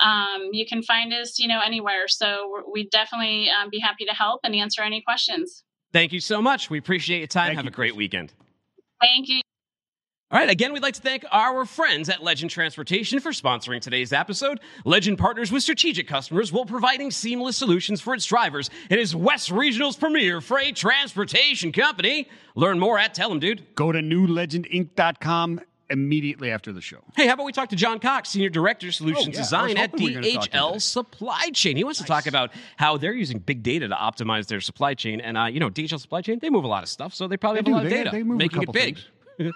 Um, 0.00 0.50
you 0.52 0.64
can 0.64 0.80
find 0.84 1.12
us, 1.12 1.40
you 1.40 1.48
know, 1.48 1.60
anywhere. 1.64 2.06
So 2.06 2.48
we're- 2.52 2.64
we'd 2.72 2.90
definitely 2.90 3.48
um, 3.50 3.68
be 3.70 3.80
happy 3.80 4.04
to 4.04 4.12
help 4.14 4.42
and 4.44 4.54
answer 4.54 4.82
any 4.82 5.02
questions. 5.02 5.64
Thank 5.92 6.12
you 6.12 6.20
so 6.20 6.40
much. 6.40 6.70
We 6.70 6.78
appreciate 6.78 7.18
your 7.18 7.26
time. 7.26 7.46
Thank 7.48 7.56
Have 7.56 7.64
you, 7.64 7.70
a 7.70 7.72
great 7.72 7.94
Kristy. 7.94 7.96
weekend. 7.96 8.32
Thank 9.00 9.28
you. 9.28 9.40
All 10.32 10.40
right, 10.40 10.50
again, 10.50 10.72
we'd 10.72 10.82
like 10.82 10.94
to 10.94 11.00
thank 11.00 11.24
our 11.30 11.64
friends 11.64 12.08
at 12.08 12.20
Legend 12.20 12.50
Transportation 12.50 13.20
for 13.20 13.30
sponsoring 13.30 13.80
today's 13.80 14.12
episode. 14.12 14.58
Legend 14.84 15.18
partners 15.18 15.52
with 15.52 15.62
strategic 15.62 16.08
customers 16.08 16.52
while 16.52 16.64
providing 16.64 17.12
seamless 17.12 17.56
solutions 17.56 18.00
for 18.00 18.12
its 18.12 18.24
drivers. 18.26 18.68
It 18.90 18.98
is 18.98 19.14
West 19.14 19.52
Regional's 19.52 19.94
premier 19.96 20.40
freight 20.40 20.74
transportation 20.74 21.70
company. 21.70 22.28
Learn 22.56 22.80
more 22.80 22.98
at 22.98 23.14
Tell 23.14 23.30
'em, 23.30 23.38
dude. 23.38 23.72
Go 23.76 23.92
to 23.92 24.00
newlegendinc.com 24.00 25.60
immediately 25.90 26.50
after 26.50 26.72
the 26.72 26.80
show. 26.80 27.04
Hey, 27.14 27.28
how 27.28 27.34
about 27.34 27.46
we 27.46 27.52
talk 27.52 27.68
to 27.68 27.76
Jon 27.76 28.00
Cox, 28.00 28.30
Senior 28.30 28.48
Director, 28.48 28.90
Solutions 28.90 29.28
Oh, 29.28 29.30
yeah. 29.30 29.36
Design 29.38 29.76
at 29.78 29.90
hoping 29.92 30.06
we 30.06 30.16
were 30.16 30.22
gonna 30.22 30.32
talk 30.34 30.44
to 30.46 30.50
him 30.50 30.62
DHL. 30.72 30.80
Supply 30.80 31.50
Chain. 31.54 31.76
He 31.76 31.84
wants 31.84 32.00
to 32.00 32.04
talk 32.04 32.26
about 32.26 32.50
how 32.78 32.96
they're 32.96 33.12
using 33.14 33.38
big 33.38 33.62
data 33.62 33.86
to 33.86 33.94
optimize 33.94 34.48
their 34.48 34.60
supply 34.60 34.94
chain. 34.94 35.20
And, 35.20 35.38
uh, 35.38 35.44
you 35.44 35.60
know, 35.60 35.70
DHL 35.70 36.00
Supply 36.00 36.20
Chain, 36.22 36.40
they 36.40 36.50
move 36.50 36.64
a 36.64 36.66
lot 36.66 36.82
of 36.82 36.88
stuff, 36.88 37.14
so 37.14 37.28
they 37.28 37.36
probably 37.36 37.60
They 37.60 37.70
have 37.70 37.80
a 37.80 37.84
lot 37.84 37.88
They- 37.88 37.98
of 38.00 38.04
data, 38.06 38.10
they 38.10 38.22
move 38.24 38.34
a 38.34 38.38
making 38.38 38.62
it 38.62 38.72
big. 38.72 38.98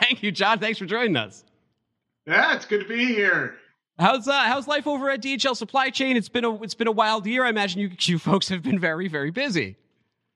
Thank 0.00 0.22
you, 0.22 0.32
Jon. 0.32 0.58
Thanks 0.58 0.78
for 0.78 0.86
joining 0.86 1.16
us. 1.16 1.44
Yeah, 2.26 2.54
it's 2.54 2.64
good 2.64 2.82
to 2.82 2.88
be 2.88 3.06
here. 3.06 3.56
How's 3.98 4.28
uh, 4.28 4.32
how's 4.32 4.68
life 4.68 4.86
over 4.86 5.10
at 5.10 5.22
DHL 5.22 5.56
Supply 5.56 5.90
Chain? 5.90 6.16
It's 6.16 6.28
been 6.28 6.44
a 6.44 6.62
it's 6.62 6.74
been 6.74 6.88
a 6.88 6.92
wild 6.92 7.26
year. 7.26 7.44
I 7.44 7.48
imagine 7.48 7.80
you 7.80 7.90
you 8.00 8.18
folks 8.18 8.48
have 8.48 8.62
been 8.62 8.78
very 8.78 9.08
very 9.08 9.30
busy. 9.30 9.76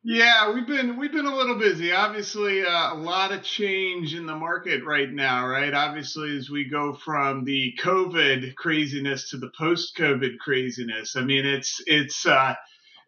Yeah, 0.03 0.55
we've 0.55 0.67
been 0.67 0.97
we've 0.97 1.13
been 1.13 1.27
a 1.27 1.37
little 1.37 1.59
busy. 1.59 1.93
Obviously, 1.93 2.65
uh, 2.65 2.95
a 2.95 2.97
lot 2.97 3.33
of 3.33 3.43
change 3.43 4.15
in 4.15 4.25
the 4.25 4.35
market 4.35 4.83
right 4.87 5.11
now, 5.11 5.47
right? 5.47 5.75
Obviously, 5.75 6.35
as 6.39 6.49
we 6.49 6.65
go 6.71 6.95
from 6.95 7.45
the 7.45 7.75
COVID 7.83 8.55
craziness 8.55 9.29
to 9.31 9.37
the 9.37 9.51
post-COVID 9.59 10.39
craziness, 10.39 11.17
I 11.17 11.21
mean, 11.23 11.45
it's 11.45 11.83
it's 11.87 12.25
uh, 12.25 12.55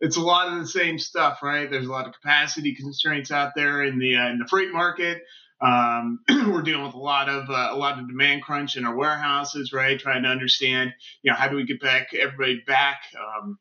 it's 0.03 0.17
a 0.17 0.21
lot 0.21 0.53
of 0.53 0.59
the 0.59 0.67
same 0.67 0.99
stuff, 0.99 1.39
right? 1.43 1.71
There's 1.71 1.87
a 1.87 1.91
lot 1.91 2.09
of 2.09 2.13
capacity 2.13 2.75
constraints 2.75 3.31
out 3.31 3.53
there 3.55 3.85
in 3.85 4.01
the 4.01 4.17
uh, 4.17 4.31
in 4.31 4.39
the 4.39 4.47
freight 4.49 4.73
market. 4.73 5.23
Um, 5.61 6.19
we're 6.29 6.63
dealing 6.63 6.85
with 6.85 6.95
a 6.95 6.99
lot 6.99 7.29
of 7.29 7.49
uh, 7.49 7.69
a 7.71 7.77
lot 7.77 8.01
of 8.01 8.09
demand 8.09 8.43
crunch 8.43 8.77
in 8.77 8.85
our 8.85 8.97
warehouses, 8.97 9.73
right? 9.73 9.99
Trying 9.99 10.25
to 10.25 10.29
understand, 10.29 10.93
you 11.23 11.31
know, 11.31 11.37
how 11.37 11.49
do 11.49 11.55
we 11.55 11.65
get 11.65 11.81
back 11.81 12.09
everybody 12.15 12.63
back 12.67 13.03
um, 13.17 13.61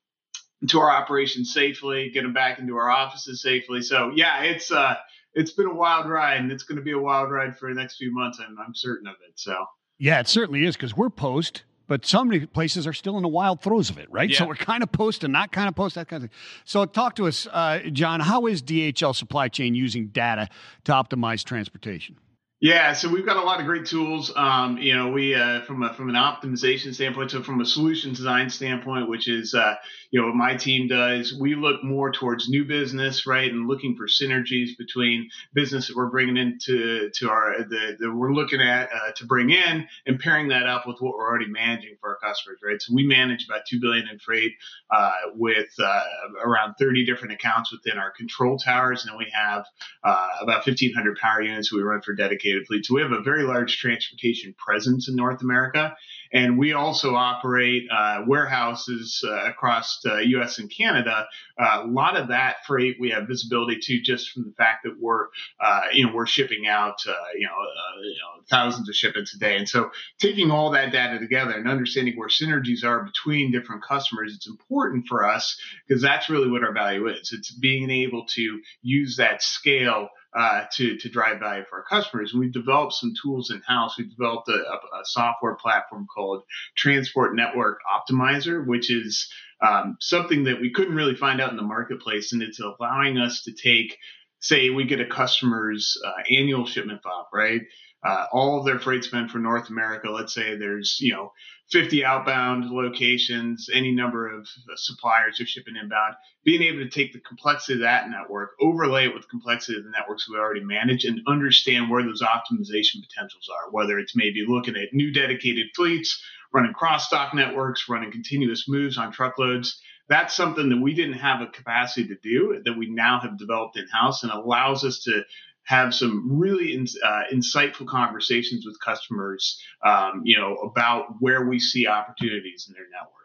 to 0.68 0.80
our 0.80 0.89
operations 0.89 1.54
safely, 1.54 2.10
get 2.10 2.24
them 2.24 2.34
back 2.34 2.58
into 2.58 2.76
our 2.76 2.89
offices 2.89 3.44
safely. 3.44 3.84
So 3.84 4.12
yeah, 4.16 4.42
it's 4.42 4.72
uh, 4.72 4.96
it's 5.36 5.52
been 5.52 5.68
a 5.68 5.76
wild 5.76 6.10
ride, 6.10 6.38
and 6.38 6.52
it's 6.52 6.64
going 6.64 6.78
to 6.78 6.84
be 6.84 6.94
a 6.94 7.00
wild 7.00 7.30
ride 7.30 7.56
for 7.56 7.70
the 7.70 7.80
next 7.80 7.98
few 7.98 8.12
months. 8.12 8.39
I'm 8.39 8.58
I'm 8.60 8.74
certain 8.74 9.06
of 9.06 9.16
it. 9.30 9.34
So 9.36 9.64
yeah, 10.00 10.20
it 10.20 10.28
certainly 10.28 10.66
is 10.66 10.76
because 10.76 10.98
we're 10.98 11.12
post 11.12 11.62
but 11.92 12.06
some 12.06 12.48
places 12.54 12.88
are 12.88 12.94
still 12.94 13.18
in 13.18 13.22
the 13.22 13.28
wild 13.28 13.62
throes 13.62 13.89
of 13.89 13.98
it, 13.98 14.10
right? 14.10 14.30
Yeah. 14.30 14.38
So 14.38 14.48
we're 14.48 14.56
kind 14.56 14.82
of 14.82 14.94
post 14.94 15.26
and 15.26 15.34
not 15.34 15.52
kind 15.52 15.68
of 15.68 15.76
post, 15.76 15.96
that 15.96 16.08
kind 16.08 16.24
of 16.24 16.30
thing. 16.30 16.39
So 16.64 16.86
talk 16.86 17.16
to 17.16 17.28
us, 17.28 17.48
uh, 17.52 17.80
Jon. 17.92 18.22
How 18.22 18.46
is 18.46 18.64
DHL 18.64 19.14
supply 19.14 19.50
chain 19.50 19.76
using 19.76 20.08
data 20.08 20.48
to 20.86 20.94
optimize 20.94 21.44
transportation? 21.44 22.16
Yeah, 22.64 22.93
so 22.93 23.09
we've 23.09 23.26
got 23.26 23.38
a 23.38 23.41
lot 23.41 23.59
of 23.59 23.66
great 23.66 23.88
tools. 23.88 24.32
Um, 24.36 24.78
you 24.78 24.95
know, 24.95 25.09
we 25.09 25.34
uh, 25.34 25.62
from 25.64 25.82
a 25.82 25.95
from 25.95 26.09
an 26.09 26.16
optimization 26.16 26.93
standpoint, 26.93 27.32
so 27.32 27.41
from 27.41 27.59
a 27.59 27.66
solution 27.66 28.14
design 28.14 28.51
standpoint, 28.51 29.09
which 29.09 29.28
is 29.28 29.55
uh, 29.55 29.74
you 30.12 30.22
know 30.22 30.28
what 30.28 30.36
my 30.36 30.55
team 30.55 30.88
does, 30.88 31.34
we 31.34 31.55
look 31.55 31.84
more 31.84 32.12
towards 32.12 32.49
new 32.49 32.64
business, 32.64 33.26
right, 33.26 33.51
and 33.51 33.68
looking 33.68 33.95
for 33.95 34.05
synergies 34.05 34.78
between 34.78 35.28
business 35.55 35.88
that 35.88 35.95
we're 35.95 36.12
bringing 36.12 36.38
into 36.38 37.09
to 37.16 37.32
our 37.32 37.64
the, 37.68 37.97
the 37.99 38.14
we're 38.16 38.32
looking 38.32 38.62
at 38.62 38.89
uh, 38.93 39.12
to 39.14 39.26
bring 39.26 39.49
in, 39.49 39.88
and 40.05 40.20
pairing 40.20 40.49
that 40.49 40.68
up 40.68 40.86
with 40.86 40.97
what 40.99 41.18
we're 41.18 41.28
already 41.28 41.47
managing 41.49 41.95
for 41.99 42.12
our 42.12 42.18
customers, 42.18 42.59
right. 42.64 42.80
So 42.80 42.93
we 42.93 43.07
manage 43.07 43.43
about 43.49 43.66
two 43.68 43.80
billion 43.80 44.07
in 44.07 44.20
freight 44.20 44.51
uh, 44.91 45.09
with 45.34 45.74
uh, 45.84 46.03
around 46.45 46.76
30 46.78 47.07
different 47.07 47.34
accounts 47.34 47.72
within 47.72 47.97
our 47.97 48.12
control 48.12 48.59
towers, 48.59 49.03
and 49.03 49.14
then 49.14 49.18
we 49.18 49.32
have 49.34 49.66
uh, 50.03 50.28
about 50.41 50.68
1,500 50.68 51.18
power 51.18 51.41
units 51.41 51.74
we 51.74 51.82
run 51.82 52.03
for 52.03 52.14
dedicated 52.14 52.51
So 52.84 52.95
we 52.95 53.02
have 53.02 53.12
a 53.12 53.22
very 53.22 53.43
large 53.43 53.78
transportation 53.78 54.54
presence 54.58 55.08
in 55.10 55.16
North 55.16 55.41
America. 55.41 55.95
And 56.34 56.58
we 56.58 56.74
also 56.74 57.16
operate 57.16 57.88
uh, 57.91 58.24
warehouses 58.26 59.24
uh, 59.28 59.49
across 59.49 59.99
the 60.02 60.26
U.S. 60.28 60.60
and 60.60 60.70
Canada. 60.70 61.28
Uh, 61.58 61.82
a 61.84 61.88
lot 61.88 62.16
of 62.16 62.30
that 62.30 62.58
freight 62.66 62.97
we 62.99 63.10
have 63.10 63.28
visibility 63.28 63.80
to 63.82 64.02
just 64.02 64.30
from 64.30 64.43
the 64.43 64.54
fact 64.54 64.84
that 64.84 64.95
we're, 64.99 65.28
uh, 65.60 65.82
you 65.91 66.06
know, 66.06 66.14
we're 66.14 66.26
shipping 66.26 66.68
out, 66.68 67.02
uh, 67.08 67.14
you 67.36 67.45
know, 67.45 67.52
uh, 67.52 68.02
you, 68.02 68.16
know, 68.16 68.43
thousands 68.49 68.88
of 68.88 68.95
shipments 68.95 69.36
a 69.36 69.39
day. 69.39 69.58
And 69.58 69.68
so 69.68 69.91
taking 70.20 70.52
all 70.52 70.72
that 70.72 70.93
data 70.93 71.20
together 71.20 71.52
and 71.52 71.68
understanding 71.68 72.16
where 72.16 72.30
synergies 72.30 72.86
are 72.86 73.04
between 73.04 73.52
different 73.52 73.84
customers, 73.84 74.34
it's 74.34 74.47
important 74.47 75.08
for 75.08 75.28
us 75.28 75.58
because 75.86 76.02
that's 76.02 76.30
really 76.30 76.49
what 76.49 76.64
our 76.64 76.74
value 76.74 77.08
is. 77.08 77.34
It's 77.34 77.52
being 77.52 77.89
able 77.89 78.26
to 78.28 78.62
use 78.82 79.18
that 79.18 79.43
scale 79.43 80.10
uh, 80.34 80.64
to 80.74 80.98
to 80.98 81.10
drive 81.10 81.40
value 81.40 81.64
for 81.70 81.80
our 81.80 81.84
customers. 81.84 82.32
And 82.32 82.40
we've 82.40 82.54
developed 82.54 82.94
some 82.94 83.14
tools 83.22 83.52
in 83.52 83.62
house. 83.62 83.98
We've 83.98 84.10
developed 84.10 84.48
a, 84.50 84.54
a, 84.54 85.04
software 85.04 85.56
platform 85.56 86.08
called 86.14 86.44
Transport 86.76 87.36
Network 87.36 87.80
Optimizer, 87.90 88.66
which 88.66 88.92
is 88.92 89.30
um, 89.62 89.98
something 90.00 90.46
that 90.46 90.62
we 90.62 90.72
couldn't 90.72 90.96
really 90.96 91.16
find 91.16 91.42
out 91.42 91.52
in 91.52 91.58
the 91.58 91.64
marketplace, 91.64 92.34
and 92.34 92.42
it's 92.42 92.60
allowing 92.60 93.18
us 93.18 93.44
to 93.44 93.52
take, 93.52 93.98
say, 94.40 94.70
we 94.70 94.86
get 94.86 95.02
a 95.02 95.06
customer's 95.06 95.98
uh, 96.06 96.24
annual 96.32 96.66
shipment 96.66 97.04
file, 97.04 97.28
right? 97.34 97.62
Uh, 98.04 98.26
all 98.32 98.58
of 98.58 98.66
their 98.66 98.80
freight 98.80 99.04
spend 99.04 99.30
for 99.30 99.38
North 99.38 99.70
America. 99.70 100.10
Let's 100.10 100.34
say 100.34 100.56
there's 100.56 100.97
you 100.99 101.14
know 101.14 101.34
50 101.72 102.04
outbound 102.04 102.70
locations, 102.70 103.70
any 103.74 103.91
number 103.91 104.28
of 104.28 104.47
suppliers 104.76 105.39
are 105.39 105.45
shipping 105.45 105.76
inbound, 105.82 106.16
being 106.43 106.62
able 106.64 106.80
to 106.80 106.89
take 106.89 107.14
the 107.14 107.20
complexity 107.20 107.76
of 107.76 107.80
that 107.82 108.10
network, 108.10 108.52
overlay 108.60 109.06
it 109.06 109.14
with 109.14 109.24
the 109.24 109.30
complexity 109.30 109.78
of 109.78 109.86
the 109.86 109.91
networks 109.91 110.30
we 110.30 110.38
already 110.38 110.64
manage, 110.64 111.06
and 111.06 111.22
understand 111.28 111.89
where 111.89 112.04
those 112.04 112.22
optimization 112.22 113.02
potentials 113.08 113.49
are, 113.49 113.72
whether 113.72 113.99
it's 113.99 114.16
maybe 114.16 114.45
looking 114.45 114.76
at 114.76 114.93
new 114.93 115.14
dedicated 115.14 115.68
fleets, 115.76 116.22
running 116.54 116.74
cross 116.74 117.10
dock 117.10 117.34
networks, 117.34 117.88
running 117.88 118.12
continuous 118.12 118.68
moves 118.68 118.97
on 118.97 119.12
truckloads. 119.12 119.82
That's 120.10 120.36
something 120.36 120.68
that 120.70 120.82
we 120.82 120.93
didn't 120.93 121.20
have 121.20 121.39
a 121.39 121.47
capacity 121.47 122.10
to 122.10 122.16
do 122.22 122.62
that 122.66 122.78
we 122.78 122.89
now 122.89 123.22
have 123.22 123.38
developed 123.38 123.78
in 123.78 123.88
house 123.88 124.24
and 124.24 124.32
allows 124.32 124.84
us 124.84 125.04
to 125.04 125.24
have 125.66 125.93
some 125.93 126.28
really 126.30 126.74
in, 126.74 126.86
uh, 127.03 127.22
insightful 127.34 127.88
conversations 127.88 128.66
with 128.66 128.78
customers, 128.84 129.62
um, 129.86 130.22
you 130.24 130.38
know, 130.38 130.55
about 130.55 131.16
where 131.20 131.45
we 131.45 131.59
see 131.59 131.88
opportunities 131.88 132.66
in 132.68 132.74
their 132.74 132.88
network. 132.91 133.22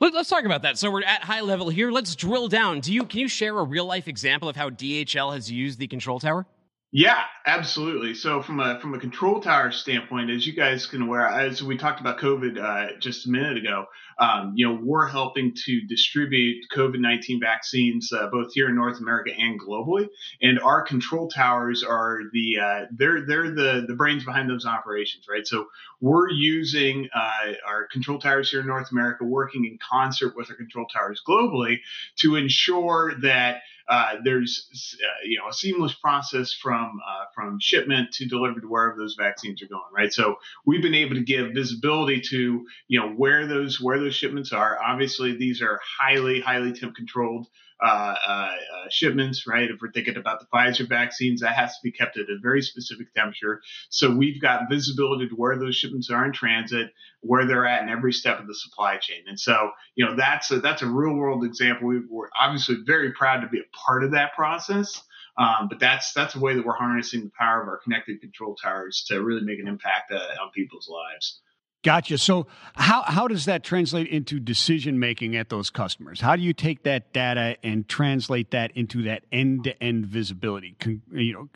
Let, 0.00 0.14
us 0.14 0.28
talk 0.28 0.44
about 0.44 0.62
that. 0.62 0.78
So 0.78 0.90
we're 0.90 1.02
at 1.02 1.24
high 1.24 1.40
level 1.40 1.68
here. 1.68 1.90
Let's 1.90 2.14
drill 2.14 2.46
down. 2.48 2.80
Do 2.80 2.92
you 2.92 3.04
can 3.04 3.18
you 3.18 3.28
share 3.28 3.58
a 3.58 3.64
real 3.64 3.84
life 3.84 4.06
example 4.06 4.48
of 4.48 4.54
how 4.54 4.70
DHL 4.70 5.34
has 5.34 5.50
used 5.50 5.78
the 5.78 5.88
control 5.88 6.20
tower? 6.20 6.46
Yeah, 6.90 7.22
absolutely. 7.44 8.14
So 8.14 8.40
from 8.40 8.60
a 8.60 8.80
from 8.80 8.94
a 8.94 8.98
control 8.98 9.40
tower 9.42 9.70
standpoint, 9.72 10.30
as 10.30 10.46
you 10.46 10.54
guys 10.54 10.86
can 10.86 11.02
aware, 11.02 11.26
as 11.26 11.62
we 11.62 11.76
talked 11.76 12.00
about 12.00 12.18
COVID 12.18 12.58
uh, 12.58 12.96
just 12.98 13.26
a 13.26 13.30
minute 13.30 13.58
ago, 13.58 13.84
um, 14.18 14.54
you 14.56 14.66
know, 14.66 14.80
we're 14.82 15.06
helping 15.06 15.52
to 15.66 15.82
distribute 15.86 16.64
COVID 16.74 16.98
nineteen 16.98 17.40
vaccines 17.40 18.10
uh, 18.10 18.28
both 18.32 18.54
here 18.54 18.70
in 18.70 18.74
North 18.74 19.00
America 19.00 19.32
and 19.38 19.60
globally. 19.60 20.08
And 20.40 20.58
our 20.60 20.80
control 20.80 21.28
towers 21.28 21.84
are 21.84 22.20
the 22.32 22.58
uh, 22.58 22.84
they're 22.96 23.26
they're 23.26 23.50
the 23.54 23.84
the 23.86 23.94
brains 23.94 24.24
behind 24.24 24.48
those 24.48 24.64
operations, 24.64 25.26
right? 25.28 25.46
So 25.46 25.66
we're 26.00 26.30
using 26.30 27.06
uh, 27.14 27.52
our 27.66 27.86
control 27.88 28.18
towers 28.18 28.50
here 28.50 28.60
in 28.60 28.66
North 28.66 28.92
America, 28.92 29.24
working 29.24 29.66
in 29.66 29.78
concert 29.78 30.34
with 30.34 30.48
our 30.48 30.56
control 30.56 30.86
towers 30.86 31.20
globally 31.28 31.80
to 32.20 32.36
ensure 32.36 33.12
that 33.20 33.60
uh, 33.88 34.16
there's 34.22 34.96
uh, 35.02 35.24
you 35.24 35.38
know 35.38 35.48
a 35.48 35.52
seamless 35.52 35.94
process 35.94 36.52
from 36.52 37.00
uh, 37.06 37.24
from 37.34 37.58
shipment 37.60 38.12
to 38.12 38.26
delivery 38.26 38.60
to 38.60 38.68
wherever 38.68 38.96
those 38.96 39.16
vaccines 39.18 39.62
are 39.62 39.66
going, 39.66 39.80
right? 39.92 40.12
So 40.12 40.36
we've 40.66 40.82
been 40.82 40.94
able 40.94 41.14
to 41.14 41.22
give 41.22 41.52
visibility 41.54 42.20
to 42.30 42.66
you 42.88 43.00
know 43.00 43.08
where 43.10 43.46
those 43.46 43.80
where 43.80 43.98
those 43.98 44.14
shipments 44.14 44.52
are. 44.52 44.78
Obviously, 44.82 45.36
these 45.36 45.62
are 45.62 45.80
highly 46.00 46.40
highly 46.40 46.72
temp 46.72 46.94
controlled 46.96 47.46
uh, 47.80 48.14
uh, 48.26 48.54
shipments, 48.90 49.46
right? 49.46 49.70
If 49.70 49.80
we're 49.80 49.92
thinking 49.92 50.16
about 50.16 50.40
the 50.40 50.46
Pfizer 50.46 50.88
vaccines, 50.88 51.40
that 51.40 51.54
has 51.54 51.72
to 51.72 51.78
be 51.82 51.92
kept 51.92 52.16
at 52.16 52.28
a 52.28 52.38
very 52.42 52.62
specific 52.62 53.14
temperature. 53.14 53.60
So 53.90 54.10
we've 54.10 54.40
got 54.40 54.68
visibility 54.68 55.28
to 55.28 55.34
where 55.34 55.58
those 55.58 55.76
shipments 55.76 56.10
are 56.10 56.24
in 56.24 56.32
transit, 56.32 56.90
where 57.20 57.46
they're 57.46 57.66
at 57.66 57.82
in 57.82 57.88
every 57.88 58.12
step 58.12 58.40
of 58.40 58.46
the 58.46 58.54
supply 58.54 58.96
chain. 58.96 59.22
And 59.28 59.38
so, 59.38 59.70
you 59.94 60.04
know, 60.04 60.16
that's 60.16 60.50
a, 60.50 60.60
that's 60.60 60.82
a 60.82 60.88
real 60.88 61.14
world 61.14 61.44
example. 61.44 61.88
We, 61.88 61.96
are 61.98 62.30
obviously 62.40 62.78
very 62.86 63.12
proud 63.12 63.40
to 63.40 63.48
be 63.48 63.60
a 63.60 63.76
part 63.76 64.04
of 64.04 64.12
that 64.12 64.34
process. 64.34 65.02
Um, 65.38 65.68
but 65.68 65.78
that's 65.78 66.12
that's 66.14 66.34
a 66.34 66.40
way 66.40 66.56
that 66.56 66.66
we're 66.66 66.74
harnessing 66.74 67.22
the 67.22 67.30
power 67.38 67.62
of 67.62 67.68
our 67.68 67.78
connected 67.78 68.20
control 68.20 68.56
towers 68.56 69.04
to 69.06 69.22
really 69.22 69.42
make 69.42 69.60
an 69.60 69.68
impact 69.68 70.10
uh, 70.10 70.16
on 70.42 70.50
people's 70.52 70.88
lives. 70.88 71.40
Gotcha. 71.84 72.18
So 72.18 72.48
how 72.74 73.02
how 73.02 73.28
does 73.28 73.44
that 73.44 73.62
translate 73.62 74.08
into 74.08 74.40
decision 74.40 74.98
making 74.98 75.36
at 75.36 75.48
those 75.48 75.70
customers? 75.70 76.20
How 76.20 76.34
do 76.34 76.42
you 76.42 76.52
take 76.52 76.82
that 76.82 77.12
data 77.12 77.56
and 77.62 77.88
translate 77.88 78.50
that 78.50 78.72
into 78.74 79.02
that 79.04 79.22
end 79.30 79.64
to 79.64 79.80
end 79.82 80.06
visibility? 80.06 80.76
You 81.12 81.32
know, 81.32 81.48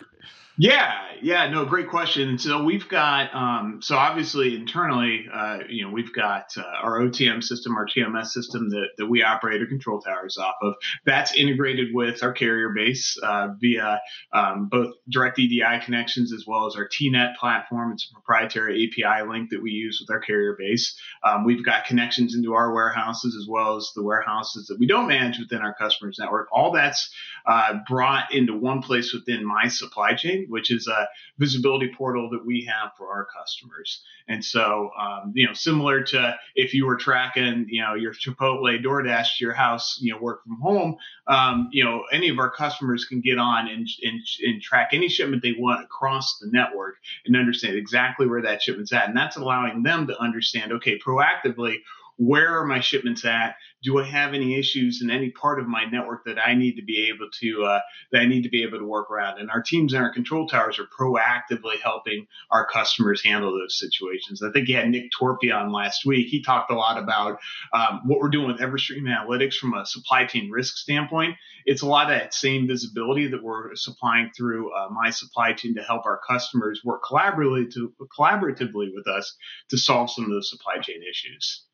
yeah, 0.59 0.93
yeah, 1.23 1.49
no, 1.49 1.65
great 1.65 1.89
question. 1.89 2.37
So 2.39 2.63
we've 2.63 2.87
got, 2.87 3.35
um, 3.35 3.81
so 3.81 3.97
obviously 3.97 4.55
internally, 4.55 5.27
uh, 5.33 5.61
you 5.69 5.85
know, 5.85 5.91
we've 5.91 6.13
got 6.13 6.53
uh, 6.59 6.63
our 6.83 7.01
OTM 7.01 7.43
system, 7.43 7.75
our 7.75 7.87
TMS 7.87 8.27
system 8.27 8.69
that, 8.71 8.89
that 8.99 9.07
we 9.07 9.23
operate 9.23 9.63
our 9.63 9.67
control 9.67 10.01
towers 10.01 10.37
off 10.37 10.57
of. 10.63 10.75
That's 11.07 11.35
integrated 11.35 11.89
with 11.95 12.23
our 12.23 12.33
carrier 12.33 12.69
base 12.69 13.17
uh, 13.23 13.49
via 13.59 14.01
um, 14.35 14.69
both 14.71 14.93
direct 15.09 15.39
EDI 15.39 15.81
connections 15.85 16.35
as 16.35 16.45
well 16.47 16.67
as 16.67 16.77
our 16.77 16.87
TNet 16.87 17.37
platform. 17.37 17.93
It's 17.93 18.09
a 18.11 18.15
proprietary 18.15 18.87
API 18.87 19.27
link 19.27 19.51
that 19.51 19.63
we 19.63 19.71
use 19.71 20.05
with 20.07 20.12
our 20.13 20.21
carrier 20.21 20.57
base. 20.59 20.99
Um, 21.25 21.45
we've 21.45 21.65
got 21.65 21.87
connections 21.87 22.35
into 22.35 22.55
our 22.55 22.73
warehouses 22.73 23.37
as 23.37 23.49
well 23.49 23.77
as 23.77 23.91
the 23.95 24.03
warehouses 24.03 24.67
that 24.69 24.79
we 24.79 24.87
don't 24.87 25.09
manage 25.09 25.39
within 25.39 25.59
our 25.63 25.75
customers 25.75 26.19
network. 26.19 26.49
All 26.53 26.73
that's 26.73 27.13
uh, 27.47 27.79
brought 27.89 28.33
into 28.33 28.55
one 28.55 28.83
place 28.83 29.13
within 29.13 29.45
my 29.45 29.69
supply 29.69 30.15
chain 30.15 30.47
which 30.49 30.71
is 30.71 30.87
a 30.87 31.09
visibility 31.39 31.91
portal 31.97 32.31
that 32.31 32.45
we 32.45 32.65
have 32.65 32.93
for 32.97 33.09
our 33.09 33.27
customers. 33.27 34.03
And 34.29 34.45
so, 34.45 34.91
um, 34.99 35.33
you 35.35 35.47
know, 35.47 35.53
similar 35.53 36.03
to 36.05 36.37
if 36.55 36.75
you 36.75 36.87
were 36.87 36.97
tracking, 36.97 37.67
you 37.69 37.83
know, 37.83 37.95
your 37.95 38.13
Chipotle 38.13 38.83
DoorDash 38.83 39.39
to 39.39 39.45
your 39.45 39.55
house, 39.55 39.99
you 40.01 40.13
know, 40.13 40.21
work 40.21 40.45
from 40.45 40.61
home, 40.61 40.97
um, 41.27 41.69
you 41.73 41.85
know, 41.85 42.05
any 42.13 42.29
of 42.29 42.39
our 42.39 42.51
customers 42.51 43.05
can 43.05 43.21
get 43.21 43.39
on 43.39 43.69
and, 43.69 43.89
and, 44.03 44.21
and 44.45 44.63
track 44.63 44.91
any 44.93 45.09
shipment 45.09 45.43
they 45.43 45.55
want 45.59 45.85
across 45.85 46.39
the 46.39 46.49
network 46.53 46.97
and 47.27 47.37
understand 47.37 47.77
exactly 47.77 48.27
where 48.27 48.43
that 48.43 48.63
shipment's 48.63 48.93
at. 48.93 49.09
And 49.09 49.17
that's 49.17 49.37
allowing 49.37 49.83
them 49.83 50.02
to 50.07 50.21
understand, 50.21 50.73
okay, 50.73 50.99
proactively, 50.99 51.81
where 52.27 52.57
are 52.57 52.65
my 52.65 52.79
shipments 52.79 53.25
at? 53.25 53.57
Do 53.83 53.99
I 53.99 54.05
have 54.05 54.33
any 54.33 54.57
issues 54.57 55.03
in 55.03 55.11
any 55.11 55.31
part 55.31 55.59
of 55.59 55.67
my 55.67 55.85
network 55.87 56.25
that 56.27 56.39
I 56.39 56.55
need 56.55 56.77
to 56.77 56.83
be 56.85 57.09
able 57.09 57.29
to 57.41 57.65
uh, 57.65 57.81
that 58.13 58.21
I 58.21 58.27
need 58.27 58.43
to 58.43 58.49
be 58.49 58.63
able 58.63 58.79
to 58.79 58.85
work 58.85 59.11
around? 59.11 59.41
And 59.41 59.51
our 59.51 59.61
teams 59.61 59.93
and 59.93 60.05
our 60.05 60.13
control 60.13 60.47
towers 60.47 60.79
are 60.79 60.87
proactively 60.87 61.81
helping 61.83 62.29
our 62.53 62.65
customers 62.65 63.25
handle 63.25 63.53
those 63.53 63.77
situations. 63.77 64.41
I 64.41 64.53
think 64.53 64.69
you 64.69 64.77
had 64.77 64.89
Nick 64.89 65.11
Torpy 65.11 65.53
on 65.53 65.73
last 65.73 66.07
week. 66.07 66.29
He 66.29 66.43
talked 66.43 66.71
a 66.71 66.77
lot 66.77 66.97
about 66.97 67.41
um, 67.73 68.03
what 68.05 68.21
we're 68.21 68.29
doing 68.29 68.47
with 68.47 68.61
Everstream 68.61 69.09
Analytics 69.09 69.55
from 69.55 69.75
a 69.75 69.85
supply 69.85 70.25
chain 70.25 70.49
risk 70.49 70.77
standpoint. 70.77 71.37
It's 71.67 71.83
a 71.83 71.87
lot 71.87 72.13
of 72.13 72.19
that 72.19 72.35
same 72.35 72.69
visibility 72.69 73.27
that 73.29 73.43
we're 73.43 73.75
supplying 73.75 74.31
through 74.37 74.73
uh, 74.73 74.89
my 74.91 75.11
supply 75.11 75.55
chain 75.55 75.75
to 75.75 75.83
help 75.83 76.07
our 76.07 76.21
customers 76.29 76.83
work 76.85 77.03
collaboratively 77.03 77.73
to 77.75 77.93
collaboratively 78.17 78.95
with 78.95 79.09
us 79.09 79.37
to 79.71 79.77
solve 79.77 80.09
some 80.09 80.25
of 80.25 80.31
those 80.31 80.49
supply 80.49 80.79
chain 80.79 81.03
issues. 81.03 81.65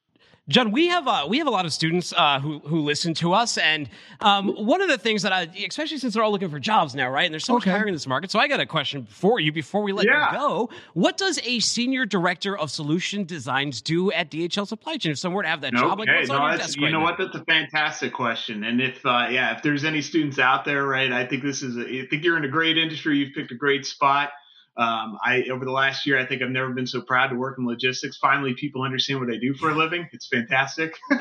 Jon, 0.49 0.72
we 0.72 0.88
have 0.88 1.07
uh, 1.07 1.26
we 1.28 1.36
have 1.38 1.46
a 1.46 1.51
lot 1.51 1.66
of 1.66 1.74
students 1.74 2.14
uh, 2.16 2.40
who 2.40 2.61
who 2.61 2.80
listen 2.80 3.12
to 3.14 3.34
us, 3.34 3.59
and 3.59 3.88
um, 4.20 4.49
one 4.64 4.80
of 4.80 4.88
the 4.88 4.96
things 4.96 5.20
that 5.22 5.32
I, 5.32 5.42
especially 5.68 5.99
since 5.99 6.14
they're 6.14 6.22
all 6.22 6.30
looking 6.32 6.49
for 6.49 6.59
jobs 6.59 6.94
now, 6.94 7.11
right? 7.11 7.26
And 7.26 7.34
there's 7.34 7.44
so 7.44 7.53
much 7.55 7.64
Okay. 7.64 7.70
hiring 7.70 7.88
in 7.88 7.94
this 7.94 8.07
market. 8.07 8.30
So 8.30 8.38
I 8.38 8.49
got 8.49 8.59
a 8.59 8.64
question 8.64 9.07
for 9.11 9.40
you 9.40 9.53
before 9.53 9.82
we 9.82 9.92
let 9.92 10.07
Yeah. 10.07 10.32
you 10.32 10.38
go. 10.38 10.70
What 10.94 11.18
does 11.18 11.38
a 11.44 11.61
senior 11.61 12.07
director 12.07 12.57
of 12.57 12.70
solution 12.70 13.24
designs 13.24 13.82
do 13.82 14.11
at 14.12 14.30
DHL 14.30 14.66
Supply 14.66 14.96
Chain? 14.96 15.12
If 15.12 15.18
someone 15.18 15.36
were 15.36 15.42
to 15.42 15.49
have 15.51 15.61
that 15.61 15.74
job, 15.74 15.99
like 15.99 16.09
what's 16.09 16.28
no, 16.30 16.36
on 16.38 16.49
your 16.53 16.59
desk 16.59 16.78
you 16.78 16.84
right 16.84 16.92
know 16.92 17.01
now? 17.01 17.05
what? 17.05 17.18
That's 17.18 17.34
a 17.36 17.44
fantastic 17.44 18.14
question. 18.14 18.64
And 18.64 18.80
if, 18.80 19.05
uh, 19.05 19.26
yeah, 19.30 19.55
if 19.55 19.62
there's 19.62 19.84
any 19.84 20.01
students 20.01 20.38
out 20.38 20.64
there, 20.64 20.86
right, 20.86 21.12
I 21.12 21.26
think 21.26 21.42
this 21.42 21.62
is, 21.62 21.76
a, 21.76 21.82
I 21.82 22.07
think 22.09 22.24
you're 22.24 22.38
in 22.38 22.44
a 22.44 22.49
great 22.49 22.78
industry. 22.78 23.18
You've 23.18 23.34
picked 23.34 23.53
a 23.53 23.57
great 23.57 23.84
spot. 23.84 24.30
Um, 24.79 25.18
I 25.24 25.45
over 25.51 25.64
the 25.64 25.72
last 25.72 26.07
year, 26.07 26.18
I 26.18 26.24
think 26.24 26.41
I've 26.41 26.51
never 26.51 26.70
been 26.70 26.87
so 26.87 27.01
proud 27.01 27.29
to 27.29 27.37
work 27.37 27.59
in 27.59 27.66
logistics. 27.66 28.16
Finally, 28.16 28.55
people 28.55 28.83
understand 28.83 29.18
what 29.18 29.29
I 29.29 29.37
do 29.37 29.53
for 29.55 29.70
a 29.70 29.74
living. 29.74 30.09
It's 30.12 30.29
fantastic. 30.29 30.97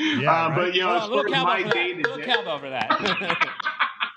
Yeah, 0.00 0.30
uh, 0.30 0.48
right. 0.50 0.54
But 0.54 0.74
you 0.74 0.82
know, 0.82 0.96
Hold 0.96 1.26
as 1.26 1.32
on, 1.32 1.34
a 1.34 1.42
far 1.42 1.56
as 1.56 1.64
my 1.64 1.70
day 1.72 1.94
to 1.94 2.02
day, 2.02 2.24
cowbell 2.24 2.60
for 2.60 2.70
that. 2.70 3.48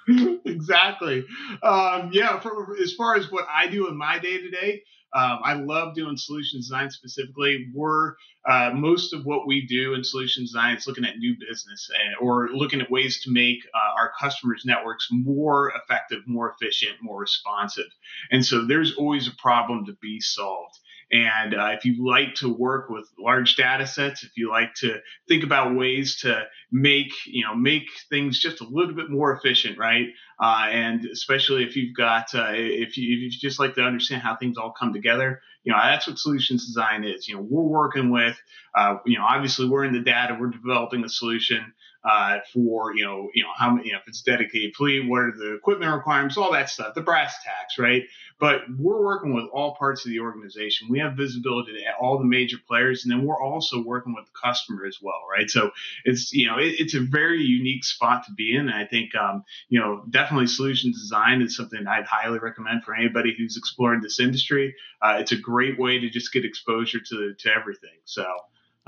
exactly. 0.45 1.25
Um, 1.63 2.11
yeah, 2.13 2.39
for, 2.39 2.77
as 2.79 2.93
far 2.93 3.15
as 3.15 3.31
what 3.31 3.47
I 3.49 3.65
do 3.65 3.87
in 3.87 3.97
my 3.97 4.19
day 4.19 4.41
to 4.41 4.49
day, 4.51 4.83
I 5.19 5.53
love 5.53 5.93
doing 5.93 6.17
solution 6.17 6.59
design 6.59 6.89
specifically. 6.89 7.67
We're 7.73 8.15
uh, 8.49 8.71
most 8.73 9.13
of 9.13 9.25
what 9.25 9.45
we 9.45 9.67
do 9.67 9.93
in 9.93 10.03
solution 10.03 10.43
design 10.43 10.75
is 10.75 10.87
looking 10.87 11.05
at 11.05 11.17
new 11.17 11.35
business 11.37 11.89
and, 11.93 12.15
or 12.19 12.49
looking 12.53 12.81
at 12.81 12.89
ways 12.89 13.21
to 13.23 13.31
make 13.31 13.59
uh, 13.73 13.99
our 13.99 14.11
customers' 14.19 14.63
networks 14.65 15.09
more 15.11 15.73
effective, 15.75 16.19
more 16.25 16.51
efficient, 16.51 16.95
more 17.01 17.19
responsive. 17.19 17.85
And 18.31 18.43
so 18.45 18.65
there's 18.65 18.95
always 18.95 19.27
a 19.27 19.35
problem 19.37 19.85
to 19.85 19.93
be 20.01 20.19
solved. 20.19 20.79
And 21.11 21.53
uh, 21.53 21.71
if 21.77 21.83
you 21.83 22.07
like 22.07 22.35
to 22.35 22.53
work 22.53 22.89
with 22.89 23.05
large 23.19 23.55
data 23.57 23.85
sets, 23.85 24.23
if 24.23 24.31
you 24.37 24.49
like 24.49 24.73
to 24.75 24.99
think 25.27 25.43
about 25.43 25.75
ways 25.75 26.21
to 26.21 26.45
make 26.71 27.11
you 27.25 27.43
know 27.43 27.53
make 27.53 27.89
things 28.09 28.39
just 28.39 28.61
a 28.61 28.67
little 28.67 28.95
bit 28.95 29.09
more 29.09 29.33
efficient, 29.33 29.77
right? 29.77 30.07
Uh, 30.39 30.67
and 30.69 31.05
especially 31.05 31.63
if 31.63 31.75
you've 31.75 31.95
got 31.95 32.33
uh, 32.33 32.51
if 32.51 32.97
you 32.97 33.15
if 33.15 33.21
you 33.21 33.29
just 33.29 33.59
like 33.59 33.75
to 33.75 33.81
understand 33.83 34.21
how 34.21 34.37
things 34.37 34.57
all 34.57 34.71
come 34.71 34.93
together, 34.93 35.41
you 35.63 35.73
know 35.73 35.79
that's 35.81 36.07
what 36.07 36.17
solutions 36.17 36.65
design 36.65 37.03
is. 37.03 37.27
You 37.27 37.35
know, 37.35 37.41
we're 37.41 37.63
working 37.63 38.09
with 38.09 38.37
uh, 38.73 38.95
you 39.05 39.17
know 39.17 39.25
obviously 39.25 39.67
we're 39.67 39.83
in 39.83 39.93
the 39.93 39.99
data, 39.99 40.37
we're 40.39 40.47
developing 40.51 41.03
a 41.03 41.09
solution 41.09 41.73
uh, 42.03 42.39
for 42.53 42.95
you 42.95 43.03
know 43.03 43.29
you 43.33 43.43
know 43.43 43.49
how 43.55 43.71
many 43.71 43.87
you 43.87 43.93
know, 43.93 43.99
if 43.99 44.07
it's 44.07 44.21
dedicated 44.21 44.75
fleet, 44.75 45.07
what 45.07 45.19
are 45.19 45.31
the 45.31 45.53
equipment 45.53 45.93
requirements, 45.93 46.37
all 46.37 46.51
that 46.51 46.69
stuff, 46.69 46.95
the 46.95 47.01
brass 47.01 47.35
tacks, 47.43 47.77
right? 47.77 48.03
But 48.39 48.61
we're 48.79 49.03
working 49.03 49.35
with 49.35 49.45
all 49.53 49.75
parts 49.75 50.03
of 50.03 50.11
the 50.11 50.19
organization. 50.19 50.87
We 50.89 50.97
have 50.99 51.15
visibility 51.15 51.73
to 51.73 51.79
all 51.99 52.17
the 52.17 52.25
major 52.25 52.57
players, 52.67 53.03
and 53.03 53.11
then 53.11 53.23
we're 53.23 53.39
also 53.39 53.83
working 53.83 54.15
with 54.15 54.25
the 54.25 54.31
customer 54.43 54.85
as 54.85 54.97
well, 55.01 55.21
right? 55.31 55.49
So 55.49 55.69
it's 56.03 56.33
you 56.33 56.47
know 56.47 56.57
it, 56.57 56.75
it's 56.79 56.95
a 56.95 57.01
very 57.01 57.43
unique 57.43 57.83
spot 57.83 58.25
to 58.25 58.33
be 58.33 58.55
in. 58.55 58.67
And 58.67 58.75
I 58.75 58.85
think 58.85 59.13
um, 59.15 59.43
you 59.69 59.79
know 59.79 60.03
definitely 60.09 60.47
solution 60.47 60.91
design 60.91 61.41
is 61.43 61.55
something 61.55 61.85
I'd 61.85 62.05
highly 62.05 62.39
recommend 62.39 62.83
for 62.83 62.95
anybody 62.95 63.35
who's 63.37 63.57
exploring 63.57 64.01
this 64.01 64.19
industry. 64.19 64.75
Uh, 65.03 65.17
it's 65.19 65.31
a 65.31 65.37
great 65.37 65.79
way 65.79 65.99
to 65.99 66.09
just 66.09 66.33
get 66.33 66.45
exposure 66.45 66.99
to 66.99 67.35
to 67.37 67.51
everything. 67.53 67.99
So 68.05 68.25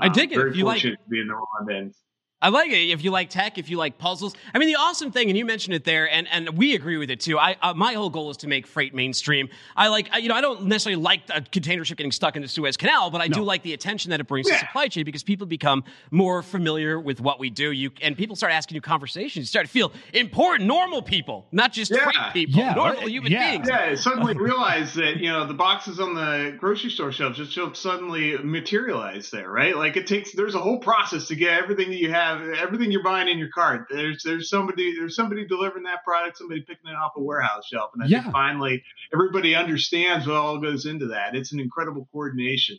I 0.00 0.08
um, 0.08 0.12
dig 0.12 0.32
it. 0.32 0.34
Very 0.34 0.50
If 0.50 0.56
you 0.56 0.64
like 0.64 0.76
fortunate 0.76 0.98
to 1.04 1.10
be 1.10 1.20
in 1.20 1.28
the 1.28 1.34
wrong 1.34 1.68
end. 1.70 1.94
I 2.42 2.48
like 2.50 2.70
it. 2.70 2.90
If 2.90 3.02
you 3.02 3.10
like 3.10 3.30
tech, 3.30 3.56
if 3.56 3.70
you 3.70 3.78
like 3.78 3.96
puzzles, 3.96 4.34
I 4.52 4.58
mean, 4.58 4.68
the 4.68 4.74
awesome 4.74 5.10
thing, 5.10 5.30
and 5.30 5.38
you 5.38 5.46
mentioned 5.46 5.74
it 5.74 5.84
there, 5.84 6.10
and, 6.10 6.28
and 6.30 6.50
we 6.58 6.74
agree 6.74 6.98
with 6.98 7.08
it 7.10 7.20
too. 7.20 7.38
I 7.38 7.56
uh, 7.62 7.72
my 7.72 7.94
whole 7.94 8.10
goal 8.10 8.28
is 8.30 8.36
to 8.38 8.48
make 8.48 8.66
freight 8.66 8.92
mainstream. 8.94 9.48
I 9.74 9.88
like, 9.88 10.10
I- 10.12 10.18
you 10.18 10.28
know, 10.28 10.34
I 10.34 10.42
don't 10.42 10.64
necessarily 10.66 11.00
like 11.00 11.22
a 11.34 11.40
container 11.40 11.86
ship 11.86 11.96
getting 11.96 12.12
stuck 12.12 12.36
in 12.36 12.42
the 12.42 12.48
Suez 12.48 12.76
Canal, 12.76 13.08
but 13.10 13.22
I 13.22 13.28
do 13.28 13.42
like 13.42 13.62
the 13.62 13.72
attention 13.72 14.10
that 14.10 14.20
it 14.20 14.26
brings 14.26 14.46
to 14.48 14.58
supply 14.58 14.88
chain 14.88 15.04
because 15.04 15.22
people 15.22 15.46
become 15.46 15.84
more 16.10 16.42
familiar 16.42 17.00
with 17.00 17.18
what 17.18 17.38
we 17.40 17.48
do. 17.48 17.72
You 17.72 17.90
and 18.02 18.14
people 18.14 18.36
start 18.36 18.52
asking 18.52 18.74
you 18.74 18.82
conversations. 18.82 19.44
You 19.44 19.46
start 19.46 19.64
to 19.66 19.72
feel 19.72 19.92
important, 20.12 20.66
normal 20.68 21.00
people, 21.00 21.46
not 21.50 21.72
just 21.72 21.92
Yeah. 21.92 22.04
freight 22.04 22.32
people, 22.34 22.58
Yeah. 22.60 22.74
normal 22.74 23.08
human 23.08 23.32
Yeah. 23.32 23.52
beings. 23.52 23.68
Yeah, 23.70 23.78
I 23.92 23.94
suddenly 23.94 24.34
realized 24.36 24.96
that 24.96 25.16
you 25.16 25.32
know 25.32 25.46
the 25.46 25.54
boxes 25.54 25.98
on 25.98 26.14
the 26.14 26.54
grocery 26.58 26.90
store 26.90 27.10
shelves 27.10 27.38
just 27.38 27.56
don't 27.56 27.74
suddenly 27.76 28.36
materialize 28.36 29.30
there, 29.30 29.48
right? 29.50 29.74
Like 29.74 29.96
it 29.96 30.06
takes 30.06 30.32
there's 30.32 30.54
a 30.54 30.60
whole 30.60 30.78
process 30.78 31.26
to 31.28 31.36
get 31.36 31.58
everything 31.58 31.88
that 31.88 31.98
you 31.98 32.10
have, 32.10 32.33
everything 32.42 32.90
you're 32.92 33.02
buying 33.02 33.28
in 33.28 33.38
your 33.38 33.48
cart. 33.50 33.86
There's 33.90 34.22
there's 34.24 34.48
somebody 34.48 34.94
there's 34.96 35.14
somebody 35.16 35.46
delivering 35.46 35.84
that 35.84 36.04
product, 36.04 36.38
somebody 36.38 36.60
picking 36.60 36.90
it 36.90 36.94
off 36.94 37.12
a 37.16 37.22
warehouse 37.22 37.66
shelf, 37.66 37.90
and 37.94 38.02
I 38.02 38.06
Yeah. 38.06 38.22
think 38.22 38.32
finally 38.32 38.82
everybody 39.12 39.54
understands 39.54 40.26
what 40.26 40.36
all 40.36 40.58
goes 40.58 40.86
into 40.86 41.06
that. 41.08 41.34
It's 41.34 41.52
an 41.52 41.60
incredible 41.60 42.08
coordination. 42.12 42.78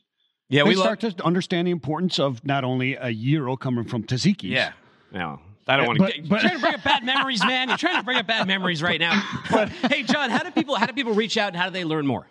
Yeah, 0.49 0.64
they 0.64 0.70
we 0.70 0.76
love. 0.76 0.99
start 0.99 1.18
to 1.18 1.24
understand 1.26 1.68
the 1.68 1.72
importance 1.72 2.20
of 2.20 2.43
not 2.45 2.64
only 2.64 2.95
a 2.95 3.10
euro 3.10 3.56
coming 3.58 3.84
from 3.86 4.03
Tzatziki's. 4.03 4.43
Yeah, 4.45 4.74
no. 5.12 5.39
I 5.68 5.78
don't 5.78 5.84
Yeah, 5.84 5.88
want 5.88 5.99
but- 5.99 6.14
to. 6.14 6.22
but- 6.22 6.30
You're 6.30 6.39
trying 6.41 6.53
to 6.53 6.62
bring 6.62 6.74
up 6.76 6.84
bad 6.84 7.03
memories, 7.03 7.43
man. 7.43 7.70
You're 7.70 7.78
trying 7.80 7.97
to 7.97 8.03
bring 8.03 8.18
up 8.18 8.28
bad 8.28 8.45
memories 8.45 8.84
right 8.84 8.99
now. 8.99 9.20
But 9.51 9.70
hey, 9.70 10.03
Jon, 10.03 10.30
how 10.30 10.43
do 10.43 10.51
people 10.51 10.76
how 10.76 10.86
do 10.86 10.93
people 10.93 11.14
reach 11.16 11.38
out 11.38 11.47
and 11.47 11.58
how 11.58 11.66
do 11.66 11.72
they 11.72 11.84
learn 11.84 12.06
more? 12.06 12.28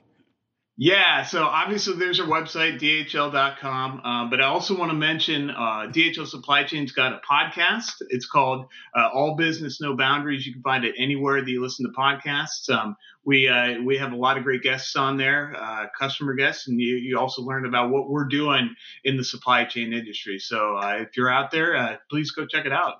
Yeah, 0.77 1.22
so 1.22 1.45
obviously 1.45 1.95
there's 1.97 2.18
our 2.18 2.27
website, 2.27 2.81
dhl.com. 2.81 4.01
Um, 4.01 4.29
but 4.29 4.41
I 4.41 4.47
also 4.47 4.77
want 4.77 4.91
to 4.91 4.97
mention 4.97 5.51
uh, 5.51 5.87
DHL 5.93 6.27
Supply 6.27 6.64
Chain's 6.64 6.91
got 6.91 7.12
a 7.12 7.20
podcast. 7.31 7.93
It's 8.09 8.27
called 8.27 8.66
uh, 8.97 9.09
All 9.14 9.37
Business 9.37 9.81
No 9.81 9.97
Boundaries. 9.97 10.45
You 10.45 10.53
can 10.53 10.62
find 10.62 10.85
it 10.85 10.97
anywhere 10.99 11.41
that 11.41 11.49
you 11.49 11.62
listen 11.62 11.87
to 11.87 11.93
podcasts. 11.97 12.68
Um, 12.68 12.97
we 13.25 13.49
uh, 13.49 13.83
we 13.85 13.97
have 13.99 14.12
a 14.12 14.16
lot 14.16 14.37
of 14.37 14.43
great 14.43 14.62
guests 14.62 14.97
on 14.97 15.16
there, 15.16 15.55
uh, 15.57 15.87
customer 15.97 16.35
guests, 16.35 16.66
and 16.66 16.81
you, 16.81 16.97
you 16.97 17.18
also 17.20 17.43
learn 17.43 17.66
about 17.66 17.91
what 17.91 18.11
we're 18.11 18.27
doing 18.27 18.75
in 19.05 19.16
the 19.16 19.25
supply 19.25 19.64
chain 19.64 19.93
industry. 19.93 20.41
So 20.41 20.77
uh, 20.77 20.97
if 20.99 21.16
you're 21.16 21.31
out 21.31 21.53
there, 21.53 21.77
uh, 21.77 21.97
please 22.11 22.33
go 22.33 22.47
check 22.47 22.66
it 22.66 22.72
out. 22.72 22.97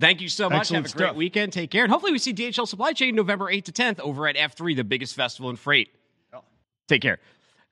Thank 0.00 0.22
you 0.22 0.30
so 0.30 0.48
much. 0.48 0.60
Excellent 0.60 0.86
Have 0.86 0.94
a 0.94 0.98
great 0.98 1.06
stuff. 1.08 1.16
weekend. 1.16 1.52
Take 1.52 1.70
care. 1.70 1.84
And 1.84 1.92
hopefully 1.92 2.12
we 2.12 2.18
see 2.18 2.32
DHL 2.32 2.66
Supply 2.66 2.94
Chain 2.94 3.14
November 3.14 3.52
8th 3.52 3.64
to 3.64 3.72
10th 3.72 4.00
over 4.00 4.26
at 4.26 4.34
F3, 4.34 4.74
the 4.74 4.82
biggest 4.82 5.14
festival 5.14 5.50
in 5.50 5.56
freight. 5.56 5.90
Take 6.88 7.02
care. 7.02 7.18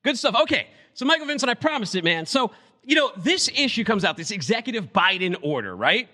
Good 0.04 0.18
stuff. 0.18 0.34
Okay. 0.42 0.66
So, 0.94 1.04
Michael 1.04 1.26
Vincent, 1.26 1.48
I 1.50 1.54
promised 1.54 1.94
it, 1.94 2.04
man. 2.04 2.26
So, 2.26 2.50
you 2.84 2.94
know, 2.96 3.12
this 3.16 3.48
issue 3.54 3.84
comes 3.84 4.04
out, 4.04 4.16
this 4.16 4.30
executive 4.30 4.92
Biden 4.92 5.36
order, 5.42 5.74
right? 5.76 6.08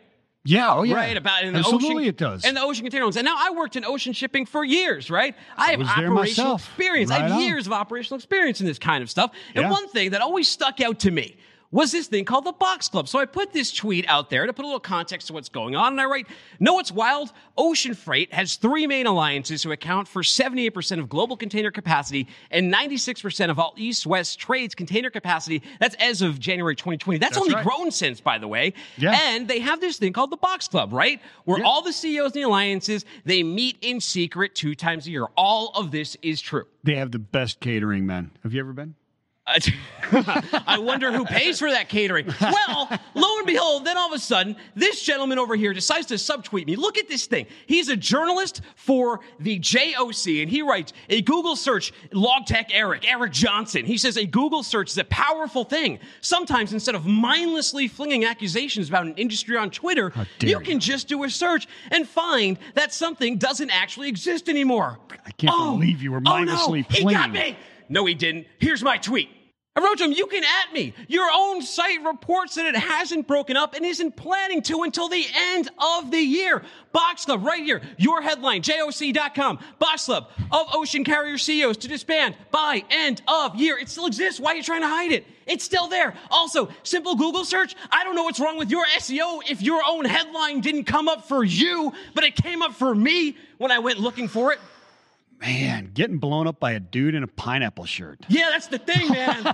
Yeah, 0.44 0.72
oh 0.72 0.82
yeah. 0.82 0.94
Right 0.94 1.16
about 1.16 1.42
in 1.42 1.53
the 1.53 1.59
Absolutely 1.59 1.88
ocean, 2.05 2.09
it 2.09 2.16
does. 2.16 2.44
And 2.44 2.57
the 2.57 2.62
ocean 2.62 2.84
container 2.84 3.05
loans. 3.05 3.16
And 3.16 3.24
now 3.24 3.36
I 3.36 3.51
worked 3.51 3.76
in 3.76 3.84
ocean 3.84 4.12
shipping 4.14 4.46
for 4.46 4.64
years, 4.64 5.11
right? 5.11 5.34
I 5.57 5.72
have 5.72 5.80
was 5.80 5.88
there 5.88 6.11
operational 6.11 6.53
myself. 6.53 6.66
experience. 6.68 7.11
I 7.11 7.18
have 7.18 7.32
on. 7.32 7.40
years 7.40 7.66
of 7.66 7.72
operational 7.72 8.16
experience 8.16 8.61
in 8.61 8.66
this 8.66 8.78
kind 8.78 9.03
of 9.03 9.11
stuff. 9.11 9.32
And 9.55 9.64
Yeah. 9.64 9.70
one 9.70 9.88
thing 9.88 10.11
that 10.12 10.22
always 10.22 10.49
stuck 10.49 10.80
out 10.80 11.01
to 11.01 11.11
me 11.11 11.36
was 11.70 11.92
this 11.92 12.06
thing 12.06 12.24
called 12.24 12.44
the 12.44 12.52
Box 12.52 12.88
Club. 12.88 13.08
So 13.08 13.18
I 13.18 13.26
put 13.26 13.52
this 13.52 13.72
tweet 13.72 14.06
out 14.08 14.30
there 14.30 14.46
to 14.46 14.52
put 14.52 14.64
a 14.64 14.68
little 14.68 14.80
context 14.80 15.26
to 15.26 15.32
what's 15.34 15.50
going 15.50 15.76
on. 15.76 15.92
And 15.92 16.00
I 16.00 16.06
write, 16.06 16.26
know 16.60 16.74
what's 16.74 16.90
wild? 16.90 17.32
Ocean 17.58 17.94
Freight 17.94 18.32
has 18.32 18.54
three 18.54 18.86
main 18.86 19.06
alliances 19.06 19.62
who 19.62 19.72
account 19.72 20.08
for 20.08 20.22
78% 20.22 20.98
of 20.98 21.08
global 21.08 21.36
container 21.36 21.70
capacity 21.70 22.26
and 22.50 22.72
96% 22.72 23.50
of 23.50 23.58
all 23.58 23.74
east-west 23.76 24.38
trades 24.38 24.74
container 24.74 25.10
capacity. 25.10 25.62
That's 25.78 25.94
as 25.96 26.22
of 26.22 26.40
January 26.40 26.74
2020. 26.74 27.18
That's, 27.18 27.34
That's 27.34 27.42
only 27.42 27.54
right. 27.54 27.64
grown 27.64 27.90
since, 27.90 28.20
by 28.20 28.38
the 28.38 28.48
way. 28.48 28.72
Yeah. 28.96 29.18
And 29.20 29.46
they 29.46 29.60
have 29.60 29.80
this 29.80 29.98
thing 29.98 30.14
called 30.14 30.30
the 30.30 30.38
Box 30.38 30.68
Club, 30.68 30.92
right? 30.92 31.20
Where 31.44 31.62
all 31.64 31.82
the 31.82 31.92
CEOs 31.92 32.34
in 32.34 32.42
the 32.42 32.48
alliances, 32.48 33.04
they 33.24 33.42
meet 33.42 33.76
in 33.82 34.00
secret 34.00 34.54
two 34.54 34.74
times 34.74 35.06
a 35.06 35.10
year. 35.10 35.26
All 35.36 35.72
of 35.74 35.90
this 35.90 36.16
is 36.22 36.40
true. 36.40 36.64
They 36.82 36.94
have 36.94 37.12
the 37.12 37.18
best 37.18 37.60
catering, 37.60 38.06
man. 38.06 38.30
Have 38.42 38.54
you 38.54 38.60
ever 38.60 38.72
been? 38.72 38.94
I 40.12 40.78
wonder 40.78 41.12
who 41.12 41.24
pays 41.24 41.59
for 41.59 41.70
that 41.70 41.88
catering. 41.88 42.26
Well, 42.40 42.88
lo 43.14 43.38
and 43.38 43.46
behold, 43.46 43.84
then 43.84 43.96
all 43.96 44.09
of 44.09 44.12
a 44.12 44.18
sudden, 44.18 44.57
this 44.74 45.03
gentleman 45.03 45.38
over 45.38 45.57
here 45.57 45.72
decides 45.72 46.07
to 46.07 46.14
subtweet 46.14 46.66
me. 46.66 46.76
Look 46.76 46.99
at 46.99 47.09
this 47.09 47.26
thing. 47.26 47.46
He's 47.66 47.88
a 47.88 47.96
journalist 47.96 48.62
for 48.76 49.20
the 49.40 49.59
JOC, 49.59 50.42
and 50.42 50.51
he 50.51 50.62
writes 50.62 50.92
a 51.09 51.22
Google 51.22 51.57
search, 51.57 51.92
Logtech 52.11 52.66
Eric, 52.70 53.11
Eric 53.11 53.32
Johnson. 53.32 53.84
He 53.84 53.99
says 53.99 54.16
a 54.16 54.26
Google 54.26 54.62
search 54.62 54.90
is 54.90 54.99
a 54.99 55.05
powerful 55.05 55.64
thing. 55.64 55.99
Sometimes 56.20 56.72
instead 56.72 56.94
of 56.94 57.07
mindlessly 57.07 57.88
flinging 57.88 58.24
accusations 58.24 58.88
about 58.88 59.07
an 59.07 59.14
industry 59.16 59.57
on 59.57 59.70
Twitter, 59.70 60.12
you 60.40 60.49
you. 60.49 60.61
can 60.61 60.80
just 60.80 61.09
do 61.09 61.24
a 61.24 61.30
search 61.30 61.68
and 61.90 62.09
find 62.09 62.59
that 62.74 62.92
something 62.92 63.38
doesn't 63.38 63.70
actually 63.70 64.09
exist 64.09 64.49
anymore. 64.49 64.99
I 65.26 65.30
can't 65.32 65.53
oh. 65.55 65.72
believe 65.72 66.03
you 66.03 66.12
were 66.12 66.20
mindlessly 66.20 66.84
oh 66.88 67.01
no, 67.01 67.05
mindlessly 67.05 67.05
He 67.05 67.14
got 67.14 67.30
me. 67.30 67.57
No, 67.90 68.05
he 68.05 68.14
didn't. 68.14 68.46
Here's 68.59 68.82
my 68.82 68.99
tweet. 68.99 69.30
I 69.79 69.81
wrote 69.81 69.99
to 69.99 70.05
him, 70.05 70.12
you 70.12 70.26
can 70.26 70.43
at 70.43 70.72
me. 70.72 70.93
Your 71.07 71.29
own 71.33 71.62
site 71.62 72.03
reports 72.05 72.57
that 72.57 72.66
it 72.66 72.74
hasn't 72.74 73.29
broken 73.29 73.57
up 73.57 73.74
and 73.74 73.87
isn't 73.87 74.16
planning 74.16 74.61
to 74.62 74.83
until 74.83 75.09
the 75.09 75.24
end 75.53 75.70
of 75.79 76.11
the 76.11 76.18
year. 76.18 76.64
Box 76.91 77.26
Club, 77.26 77.45
right 77.45 77.62
here. 77.62 77.81
Your 77.97 78.20
headline, 78.20 78.62
JOC.com. 78.62 79.61
Box 79.79 80.07
Club 80.07 80.31
of 80.51 80.66
ocean 80.72 81.05
carrier 81.05 81.39
CEOs 81.39 81.76
to 81.76 81.87
disband 81.87 82.35
by 82.51 82.83
end 82.91 83.22
of 83.29 83.55
year. 83.55 83.79
It 83.79 83.89
still 83.89 84.07
exists. 84.07 84.41
Why 84.41 84.55
are 84.55 84.57
you 84.57 84.64
trying 84.64 84.81
to 84.81 84.89
hide 84.89 85.12
it? 85.12 85.24
It's 85.47 85.62
still 85.62 85.87
there. 85.87 86.12
Also, 86.29 86.70
simple 86.83 87.14
Google 87.14 87.45
search. 87.45 87.76
I 87.93 88.03
don't 88.03 88.16
know 88.16 88.24
what's 88.24 88.41
wrong 88.41 88.59
with 88.59 88.72
your 88.72 88.85
SEO 88.97 89.43
if 89.49 89.62
your 89.62 89.83
own 89.87 90.05
headline 90.07 90.61
didn't 90.61 90.85
come 90.85 91.07
up 91.07 91.29
for 91.29 91.45
you, 91.45 91.93
but 92.14 92.24
it 92.24 92.35
came 92.35 92.62
up 92.62 92.74
for 92.74 92.97
me 92.97 93.37
when 93.59 93.70
I 93.70 93.79
went 93.79 94.01
looking 94.01 94.26
for 94.26 94.53
it. 94.53 94.59
Man, 95.41 95.93
getting 95.95 96.18
blown 96.18 96.49
up 96.49 96.59
by 96.59 96.72
a 96.72 96.80
dude 96.80 97.14
in 97.14 97.22
a 97.22 97.26
pineapple 97.28 97.84
shirt. 97.84 98.18
Yeah, 98.28 98.49
that's 98.51 98.66
the 98.66 98.78
thing, 98.78 99.09
man. 99.12 99.45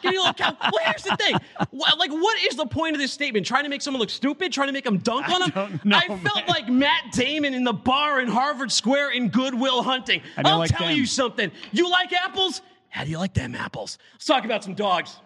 Give 0.00 0.12
me 0.12 0.16
a 0.16 0.20
little 0.20 0.34
count. 0.34 0.56
Well, 0.60 0.72
here's 0.84 1.02
the 1.02 1.16
thing. 1.16 1.36
What, 1.70 1.98
like, 1.98 2.12
what 2.12 2.40
is 2.44 2.54
the 2.56 2.66
point 2.66 2.94
of 2.94 3.00
this 3.00 3.12
statement? 3.12 3.44
Trying 3.44 3.64
to 3.64 3.68
make 3.68 3.82
someone 3.82 4.00
look 4.00 4.10
stupid? 4.10 4.52
Trying 4.52 4.68
to 4.68 4.72
make 4.72 4.84
them 4.84 4.98
dunk 4.98 5.28
on 5.28 5.42
I 5.42 5.48
them? 5.48 5.52
don't 5.54 5.84
know, 5.84 5.96
I 5.96 6.06
felt 6.06 6.22
man. 6.36 6.46
like 6.46 6.68
Matt 6.68 7.12
Damon 7.12 7.54
in 7.54 7.64
the 7.64 7.72
bar 7.72 8.20
in 8.20 8.28
Harvard 8.28 8.70
Square 8.70 9.10
in 9.12 9.30
Good 9.30 9.54
Will 9.54 9.82
Hunting. 9.82 10.22
I'll 10.36 10.58
like 10.58 10.70
tell 10.70 10.86
them. 10.86 10.96
you 10.96 11.06
something. 11.06 11.50
You 11.72 11.90
like 11.90 12.12
apples? 12.12 12.62
How 12.88 13.02
do 13.04 13.10
you 13.10 13.18
like 13.18 13.34
them 13.34 13.56
apples? 13.56 13.98
Let's 14.14 14.26
talk 14.26 14.44
about 14.44 14.62
some 14.62 14.74
dogs. 14.74 15.16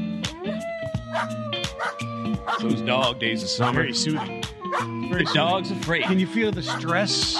Those 2.60 2.82
dog 2.82 3.18
days 3.18 3.42
of 3.42 3.48
summer. 3.48 3.80
Very 3.82 3.94
soothing. 3.94 4.44
The 5.10 5.30
dog's 5.34 5.70
afraid. 5.70 6.04
Can 6.04 6.18
you 6.18 6.26
feel 6.26 6.52
the 6.52 6.62
stress 6.62 7.36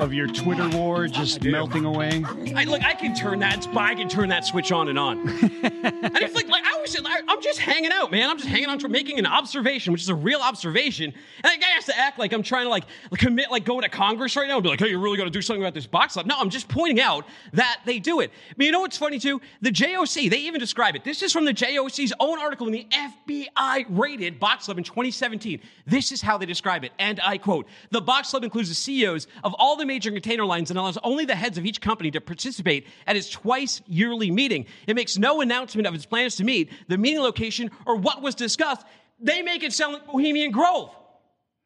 of 0.00 0.14
your 0.14 0.26
Twitter 0.26 0.66
war 0.70 1.06
just 1.06 1.44
melting 1.44 1.84
away? 1.84 2.24
I 2.56 2.64
look. 2.64 2.82
I 2.82 2.94
can 2.94 3.14
turn 3.14 3.38
that. 3.40 3.68
I 3.76 3.94
can 3.94 4.08
turn 4.08 4.30
that 4.30 4.44
switch 4.44 4.72
on 4.72 4.88
and 4.88 4.98
on. 4.98 5.28
and 5.28 6.16
it's 6.16 6.34
like, 6.34 6.48
like 6.48 6.64
I 6.64 6.72
always 6.72 6.96
I- 7.04 7.22
I'm 7.28 7.42
just 7.42 7.58
hanging 7.58 7.92
out, 7.92 8.10
man. 8.10 8.28
I'm 8.28 8.38
just 8.38 8.48
hanging 8.48 8.68
out, 8.68 8.82
making 8.88 9.18
an 9.18 9.26
observation, 9.26 9.92
which 9.92 10.02
is 10.02 10.08
a 10.08 10.14
real 10.14 10.40
observation. 10.40 11.12
And 11.44 11.52
the 11.52 11.58
guy 11.58 11.68
has 11.68 11.84
to 11.86 11.98
act 11.98 12.18
like 12.18 12.32
I'm 12.32 12.42
trying 12.42 12.64
to 12.64 12.70
like 12.70 12.84
commit, 13.12 13.50
like 13.50 13.64
go 13.64 13.80
to 13.80 13.88
Congress 13.88 14.36
right 14.36 14.48
now 14.48 14.54
and 14.54 14.62
be 14.62 14.70
like, 14.70 14.80
hey, 14.80 14.88
you're 14.88 14.98
really 14.98 15.18
going 15.18 15.28
to 15.28 15.32
do 15.32 15.42
something 15.42 15.62
about 15.62 15.74
this 15.74 15.86
box 15.86 16.14
club. 16.14 16.26
No, 16.26 16.36
I'm 16.38 16.50
just 16.50 16.68
pointing 16.68 17.00
out 17.00 17.26
that 17.52 17.80
they 17.84 17.98
do 17.98 18.20
it. 18.20 18.30
But 18.56 18.66
you 18.66 18.72
know 18.72 18.80
what's 18.80 18.96
funny 18.96 19.18
too? 19.18 19.40
The 19.60 19.70
JOC, 19.70 20.30
they 20.30 20.38
even 20.38 20.60
describe 20.60 20.96
it. 20.96 21.04
This 21.04 21.22
is 21.22 21.32
from 21.32 21.44
the 21.44 21.54
JOC's 21.54 22.12
own 22.20 22.38
article 22.38 22.66
in 22.66 22.72
the 22.72 22.86
FBI 22.90 23.84
rated 23.90 24.40
box 24.40 24.64
club 24.64 24.78
in 24.78 24.84
2017. 24.84 25.60
This 25.86 26.10
is 26.10 26.22
how 26.22 26.38
they 26.38 26.46
describe 26.46 26.84
it. 26.84 26.92
And 26.98 27.20
I 27.20 27.36
quote, 27.36 27.66
the 27.90 28.00
box 28.00 28.30
club 28.30 28.44
includes 28.44 28.70
the 28.70 28.74
CEOs 28.74 29.26
of 29.44 29.54
all 29.58 29.76
the 29.76 29.89
major 29.90 30.12
container 30.12 30.44
lines 30.44 30.70
and 30.70 30.78
allows 30.78 30.96
only 31.02 31.24
the 31.24 31.34
heads 31.34 31.58
of 31.58 31.66
each 31.66 31.80
company 31.80 32.12
to 32.12 32.20
participate 32.20 32.86
at 33.08 33.16
its 33.16 33.28
twice 33.28 33.82
yearly 33.88 34.30
meeting. 34.30 34.66
It 34.86 34.94
makes 34.94 35.18
no 35.18 35.40
announcement 35.40 35.88
of 35.88 35.94
its 35.96 36.06
plans 36.06 36.36
to 36.36 36.44
meet, 36.44 36.70
the 36.86 36.96
meeting 36.96 37.20
location, 37.20 37.72
or 37.86 37.96
what 37.96 38.22
was 38.22 38.36
discussed. 38.36 38.86
They 39.18 39.42
make 39.42 39.64
it 39.64 39.72
sound 39.72 39.94
like 39.94 40.06
Bohemian 40.06 40.52
Grove. 40.52 40.90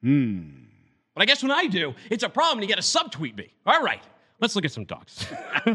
Hmm. 0.03 0.65
But 1.15 1.23
I 1.23 1.27
guess 1.27 1.43
when 1.43 1.53
I 1.53 1.67
do, 1.67 1.95
it's 2.11 2.25
a 2.25 2.31
problem. 2.31 2.63
You 2.63 2.69
got 2.75 2.83
to 2.83 2.83
subtweet 2.83 3.37
me. 3.37 3.51
All 3.67 3.83
right, 3.83 4.03
let's 4.45 4.55
look 4.55 4.67
at 4.67 4.73
some 4.73 4.85
dogs. 4.85 5.27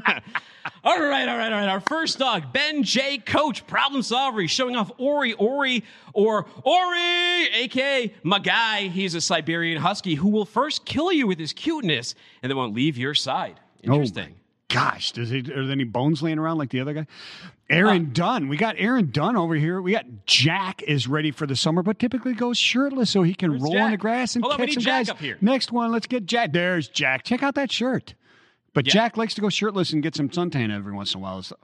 all 0.83 0.99
right, 0.99 1.27
all 1.27 1.37
right, 1.37 1.51
all 1.51 1.59
right. 1.59 1.67
Our 1.67 1.79
first 1.79 2.19
dog, 2.19 2.53
Ben 2.53 2.83
J. 2.83 3.17
Coach, 3.17 3.65
problem 3.65 4.03
solver. 4.03 4.41
He's 4.41 4.51
showing 4.51 4.75
off 4.75 4.91
Ori, 4.99 5.33
Ori, 5.33 5.83
or 6.13 6.45
Ori, 6.63 7.47
aka 7.51 8.13
my 8.21 8.37
guy. 8.37 8.81
He's 8.89 9.15
a 9.15 9.21
Siberian 9.21 9.81
Husky 9.81 10.13
who 10.13 10.29
will 10.29 10.45
first 10.45 10.85
kill 10.85 11.11
you 11.11 11.25
with 11.25 11.39
his 11.39 11.51
cuteness 11.51 12.13
and 12.43 12.49
then 12.49 12.57
won't 12.57 12.75
leave 12.75 12.95
your 12.95 13.15
side. 13.15 13.59
Oh 13.87 13.93
Interesting. 13.93 14.35
Gosh, 14.67 15.13
does 15.13 15.31
he, 15.31 15.39
are 15.39 15.63
there 15.63 15.71
any 15.71 15.83
bones 15.83 16.21
laying 16.21 16.37
around 16.37 16.59
like 16.59 16.69
the 16.69 16.79
other 16.79 16.93
guy? 16.93 17.07
Aaron 17.71 18.05
uh, 18.05 18.09
Dunn. 18.13 18.49
We 18.49 18.57
got 18.57 18.75
Aaron 18.77 19.09
Dunn 19.09 19.35
over 19.35 19.55
here. 19.55 19.81
We 19.81 19.93
got 19.93 20.05
Jack 20.27 20.83
is 20.83 21.07
ready 21.07 21.31
for 21.31 21.47
the 21.47 21.55
summer, 21.55 21.81
but 21.81 21.97
typically 21.97 22.33
goes 22.33 22.59
shirtless 22.59 23.09
so 23.09 23.23
he 23.23 23.33
can 23.33 23.59
roll 23.59 23.75
in 23.75 23.89
the 23.89 23.97
grass 23.97 24.35
and 24.35 24.43
Hold 24.43 24.53
on, 24.53 24.59
catch 24.59 24.67
need 24.67 24.73
some 24.75 24.83
Jack 24.83 25.05
guys. 25.05 25.09
up 25.09 25.19
here. 25.19 25.39
Next 25.41 25.71
one, 25.71 25.91
let's 25.91 26.05
get 26.05 26.27
Jack. 26.27 26.53
There's 26.53 26.87
Jack. 26.87 27.23
Check 27.23 27.41
out 27.41 27.55
that 27.55 27.71
shirt. 27.71 28.13
But 28.73 28.87
Yeah. 28.87 28.93
Jack 28.93 29.17
likes 29.17 29.33
to 29.35 29.41
go 29.41 29.49
shirtless 29.49 29.93
and 29.93 30.01
get 30.03 30.15
some 30.15 30.29
suntan 30.29 30.73
every 30.73 30.93
once 30.93 31.13
in 31.13 31.19
a 31.19 31.23
while. 31.23 31.41
So 31.41 31.55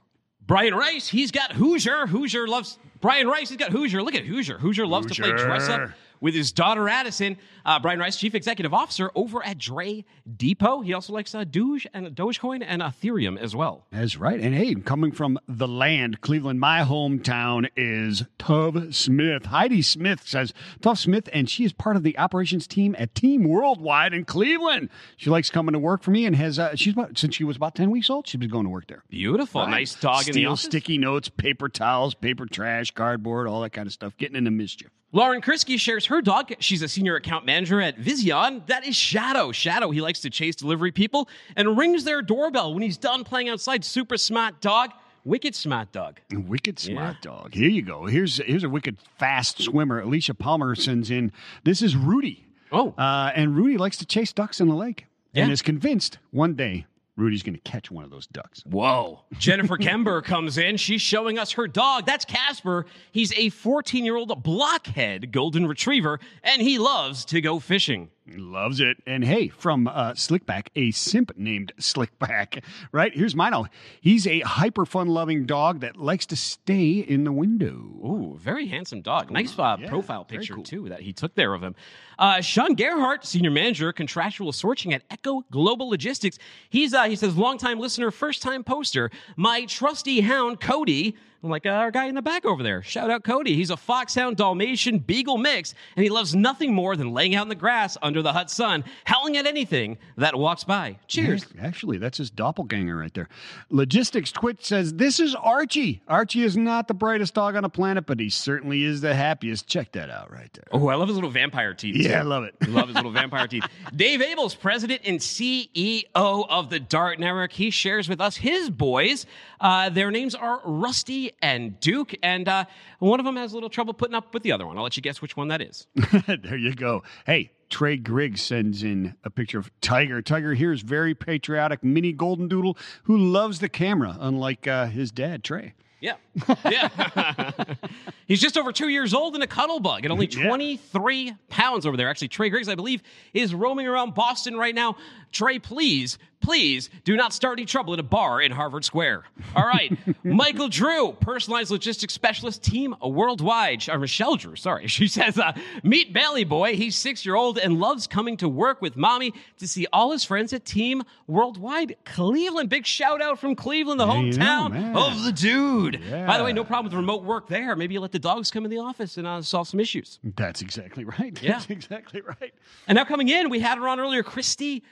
Brian 0.46 0.74
Rice, 0.74 1.08
he's 1.08 1.30
got 1.30 1.52
Hoosier. 1.52 2.06
Hoosier 2.06 2.46
loves 2.46 2.78
Brian 3.00 3.26
Rice. 3.28 3.48
He's 3.48 3.58
got 3.58 3.70
Hoosier. 3.72 4.02
Look 4.02 4.14
at 4.14 4.24
Hoosier. 4.24 4.58
Hoosier 4.58 4.86
loves 4.86 5.06
to 5.08 5.14
play 5.22 5.30
dress 5.32 5.68
up 5.68 5.80
Hoosier. 5.80 5.94
With 6.20 6.34
his 6.34 6.52
daughter 6.52 6.88
Addison. 6.88 7.36
Uh, 7.64 7.78
Brian 7.80 7.98
Rice, 7.98 8.16
chief 8.16 8.34
executive 8.34 8.72
officer 8.72 9.10
over 9.14 9.44
at 9.44 9.58
Dre 9.58 10.04
Depot. 10.36 10.82
He 10.82 10.94
also 10.94 11.12
likes 11.12 11.34
uh, 11.34 11.44
Doge 11.44 11.86
and 11.92 12.06
Dogecoin 12.14 12.62
and 12.66 12.80
Ethereum 12.80 13.38
as 13.38 13.56
well. 13.56 13.86
That's 13.90 14.16
right. 14.16 14.38
And 14.40 14.54
hey, 14.54 14.74
coming 14.76 15.10
from 15.10 15.38
the 15.48 15.66
land, 15.66 16.20
Cleveland, 16.20 16.60
my 16.60 16.82
hometown 16.82 17.68
is 17.76 18.24
Tove 18.38 18.94
Smith. 18.94 19.46
Heidi 19.46 19.82
Smith 19.82 20.22
says 20.24 20.52
Tove 20.80 20.98
Smith, 20.98 21.28
and 21.32 21.50
she 21.50 21.64
is 21.64 21.72
part 21.72 21.96
of 21.96 22.02
the 22.02 22.16
operations 22.18 22.66
team 22.66 22.94
at 22.98 23.14
Team 23.14 23.44
Worldwide 23.44 24.14
in 24.14 24.24
Cleveland. 24.24 24.88
She 25.16 25.30
likes 25.30 25.50
coming 25.50 25.72
to 25.72 25.78
work 25.78 26.02
for 26.02 26.12
me 26.12 26.24
and 26.26 26.36
has 26.36 26.58
uh, 26.58 26.76
she's 26.76 26.92
about, 26.92 27.18
since 27.18 27.34
she 27.34 27.44
was 27.44 27.56
about 27.56 27.74
ten 27.74 27.90
weeks 27.90 28.08
old, 28.08 28.28
she's 28.28 28.38
been 28.38 28.48
going 28.48 28.64
to 28.64 28.70
work 28.70 28.86
there. 28.86 29.02
Beautiful, 29.08 29.66
nice 29.66 29.94
dog 29.94 30.28
in 30.28 30.34
the 30.34 30.56
sticky 30.56 30.98
notes, 30.98 31.28
paper 31.28 31.68
towels, 31.68 32.14
paper 32.14 32.46
trash, 32.46 32.92
cardboard, 32.92 33.48
all 33.48 33.62
that 33.62 33.70
kind 33.70 33.86
of 33.86 33.92
stuff, 33.92 34.16
getting 34.16 34.36
into 34.36 34.50
mischief. 34.50 34.90
Lauren 35.12 35.40
Krisky 35.40 35.78
shares 35.78 36.06
her 36.06 36.20
dog. 36.20 36.52
She's 36.58 36.82
a 36.82 36.88
senior 36.88 37.16
account 37.16 37.46
manager 37.46 37.80
at 37.80 37.96
Vision. 37.96 38.62
That 38.66 38.86
is 38.86 38.96
Shadow. 38.96 39.52
Shadow, 39.52 39.90
he 39.90 40.00
likes 40.00 40.20
to 40.20 40.30
chase 40.30 40.56
delivery 40.56 40.92
people 40.92 41.28
and 41.54 41.78
rings 41.78 42.04
their 42.04 42.22
doorbell 42.22 42.74
when 42.74 42.82
he's 42.82 42.98
done 42.98 43.24
playing 43.24 43.48
outside. 43.48 43.84
Super 43.84 44.16
smart 44.16 44.60
dog. 44.60 44.90
Wicked 45.24 45.54
smart 45.54 45.90
dog. 45.92 46.20
Wicked 46.32 46.78
smart 46.78 47.20
dog. 47.22 47.54
Here 47.54 47.68
you 47.68 47.82
go. 47.82 48.06
Here's 48.06 48.36
here's 48.38 48.62
a 48.62 48.68
wicked 48.68 48.96
fast 49.18 49.60
swimmer. 49.60 50.00
Alicia 50.00 50.34
Palmer 50.34 50.74
sends 50.74 51.10
in. 51.10 51.32
This 51.64 51.82
is 51.82 51.96
Rudy. 51.96 52.46
Oh. 52.70 52.94
Uh, 52.96 53.32
and 53.34 53.56
Rudy 53.56 53.76
likes 53.76 53.96
to 53.98 54.06
chase 54.06 54.32
ducks 54.32 54.60
in 54.60 54.68
the 54.68 54.74
lake 54.74 55.06
and 55.34 55.50
is 55.50 55.62
convinced 55.62 56.18
one 56.30 56.54
day 56.54 56.86
Rudy's 57.16 57.42
going 57.42 57.54
to 57.54 57.60
catch 57.60 57.90
one 57.90 58.04
of 58.04 58.10
those 58.10 58.26
ducks. 58.26 58.62
Whoa. 58.66 59.20
Jennifer 59.38 59.78
Kember 59.78 60.22
comes 60.22 60.58
in. 60.58 60.76
She's 60.76 61.00
showing 61.00 61.38
us 61.38 61.52
her 61.52 61.66
dog. 61.66 62.04
That's 62.04 62.26
Casper. 62.26 62.84
He's 63.10 63.32
a 63.32 63.48
14 63.48 64.04
year 64.04 64.16
old 64.16 64.42
blockhead 64.42 65.32
golden 65.32 65.66
retriever, 65.66 66.20
and 66.42 66.60
he 66.60 66.78
loves 66.78 67.24
to 67.26 67.40
go 67.40 67.58
fishing. 67.58 68.10
Loves 68.34 68.80
it. 68.80 68.96
And 69.06 69.24
hey, 69.24 69.48
from 69.48 69.86
uh, 69.86 70.12
Slickback, 70.12 70.68
a 70.74 70.90
simp 70.90 71.30
named 71.36 71.72
Slickback, 71.78 72.64
right? 72.92 73.14
Here's 73.14 73.36
Mino. 73.36 73.66
He's 74.00 74.26
a 74.26 74.40
hyper 74.40 74.84
fun 74.84 75.06
loving 75.08 75.46
dog 75.46 75.80
that 75.80 75.96
likes 75.96 76.26
to 76.26 76.36
stay 76.36 76.98
in 76.98 77.22
the 77.24 77.30
window. 77.32 77.74
Ooh, 78.04 78.36
very 78.40 78.66
handsome 78.66 79.00
dog. 79.00 79.30
Nice 79.30 79.56
uh, 79.58 79.76
Yeah, 79.78 79.88
profile 79.88 80.24
picture, 80.24 80.54
cool. 80.54 80.64
too, 80.64 80.88
that 80.88 81.00
he 81.02 81.12
took 81.12 81.34
there 81.36 81.54
of 81.54 81.62
him. 81.62 81.76
Uh, 82.18 82.40
Sean 82.40 82.74
Gerhardt, 82.74 83.24
senior 83.24 83.50
manager, 83.50 83.92
contractual 83.92 84.50
sourcing 84.50 84.92
at 84.92 85.02
Echo 85.10 85.44
Global 85.52 85.88
Logistics. 85.90 86.38
He's, 86.68 86.94
uh, 86.94 87.04
he 87.04 87.14
says, 87.14 87.36
longtime 87.36 87.78
listener, 87.78 88.10
first 88.10 88.42
time 88.42 88.64
poster. 88.64 89.10
My 89.36 89.66
trusty 89.66 90.20
hound, 90.20 90.60
Cody, 90.60 91.14
like 91.42 91.66
uh, 91.66 91.70
our 91.70 91.90
guy 91.90 92.06
in 92.06 92.14
the 92.14 92.22
back 92.22 92.44
over 92.44 92.62
there. 92.62 92.82
Shout 92.82 93.10
out 93.10 93.24
Cody. 93.24 93.54
He's 93.54 93.70
a 93.70 93.76
foxhound 93.76 94.36
Dalmatian 94.36 94.98
beagle 94.98 95.38
mix, 95.38 95.74
and 95.96 96.02
he 96.04 96.10
loves 96.10 96.34
nothing 96.34 96.74
more 96.74 96.96
than 96.96 97.12
laying 97.12 97.34
out 97.34 97.42
in 97.42 97.48
the 97.48 97.54
grass 97.54 97.96
under 98.02 98.22
the 98.22 98.32
hot 98.32 98.50
sun, 98.50 98.84
howling 99.04 99.36
at 99.36 99.46
anything 99.46 99.98
that 100.16 100.36
walks 100.36 100.64
by. 100.64 100.98
Cheers. 101.06 101.46
Actually, 101.60 101.98
that's 101.98 102.18
his 102.18 102.30
doppelganger 102.30 102.96
right 102.96 103.12
there. 103.14 103.28
Logistics 103.70 104.32
Twitch 104.32 104.64
says, 104.64 104.94
This 104.94 105.20
is 105.20 105.34
Archie. 105.34 106.02
Archie 106.08 106.42
is 106.42 106.56
not 106.56 106.88
the 106.88 106.94
brightest 106.94 107.34
dog 107.34 107.56
on 107.56 107.62
the 107.62 107.68
planet, 107.68 108.06
but 108.06 108.20
he 108.20 108.30
certainly 108.30 108.84
is 108.84 109.00
the 109.00 109.14
happiest. 109.14 109.66
Check 109.66 109.92
that 109.92 110.10
out 110.10 110.32
right 110.32 110.52
there. 110.52 110.64
Oh, 110.72 110.88
I 110.88 110.94
love 110.94 111.08
his 111.08 111.16
little 111.16 111.30
vampire 111.30 111.74
teeth. 111.74 111.96
Yeah, 111.96 112.08
too. 112.08 112.14
I 112.14 112.22
love 112.22 112.44
it. 112.44 112.54
Love 112.68 112.88
his 112.88 112.96
little 112.96 113.12
vampire 113.12 113.46
teeth. 113.46 113.64
Dave 113.94 114.20
Abels, 114.20 114.58
president 114.58 115.02
and 115.04 115.18
CEO 115.18 116.04
of 116.14 116.68
the 116.68 116.78
Dart 116.80 117.18
Network, 117.18 117.52
he 117.52 117.70
shares 117.70 118.08
with 118.08 118.20
us 118.20 118.36
his 118.36 118.68
boys. 118.68 119.24
Uh, 119.60 119.88
their 119.88 120.10
names 120.10 120.34
are 120.34 120.60
Rusty 120.64 121.25
and 121.42 121.78
Duke, 121.80 122.14
and 122.22 122.48
uh, 122.48 122.64
one 122.98 123.20
of 123.20 123.26
them 123.26 123.36
has 123.36 123.52
a 123.52 123.54
little 123.54 123.70
trouble 123.70 123.94
putting 123.94 124.14
up 124.14 124.34
with 124.34 124.42
the 124.42 124.52
other 124.52 124.66
one. 124.66 124.76
I'll 124.76 124.82
let 124.84 124.96
you 124.96 125.02
guess 125.02 125.20
which 125.22 125.36
one 125.36 125.48
that 125.48 125.60
is. 125.60 125.86
there 126.26 126.56
you 126.56 126.74
go. 126.74 127.02
Hey, 127.26 127.52
Trey 127.68 127.96
Griggs 127.96 128.42
sends 128.42 128.82
in 128.82 129.14
a 129.24 129.30
picture 129.30 129.58
of 129.58 129.70
Tiger. 129.80 130.22
Tiger 130.22 130.54
here 130.54 130.72
is 130.72 130.82
very 130.82 131.14
patriotic 131.14 131.82
mini 131.82 132.12
golden 132.12 132.48
doodle 132.48 132.76
who 133.04 133.16
loves 133.16 133.58
the 133.58 133.68
camera, 133.68 134.16
unlike 134.20 134.66
uh, 134.66 134.86
his 134.86 135.10
dad, 135.10 135.42
Trey. 135.42 135.74
Yeah. 135.98 136.16
Yeah. 136.64 137.52
He's 138.26 138.40
just 138.40 138.58
over 138.58 138.70
two 138.70 138.88
years 138.88 139.14
old 139.14 139.34
and 139.34 139.42
a 139.42 139.46
cuddle 139.46 139.80
bug 139.80 140.04
and 140.04 140.12
only 140.12 140.26
Yeah. 140.30 140.46
23 140.46 141.34
pounds 141.48 141.86
over 141.86 141.96
there. 141.96 142.08
Actually, 142.08 142.28
Trey 142.28 142.50
Griggs, 142.50 142.68
I 142.68 142.74
believe, 142.74 143.02
is 143.32 143.54
roaming 143.54 143.86
around 143.86 144.14
Boston 144.14 144.56
right 144.56 144.74
now 144.74 144.96
Trey, 145.36 145.58
please, 145.58 146.16
please 146.40 146.88
do 147.04 147.14
not 147.14 147.34
start 147.34 147.58
any 147.58 147.66
trouble 147.66 147.92
at 147.92 147.98
a 147.98 148.02
bar 148.02 148.40
in 148.40 148.50
Harvard 148.52 148.86
Square. 148.86 149.24
All 149.54 149.66
right. 149.66 149.94
Michael 150.24 150.68
Drew, 150.68 151.12
personalized 151.20 151.70
logistics 151.70 152.14
specialist, 152.14 152.62
team 152.62 152.94
worldwide. 153.02 153.86
Or 153.90 153.98
Michelle 153.98 154.36
Drew, 154.36 154.56
sorry. 154.56 154.86
She 154.96 155.08
says, 155.08 155.38
uh, 155.38 155.52
meet 155.82 156.14
Bailey 156.14 156.44
Boy. 156.44 156.74
He's 156.74 156.96
six 156.96 157.26
year 157.26 157.34
old 157.34 157.58
and 157.58 157.78
loves 157.78 158.06
coming 158.06 158.38
to 158.38 158.48
work 158.48 158.80
with 158.80 158.96
mommy 158.96 159.34
to 159.58 159.68
see 159.68 159.86
all 159.92 160.12
his 160.12 160.24
friends 160.24 160.54
at 160.54 160.64
Team 160.64 161.02
Worldwide 161.26 161.96
Cleveland. 162.06 162.70
Big 162.70 162.86
shout 162.86 163.20
out 163.20 163.38
from 163.38 163.54
Cleveland, 163.54 164.00
the 164.00 164.06
There 164.06 164.22
you 164.22 164.32
go, 164.32 164.38
hometown 164.38 164.96
of 164.96 165.22
the 165.22 165.32
dude. 165.32 166.00
Yeah. 166.08 166.26
By 166.26 166.38
the 166.38 166.44
way, 166.44 166.54
no 166.54 166.64
problem 166.64 166.86
with 166.86 166.94
remote 166.94 167.24
work 167.24 167.46
there. 167.48 167.76
Maybe 167.76 167.92
you 167.92 168.00
let 168.00 168.12
the 168.12 168.18
dogs 168.18 168.50
come 168.50 168.64
in 168.64 168.70
the 168.70 168.78
office 168.78 169.18
and 169.18 169.26
uh, 169.26 169.42
solve 169.42 169.68
some 169.68 169.80
issues. 169.80 170.18
That's 170.36 170.62
exactly 170.62 171.04
right. 171.04 171.38
Yeah. 171.42 171.52
That's 171.58 171.68
exactly 171.68 172.22
right. 172.22 172.54
And 172.88 172.96
now 172.96 173.04
coming 173.04 173.28
in, 173.28 173.50
we 173.50 173.60
had 173.60 173.76
her 173.76 173.86
on 173.88 174.00
earlier, 174.00 174.22
Kristy 174.22 174.82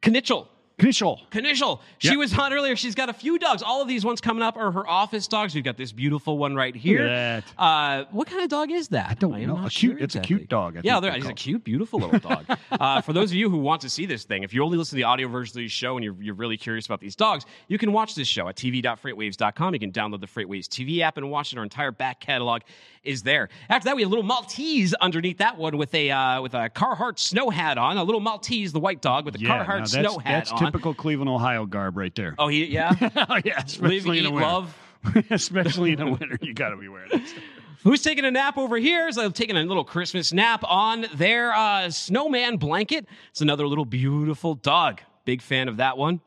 Knichel. 0.00 0.46
Knichel. 0.82 1.18
Knichel. 1.30 1.78
She 1.98 2.08
Yep. 2.08 2.18
was 2.18 2.38
on 2.38 2.52
earlier. 2.52 2.74
She's 2.76 2.94
got 2.94 3.08
a 3.08 3.12
few 3.12 3.38
dogs. 3.38 3.62
All 3.62 3.80
of 3.80 3.88
these 3.88 4.04
ones 4.04 4.20
coming 4.20 4.42
up 4.42 4.56
are 4.56 4.70
her 4.72 4.86
office 4.88 5.26
dogs. 5.28 5.54
We've 5.54 5.62
got 5.64 5.76
this 5.76 5.92
beautiful 5.92 6.38
one 6.38 6.54
right 6.56 6.74
here. 6.74 7.42
Uh, 7.58 8.04
what 8.10 8.26
kind 8.28 8.42
of 8.42 8.48
dog 8.48 8.70
is 8.70 8.88
that? 8.88 9.10
I 9.10 9.14
don't 9.14 9.34
am 9.34 9.46
know. 9.48 9.56
A 9.58 9.70
cute- 9.70 9.72
sure 9.72 9.98
it's 9.98 10.16
a 10.16 10.20
cute 10.20 10.48
dog, 10.48 10.76
I 10.76 10.80
yeah, 10.82 10.94
think 10.94 11.02
they're- 11.02 11.10
they're 11.12 11.20
he's 11.20 11.28
a 11.28 11.32
cute, 11.34 11.64
beautiful 11.64 12.00
little 12.00 12.18
dog. 12.18 12.44
uh, 12.72 13.00
for 13.00 13.12
those 13.12 13.30
of 13.30 13.36
you 13.36 13.48
who 13.48 13.58
want 13.58 13.80
to 13.82 13.88
see 13.88 14.06
this 14.06 14.24
thing, 14.24 14.42
if 14.42 14.52
you 14.52 14.62
only 14.64 14.76
listen 14.76 14.90
to 14.90 14.96
the 14.96 15.04
audio 15.04 15.28
version 15.28 15.52
of 15.52 15.62
the 15.62 15.68
show 15.68 15.96
and 15.96 16.04
you're, 16.04 16.16
you're 16.20 16.34
really 16.34 16.56
curious 16.56 16.86
about 16.86 17.00
these 17.00 17.14
dogs, 17.16 17.44
you 17.68 17.78
can 17.78 17.92
watch 17.92 18.14
this 18.14 18.26
show 18.28 18.48
at 18.48 18.56
tv.freightwaves.com. 18.56 19.74
You 19.74 19.80
can 19.80 19.92
download 19.92 20.20
the 20.20 20.26
Freightwaves 20.26 20.66
TV 20.68 21.00
app 21.00 21.16
and 21.16 21.30
watch 21.30 21.52
it. 21.52 21.58
Our 21.58 21.64
entire 21.64 21.90
back 21.92 22.20
catalog 22.20 22.62
is 23.04 23.22
there. 23.22 23.48
After 23.68 23.86
that, 23.86 23.96
we 23.96 24.02
have 24.02 24.08
a 24.08 24.14
little 24.14 24.24
Maltese 24.24 24.94
underneath 24.94 25.38
that 25.38 25.58
one 25.58 25.76
with 25.76 25.92
a 25.94 26.10
uh, 26.10 26.40
with 26.40 26.54
a 26.54 26.70
Carhartt 26.70 27.18
snow 27.18 27.50
hat 27.50 27.76
on. 27.78 27.96
A 27.96 28.04
little 28.04 28.20
Maltese, 28.20 28.72
the 28.72 28.80
white 28.80 29.00
dog 29.02 29.24
with 29.24 29.34
a 29.34 29.40
Yeah, 29.40 29.64
Carhartt 29.64 29.88
snow 29.88 30.18
hat 30.18 30.22
that's 30.48 30.52
on. 30.52 30.71
Typical 30.72 30.94
Cleveland, 30.94 31.28
Ohio 31.28 31.66
garb 31.66 31.96
right 31.96 32.14
there. 32.14 32.34
Oh, 32.38 32.48
he, 32.48 32.64
yeah. 32.72 32.94
Oh, 33.28 33.38
yeah, 33.44 33.56
Live, 33.56 33.66
especially 33.66 34.18
in 34.18 34.24
eat, 34.24 34.28
the 34.28 34.32
winter. 34.32 34.46
love. 34.48 34.78
especially 35.30 35.92
in 35.92 35.98
the 35.98 36.06
winter, 36.06 36.38
you 36.40 36.54
got 36.54 36.70
to 36.70 36.76
be 36.76 36.88
wearing 36.88 37.10
it. 37.12 37.34
Who's 37.82 38.00
taking 38.02 38.24
a 38.24 38.30
nap 38.30 38.56
over 38.56 38.76
here? 38.76 39.08
Is 39.08 39.18
uh, 39.18 39.28
taking 39.30 39.56
a 39.56 39.62
little 39.64 39.82
Christmas 39.84 40.32
nap 40.32 40.62
on 40.68 41.06
their 41.14 41.52
uh, 41.52 41.90
snowman 41.90 42.56
blanket. 42.56 43.06
It's 43.30 43.40
another 43.40 43.66
little 43.66 43.84
beautiful 43.84 44.54
dog. 44.54 45.00
Big 45.24 45.42
fan 45.42 45.68
of 45.68 45.78
that 45.78 45.98
one. 45.98 46.20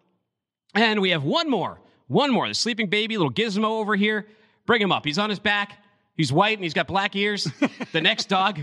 And 0.74 1.00
we 1.00 1.12
have 1.12 1.24
one 1.24 1.50
more. 1.50 1.80
One 2.08 2.32
more. 2.32 2.48
The 2.50 2.54
sleeping 2.54 2.89
baby, 2.89 3.16
little 3.18 3.32
gizmo 3.32 3.80
over 3.80 3.96
here. 3.96 4.28
Bring 4.66 4.82
him 4.82 4.91
up. 4.91 5.06
He's 5.06 5.18
on 5.18 5.30
his 5.30 5.39
back. 5.39 5.78
He's 6.18 6.32
white 6.32 6.58
and 6.58 6.64
he's 6.64 6.74
got 6.74 6.88
black 6.88 7.16
ears. 7.16 7.48
the 7.93 8.02
next 8.02 8.28
dog, 8.28 8.60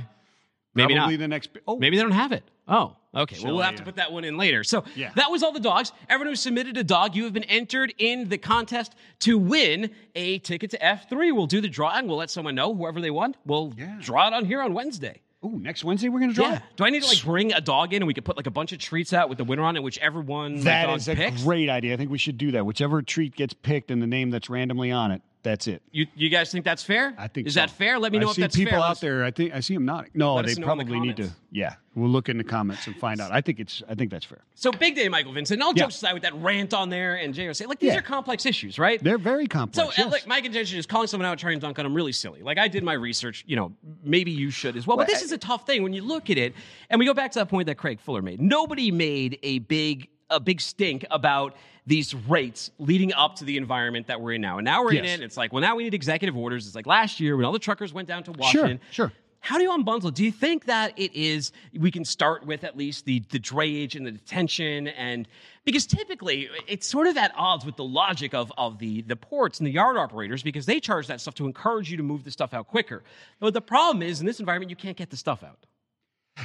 maybe 0.74 0.94
Probably 0.94 1.16
not. 1.16 1.20
the 1.20 1.28
next. 1.28 1.50
Oh, 1.66 1.78
Maybe 1.78 1.96
they 1.96 2.02
don't 2.02 2.12
have 2.12 2.32
it. 2.32 2.44
Oh, 2.68 2.96
okay. 3.14 3.36
Well, 3.42 3.54
we'll 3.54 3.62
have 3.64 3.76
to 3.76 3.82
put 3.82 3.96
that 3.96 4.12
one 4.12 4.24
in 4.24 4.36
later. 4.36 4.64
So 4.64 4.84
Yeah. 4.94 5.10
that 5.16 5.30
was 5.30 5.42
all 5.42 5.52
the 5.52 5.60
dogs. 5.60 5.92
Everyone 6.08 6.32
who 6.32 6.36
submitted 6.36 6.76
a 6.76 6.84
dog, 6.84 7.14
you 7.16 7.24
have 7.24 7.32
been 7.32 7.44
entered 7.44 7.94
in 7.98 8.28
the 8.28 8.38
contest 8.38 8.94
to 9.20 9.38
win 9.38 9.90
a 10.14 10.38
ticket 10.40 10.70
to 10.72 10.78
F3. 10.78 11.32
We'll 11.32 11.46
do 11.46 11.60
the 11.60 11.68
drawing. 11.68 12.06
We'll 12.06 12.16
let 12.18 12.30
someone 12.30 12.54
know 12.54 12.74
whoever 12.74 13.00
they 13.00 13.10
want. 13.10 13.36
We'll 13.46 13.72
Yeah. 13.76 13.96
draw 14.00 14.28
it 14.28 14.34
on 14.34 14.44
here 14.44 14.60
on 14.62 14.74
Wednesday. 14.74 15.20
oh, 15.44 15.48
next 15.48 15.82
Wednesday 15.82 16.08
we're 16.08 16.20
gonna 16.20 16.32
draw. 16.32 16.50
Yeah. 16.50 16.60
Do 16.76 16.84
I 16.84 16.90
need 16.90 17.02
to 17.02 17.08
like 17.08 17.22
bring 17.24 17.52
a 17.52 17.60
dog 17.60 17.92
in 17.92 18.00
and 18.02 18.06
we 18.06 18.14
could 18.14 18.24
put 18.24 18.36
like 18.36 18.46
a 18.46 18.50
bunch 18.52 18.70
of 18.72 18.78
treats 18.78 19.12
out 19.12 19.28
with 19.28 19.38
the 19.38 19.44
winner 19.44 19.64
on 19.64 19.76
it, 19.76 19.82
whichever 19.82 20.20
one 20.20 20.60
That 20.60 20.88
is 20.90 21.08
a 21.08 21.16
picks? 21.16 21.42
great 21.42 21.68
idea. 21.68 21.94
I 21.94 21.96
think 21.96 22.12
we 22.12 22.18
should 22.18 22.38
do 22.38 22.52
that. 22.52 22.64
Whichever 22.64 23.02
treat 23.02 23.34
gets 23.34 23.52
picked 23.52 23.90
and 23.90 24.00
the 24.00 24.06
name 24.06 24.30
that's 24.30 24.48
randomly 24.48 24.92
on 24.92 25.10
it, 25.10 25.20
that's 25.42 25.66
it. 25.66 25.82
You, 25.90 26.06
you 26.14 26.28
guys 26.28 26.52
think 26.52 26.64
that's 26.64 26.82
fair? 26.82 27.14
I 27.18 27.26
think 27.28 27.46
is 27.46 27.54
so. 27.54 27.60
that 27.60 27.70
fair? 27.70 27.98
Let 27.98 28.12
me 28.12 28.18
know 28.18 28.28
I 28.28 28.30
if 28.30 28.36
see 28.36 28.42
that's 28.42 28.56
people 28.56 28.70
fair. 28.72 28.80
out 28.80 28.88
Let's- 28.88 29.00
there. 29.00 29.24
I 29.24 29.30
think 29.30 29.52
I 29.54 29.60
see 29.60 29.74
them 29.74 29.84
nodding. 29.84 30.10
No, 30.14 30.34
Let 30.36 30.46
they 30.46 30.52
know 30.54 30.60
the 30.60 30.62
probably 30.66 31.00
need 31.00 31.16
to. 31.16 31.30
Yeah, 31.50 31.74
we'll 31.94 32.08
look 32.08 32.28
in 32.28 32.38
the 32.38 32.44
comments 32.44 32.86
and 32.86 32.96
find 32.96 33.20
out. 33.20 33.30
I 33.32 33.40
think 33.42 33.60
it's. 33.60 33.82
I 33.88 33.94
think 33.94 34.10
that's 34.10 34.24
fair. 34.24 34.38
So 34.54 34.70
big 34.72 34.94
day, 34.94 35.08
Michael 35.08 35.32
Vincent. 35.32 35.60
All 35.62 35.72
Yeah. 35.74 35.82
jokes 35.84 35.96
aside, 35.96 36.14
with 36.14 36.22
that 36.22 36.34
rant 36.36 36.72
on 36.72 36.88
there 36.88 37.16
and 37.16 37.34
JRC, 37.34 37.66
like 37.66 37.78
these 37.78 37.92
Yeah. 37.92 37.98
are 37.98 38.02
complex 38.02 38.46
issues, 38.46 38.78
right? 38.78 39.02
They're 39.02 39.18
very 39.18 39.46
complex. 39.46 39.96
So 39.96 40.02
yes. 40.02 40.10
like, 40.12 40.26
Mike 40.26 40.44
and 40.44 40.54
Jen 40.54 40.64
just 40.64 40.88
calling 40.88 41.08
someone 41.08 41.26
out 41.28 41.38
trying 41.38 41.58
to 41.58 41.60
dunk 41.60 41.78
on 41.78 41.84
them 41.84 41.94
really 41.94 42.12
silly. 42.12 42.42
Like, 42.42 42.58
I 42.58 42.68
did 42.68 42.82
my 42.84 42.94
research. 42.94 43.44
You 43.46 43.56
know, 43.56 43.72
maybe 44.02 44.30
you 44.30 44.50
should 44.50 44.76
as 44.76 44.86
well. 44.86 44.96
But 44.96 45.08
Well, 45.08 45.14
this 45.14 45.22
is 45.22 45.32
a 45.32 45.38
tough 45.38 45.66
thing 45.66 45.82
when 45.82 45.92
you 45.92 46.02
look 46.02 46.30
at 46.30 46.38
it. 46.38 46.54
And 46.88 46.98
we 46.98 47.04
go 47.06 47.14
back 47.14 47.32
to 47.32 47.40
that 47.40 47.48
point 47.48 47.66
that 47.66 47.76
Craig 47.76 48.00
Fuller 48.00 48.22
made. 48.22 48.40
Nobody 48.40 48.90
made 48.90 49.38
a 49.42 49.58
big 49.60 50.08
a 50.32 50.40
big 50.40 50.60
stink 50.60 51.04
about 51.10 51.54
these 51.86 52.14
rates 52.14 52.70
leading 52.78 53.12
up 53.12 53.36
to 53.36 53.44
the 53.44 53.56
environment 53.56 54.06
that 54.06 54.20
we're 54.20 54.32
in 54.32 54.40
now. 54.40 54.58
And 54.58 54.64
now 54.64 54.84
we're 54.84 54.92
in 54.92 55.04
it. 55.04 55.14
And 55.14 55.22
it's 55.22 55.36
like, 55.36 55.52
well, 55.52 55.60
now 55.62 55.74
we 55.76 55.84
need 55.84 55.94
executive 55.94 56.36
orders. 56.36 56.66
It's 56.66 56.76
like 56.76 56.86
last 56.86 57.18
year 57.20 57.36
when 57.36 57.44
all 57.44 57.52
the 57.52 57.58
truckers 57.58 57.92
went 57.92 58.08
down 58.08 58.22
to 58.24 58.32
Washington. 58.32 58.80
sure. 58.90 59.12
How 59.44 59.58
do 59.58 59.64
you 59.64 59.70
unbundle? 59.70 60.14
Do 60.14 60.24
you 60.24 60.30
think 60.30 60.66
that 60.66 60.96
it 60.96 61.12
is 61.16 61.50
we 61.76 61.90
can 61.90 62.04
start 62.04 62.46
with 62.46 62.62
at 62.62 62.76
least 62.76 63.06
the 63.06 63.24
the 63.30 63.40
drayage 63.40 63.96
and 63.96 64.06
the 64.06 64.12
detention 64.12 64.86
and 64.86 65.26
because 65.64 65.84
typically 65.84 66.48
it's 66.68 66.86
sort 66.86 67.08
of 67.08 67.16
at 67.16 67.32
odds 67.36 67.66
with 67.66 67.74
the 67.74 67.82
logic 67.82 68.34
of 68.34 68.52
of 68.56 68.78
the 68.78 69.02
the 69.02 69.16
ports 69.16 69.58
and 69.58 69.66
the 69.66 69.72
yard 69.72 69.96
operators 69.96 70.44
because 70.44 70.64
they 70.64 70.78
charge 70.78 71.08
that 71.08 71.20
stuff 71.20 71.34
to 71.34 71.46
encourage 71.46 71.90
you 71.90 71.96
to 71.96 72.04
move 72.04 72.22
the 72.22 72.30
stuff 72.30 72.54
out 72.54 72.68
quicker. 72.68 73.02
But 73.40 73.52
the 73.52 73.60
problem 73.60 74.00
is 74.00 74.20
in 74.20 74.26
this 74.26 74.38
environment 74.38 74.70
you 74.70 74.76
can't 74.76 74.96
get 74.96 75.10
the 75.10 75.16
stuff 75.16 75.42
out. 75.42 75.66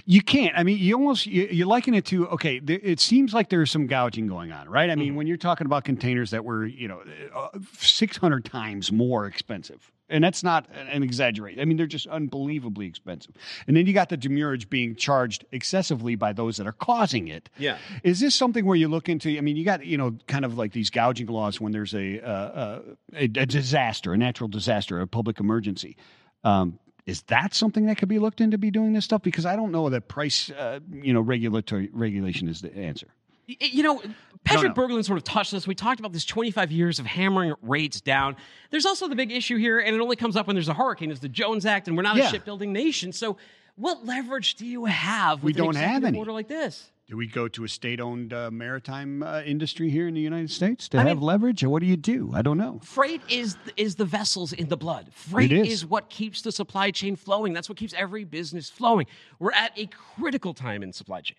You 0.05 0.21
can't. 0.21 0.53
I 0.57 0.63
mean, 0.63 0.77
you 0.77 0.95
almost 0.95 1.25
you, 1.25 1.47
you 1.51 1.65
liken 1.65 1.93
it 1.93 2.05
to 2.05 2.27
okay. 2.29 2.59
There, 2.59 2.79
it 2.81 2.99
seems 2.99 3.33
like 3.33 3.49
there's 3.49 3.71
some 3.71 3.87
gouging 3.87 4.27
going 4.27 4.51
on, 4.51 4.69
right? 4.69 4.89
I 4.89 4.95
mean, 4.95 5.09
Mm-hmm. 5.09 5.17
when 5.17 5.27
you're 5.27 5.37
talking 5.37 5.65
about 5.65 5.83
containers 5.85 6.31
that 6.31 6.43
were 6.45 6.65
you 6.65 6.87
know 6.87 7.01
uh, 7.35 7.49
600 7.79 8.45
times 8.45 8.91
more 8.91 9.25
expensive, 9.25 9.91
and 10.09 10.23
that's 10.23 10.43
not 10.43 10.67
an 10.89 11.03
exaggerate. 11.03 11.59
I 11.59 11.65
mean, 11.65 11.77
they're 11.77 11.85
just 11.87 12.07
unbelievably 12.07 12.85
expensive. 12.85 13.33
And 13.67 13.75
then 13.75 13.85
you 13.87 13.93
got 13.93 14.09
the 14.09 14.17
demurrage 14.17 14.69
being 14.69 14.95
charged 14.95 15.45
excessively 15.51 16.15
by 16.15 16.33
those 16.33 16.57
that 16.57 16.67
are 16.67 16.71
causing 16.73 17.27
it. 17.27 17.49
Yeah. 17.57 17.77
Is 18.03 18.19
this 18.19 18.35
something 18.35 18.65
where 18.65 18.75
you 18.75 18.87
look 18.87 19.09
into? 19.09 19.37
I 19.37 19.41
mean, 19.41 19.55
you 19.57 19.65
got 19.65 19.85
you 19.85 19.97
know 19.97 20.17
kind 20.27 20.45
of 20.45 20.57
like 20.57 20.73
these 20.73 20.89
gouging 20.89 21.27
laws 21.27 21.59
when 21.61 21.71
there's 21.71 21.93
a 21.93 22.21
uh, 22.21 22.29
uh, 22.29 22.81
a, 23.13 23.23
a 23.23 23.45
disaster, 23.45 24.13
a 24.13 24.17
natural 24.17 24.47
disaster, 24.47 24.99
a 24.99 25.07
public 25.07 25.39
emergency. 25.39 25.95
Um, 26.43 26.79
is 27.07 27.23
that 27.23 27.55
something 27.55 27.87
that 27.87 27.97
could 27.97 28.09
be 28.09 28.19
looked 28.19 28.41
into 28.41 28.57
be 28.59 28.69
doing 28.69 28.93
this 28.93 29.05
stuff? 29.05 29.23
Because 29.23 29.45
I 29.45 29.55
don't 29.55 29.71
know 29.71 29.89
that 29.89 30.07
price, 30.07 30.51
uh, 30.51 30.79
you 30.91 31.13
know, 31.13 31.21
regulatory 31.21 31.89
regulation 31.93 32.47
is 32.47 32.61
the 32.61 32.75
answer. 32.77 33.07
You 33.47 33.81
know, 33.81 34.01
Patrik 34.43 34.75
know. 34.75 34.87
Berglund 34.87 35.05
sort 35.05 35.17
of 35.17 35.23
touched 35.23 35.51
this. 35.53 35.65
We 35.65 35.73
talked 35.73 36.01
about 36.01 36.11
this 36.11 36.25
25 36.25 36.69
years 36.69 36.99
of 36.99 37.05
hammering 37.05 37.53
rates 37.61 38.01
down. 38.01 38.35
There's 38.71 38.85
also 38.85 39.07
the 39.07 39.15
big 39.15 39.31
issue 39.31 39.55
here, 39.57 39.79
and 39.79 39.95
it 39.95 40.01
only 40.01 40.17
comes 40.17 40.35
up 40.35 40.47
when 40.47 40.55
there's 40.57 40.67
a 40.67 40.73
hurricane, 40.73 41.11
is 41.11 41.21
the 41.21 41.29
Jones 41.29 41.65
Act, 41.65 41.87
and 41.87 41.95
we're 41.95 42.03
not 42.03 42.17
Yeah. 42.17 42.27
a 42.27 42.29
shipbuilding 42.29 42.73
nation. 42.73 43.13
So, 43.13 43.37
what 43.77 44.05
leverage 44.05 44.55
do 44.55 44.65
you 44.65 44.83
have 44.85 45.43
We 45.43 45.53
don't 45.53 45.75
have 45.77 46.03
any. 46.03 46.17
order 46.17 46.33
like 46.33 46.49
this? 46.49 46.91
Do 47.09 47.15
we 47.15 47.25
go 47.25 47.47
to 47.47 47.63
a 47.63 47.69
state-owned 47.69 48.33
uh, 48.33 48.51
maritime 48.51 49.23
uh, 49.23 49.41
industry 49.43 49.89
here 49.89 50.09
in 50.09 50.13
the 50.13 50.19
United 50.19 50.51
States 50.51 50.89
to 50.89 50.97
I 50.97 51.03
have 51.05 51.19
mean- 51.19 51.25
leverage, 51.25 51.63
or 51.63 51.69
what 51.69 51.79
do 51.79 51.85
you 51.85 51.95
do? 51.95 52.31
I 52.33 52.41
don't 52.41 52.57
know. 52.57 52.81
Freight 52.83 53.21
is 53.29 53.55
is 53.77 53.95
the 53.95 54.03
vessels 54.03 54.51
in 54.51 54.67
the 54.67 54.75
blood. 54.75 55.11
Freight 55.13 55.53
is 55.53 55.85
what 55.85 56.09
keeps 56.09 56.41
the 56.41 56.51
supply 56.51 56.91
chain 56.91 57.15
flowing. 57.15 57.53
That's 57.53 57.69
what 57.69 57.77
keeps 57.77 57.93
every 57.93 58.25
business 58.25 58.69
flowing. 58.69 59.05
We're 59.39 59.53
at 59.53 59.71
a 59.77 59.85
critical 60.17 60.53
time 60.53 60.83
in 60.83 60.91
supply 60.91 61.21
chain. 61.21 61.37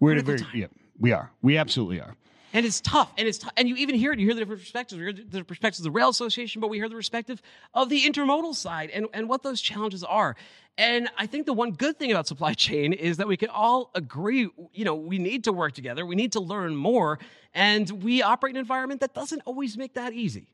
We're 0.00 0.12
at 0.12 0.18
a 0.18 0.22
very 0.22 0.44
yeah, 0.52 0.66
we 0.98 1.12
are. 1.12 1.32
We 1.40 1.56
absolutely 1.56 1.98
are. 2.02 2.14
And 2.52 2.64
it's 2.66 2.80
tough. 2.82 3.10
And 3.16 3.26
it's 3.26 3.38
t- 3.38 3.48
and 3.56 3.68
you 3.70 3.76
even 3.76 3.94
hear 3.94 4.12
it. 4.12 4.18
You 4.18 4.26
hear 4.26 4.34
the 4.34 4.40
different 4.42 4.60
perspectives. 4.60 4.98
We 4.98 5.04
hear 5.06 5.14
the 5.14 5.44
perspectives 5.44 5.80
of 5.80 5.84
the 5.84 5.90
rail 5.92 6.10
association, 6.10 6.60
but 6.60 6.68
we 6.68 6.76
hear 6.76 6.90
the 6.90 6.94
perspective 6.94 7.40
of 7.72 7.88
the 7.88 8.02
intermodal 8.02 8.54
side 8.54 8.90
and, 8.90 9.06
and 9.14 9.30
what 9.30 9.42
those 9.42 9.62
challenges 9.62 10.04
are. 10.04 10.36
And 10.78 11.08
I 11.16 11.26
think 11.26 11.46
the 11.46 11.52
one 11.52 11.72
good 11.72 11.98
thing 11.98 12.10
about 12.10 12.26
supply 12.26 12.54
chain 12.66 12.92
is 12.92 13.16
that 13.16 13.28
we 13.28 13.36
can 13.36 13.48
all 13.48 13.90
agree, 13.94 14.48
you 14.72 14.84
know, 14.84 14.94
we 14.94 15.18
need 15.18 15.44
to 15.44 15.52
work 15.52 15.72
together. 15.72 16.04
We 16.04 16.16
need 16.16 16.32
to 16.32 16.40
learn 16.40 16.76
more. 16.76 17.18
And 17.54 17.90
we 18.02 18.22
operate 18.22 18.50
in 18.50 18.56
an 18.56 18.60
environment 18.60 19.00
that 19.00 19.14
doesn't 19.14 19.42
always 19.46 19.78
make 19.78 19.94
that 19.94 20.12
easy. 20.12 20.48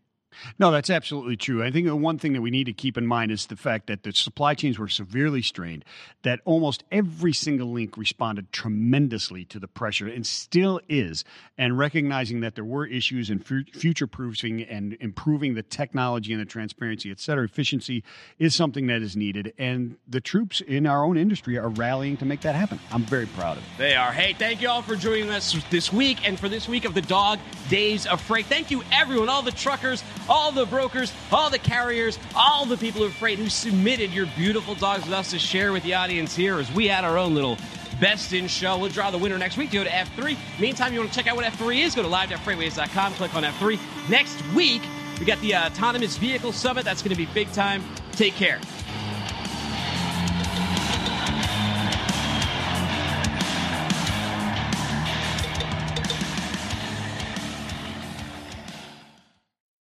No, 0.59 0.71
that's 0.71 0.91
absolutely 0.91 1.37
true. 1.37 1.63
I 1.63 1.71
think 1.71 1.87
the 1.87 1.97
one 1.97 2.19
thing 2.19 2.33
that 2.33 2.43
we 2.43 2.51
need 2.51 2.65
to 2.65 2.73
keep 2.73 2.97
in 2.97 3.07
mind 3.07 3.31
is 3.31 3.47
the 3.47 3.57
fact 3.57 3.87
that 3.87 4.03
the 4.03 4.13
supply 4.13 4.55
chains 4.55 4.79
were 4.79 4.89
severely 4.89 5.43
strained, 5.43 5.85
that 6.23 6.41
almost 6.45 6.85
every 6.91 7.33
single 7.33 7.73
link 7.73 7.97
responded 7.97 8.53
tremendously 8.53 9.45
to 9.47 9.59
the 9.59 9.69
pressure 9.69 10.07
and 10.07 10.27
still 10.27 10.81
is. 10.89 11.25
And 11.59 11.79
recognizing 11.79 12.41
that 12.41 12.55
there 12.55 12.65
were 12.65 12.87
issues 12.87 13.31
in 13.31 13.39
future 13.39 14.07
proofing 14.07 14.63
and 14.63 14.97
improving 15.01 15.55
the 15.55 15.63
technology 15.63 16.33
and 16.33 16.41
the 16.41 16.47
transparency, 16.47 17.11
et 17.11 17.21
cetera, 17.21 17.45
efficiency 17.45 18.03
is 18.39 18.55
something 18.55 18.87
that 18.89 19.03
is 19.03 19.17
needed. 19.17 19.53
And 19.59 19.97
the 20.09 20.21
troops 20.21 20.61
in 20.61 20.87
our 20.87 21.05
own 21.05 21.17
industry 21.17 21.59
are 21.59 21.69
rallying 21.69 22.17
to 22.19 22.25
make 22.25 22.41
that 22.43 22.55
happen. 22.55 22.81
I'm 22.91 23.05
very 23.05 23.27
proud 23.27 23.59
of 23.59 23.63
it. 23.63 23.69
They 23.79 23.95
are. 23.95 24.13
Hey, 24.13 24.33
thank 24.33 24.61
you 24.61 24.69
all 24.69 24.83
for 24.83 24.97
joining 24.97 25.31
us 25.31 25.57
this 25.71 25.93
week 25.93 26.27
and 26.27 26.39
for 26.39 26.49
this 26.49 26.69
week 26.69 26.85
of 26.85 26.95
the 26.95 27.03
Dog 27.03 27.39
Days 27.69 28.07
of 28.07 28.21
Freight. 28.21 28.47
Thank 28.47 28.71
you, 28.71 28.83
everyone, 28.91 29.29
all 29.29 29.43
the 29.43 29.53
truckers, 29.53 30.03
all 30.29 30.53
the 30.53 30.67
brokers, 30.67 31.13
all 31.31 31.51
the 31.51 31.59
carriers, 31.59 32.19
all 32.35 32.65
the 32.65 32.77
people 32.77 33.03
of 33.03 33.13
freight 33.15 33.39
who 33.39 33.49
submitted 33.49 34.13
your 34.13 34.27
beautiful 34.37 34.75
dogs 34.75 35.05
with 35.05 35.13
us 35.13 35.31
to 35.31 35.39
share 35.39 35.73
with 35.73 35.83
the 35.83 35.95
audience 35.95 36.35
here 36.35 36.59
as 36.59 36.71
we 36.73 36.89
had 36.89 37.05
our 37.05 37.19
own 37.19 37.35
little 37.35 37.57
best 38.01 38.33
in 38.33 38.49
show. 38.49 38.79
We'll 38.79 38.91
draw 38.91 39.11
the 39.11 39.19
winner 39.19 39.39
next 39.39 39.57
week. 39.57 39.71
Go 39.71 39.85
to 39.85 39.91
F3. 39.91 40.37
Meantime, 40.61 40.93
you 40.93 41.01
want 41.01 41.13
to 41.13 41.17
check 41.17 41.27
out 41.27 41.37
what 41.37 41.45
F3 41.45 41.85
is? 41.85 41.95
Go 41.95 42.03
to 42.03 42.09
live.freightwaves.com, 42.09 43.15
click 43.15 43.35
on 43.35 43.45
F3. 43.45 43.79
Next 44.11 44.43
week, 44.55 44.83
we 45.19 45.27
got 45.27 45.41
the 45.41 45.55
uh, 45.55 45.67
Autonomous 45.67 46.17
Vehicle 46.17 46.53
Summit. 46.53 46.85
That's 46.85 47.03
going 47.03 47.15
to 47.15 47.17
be 47.17 47.27
big 47.27 47.53
time. 47.53 47.85
Take 48.13 48.35
care. 48.35 48.61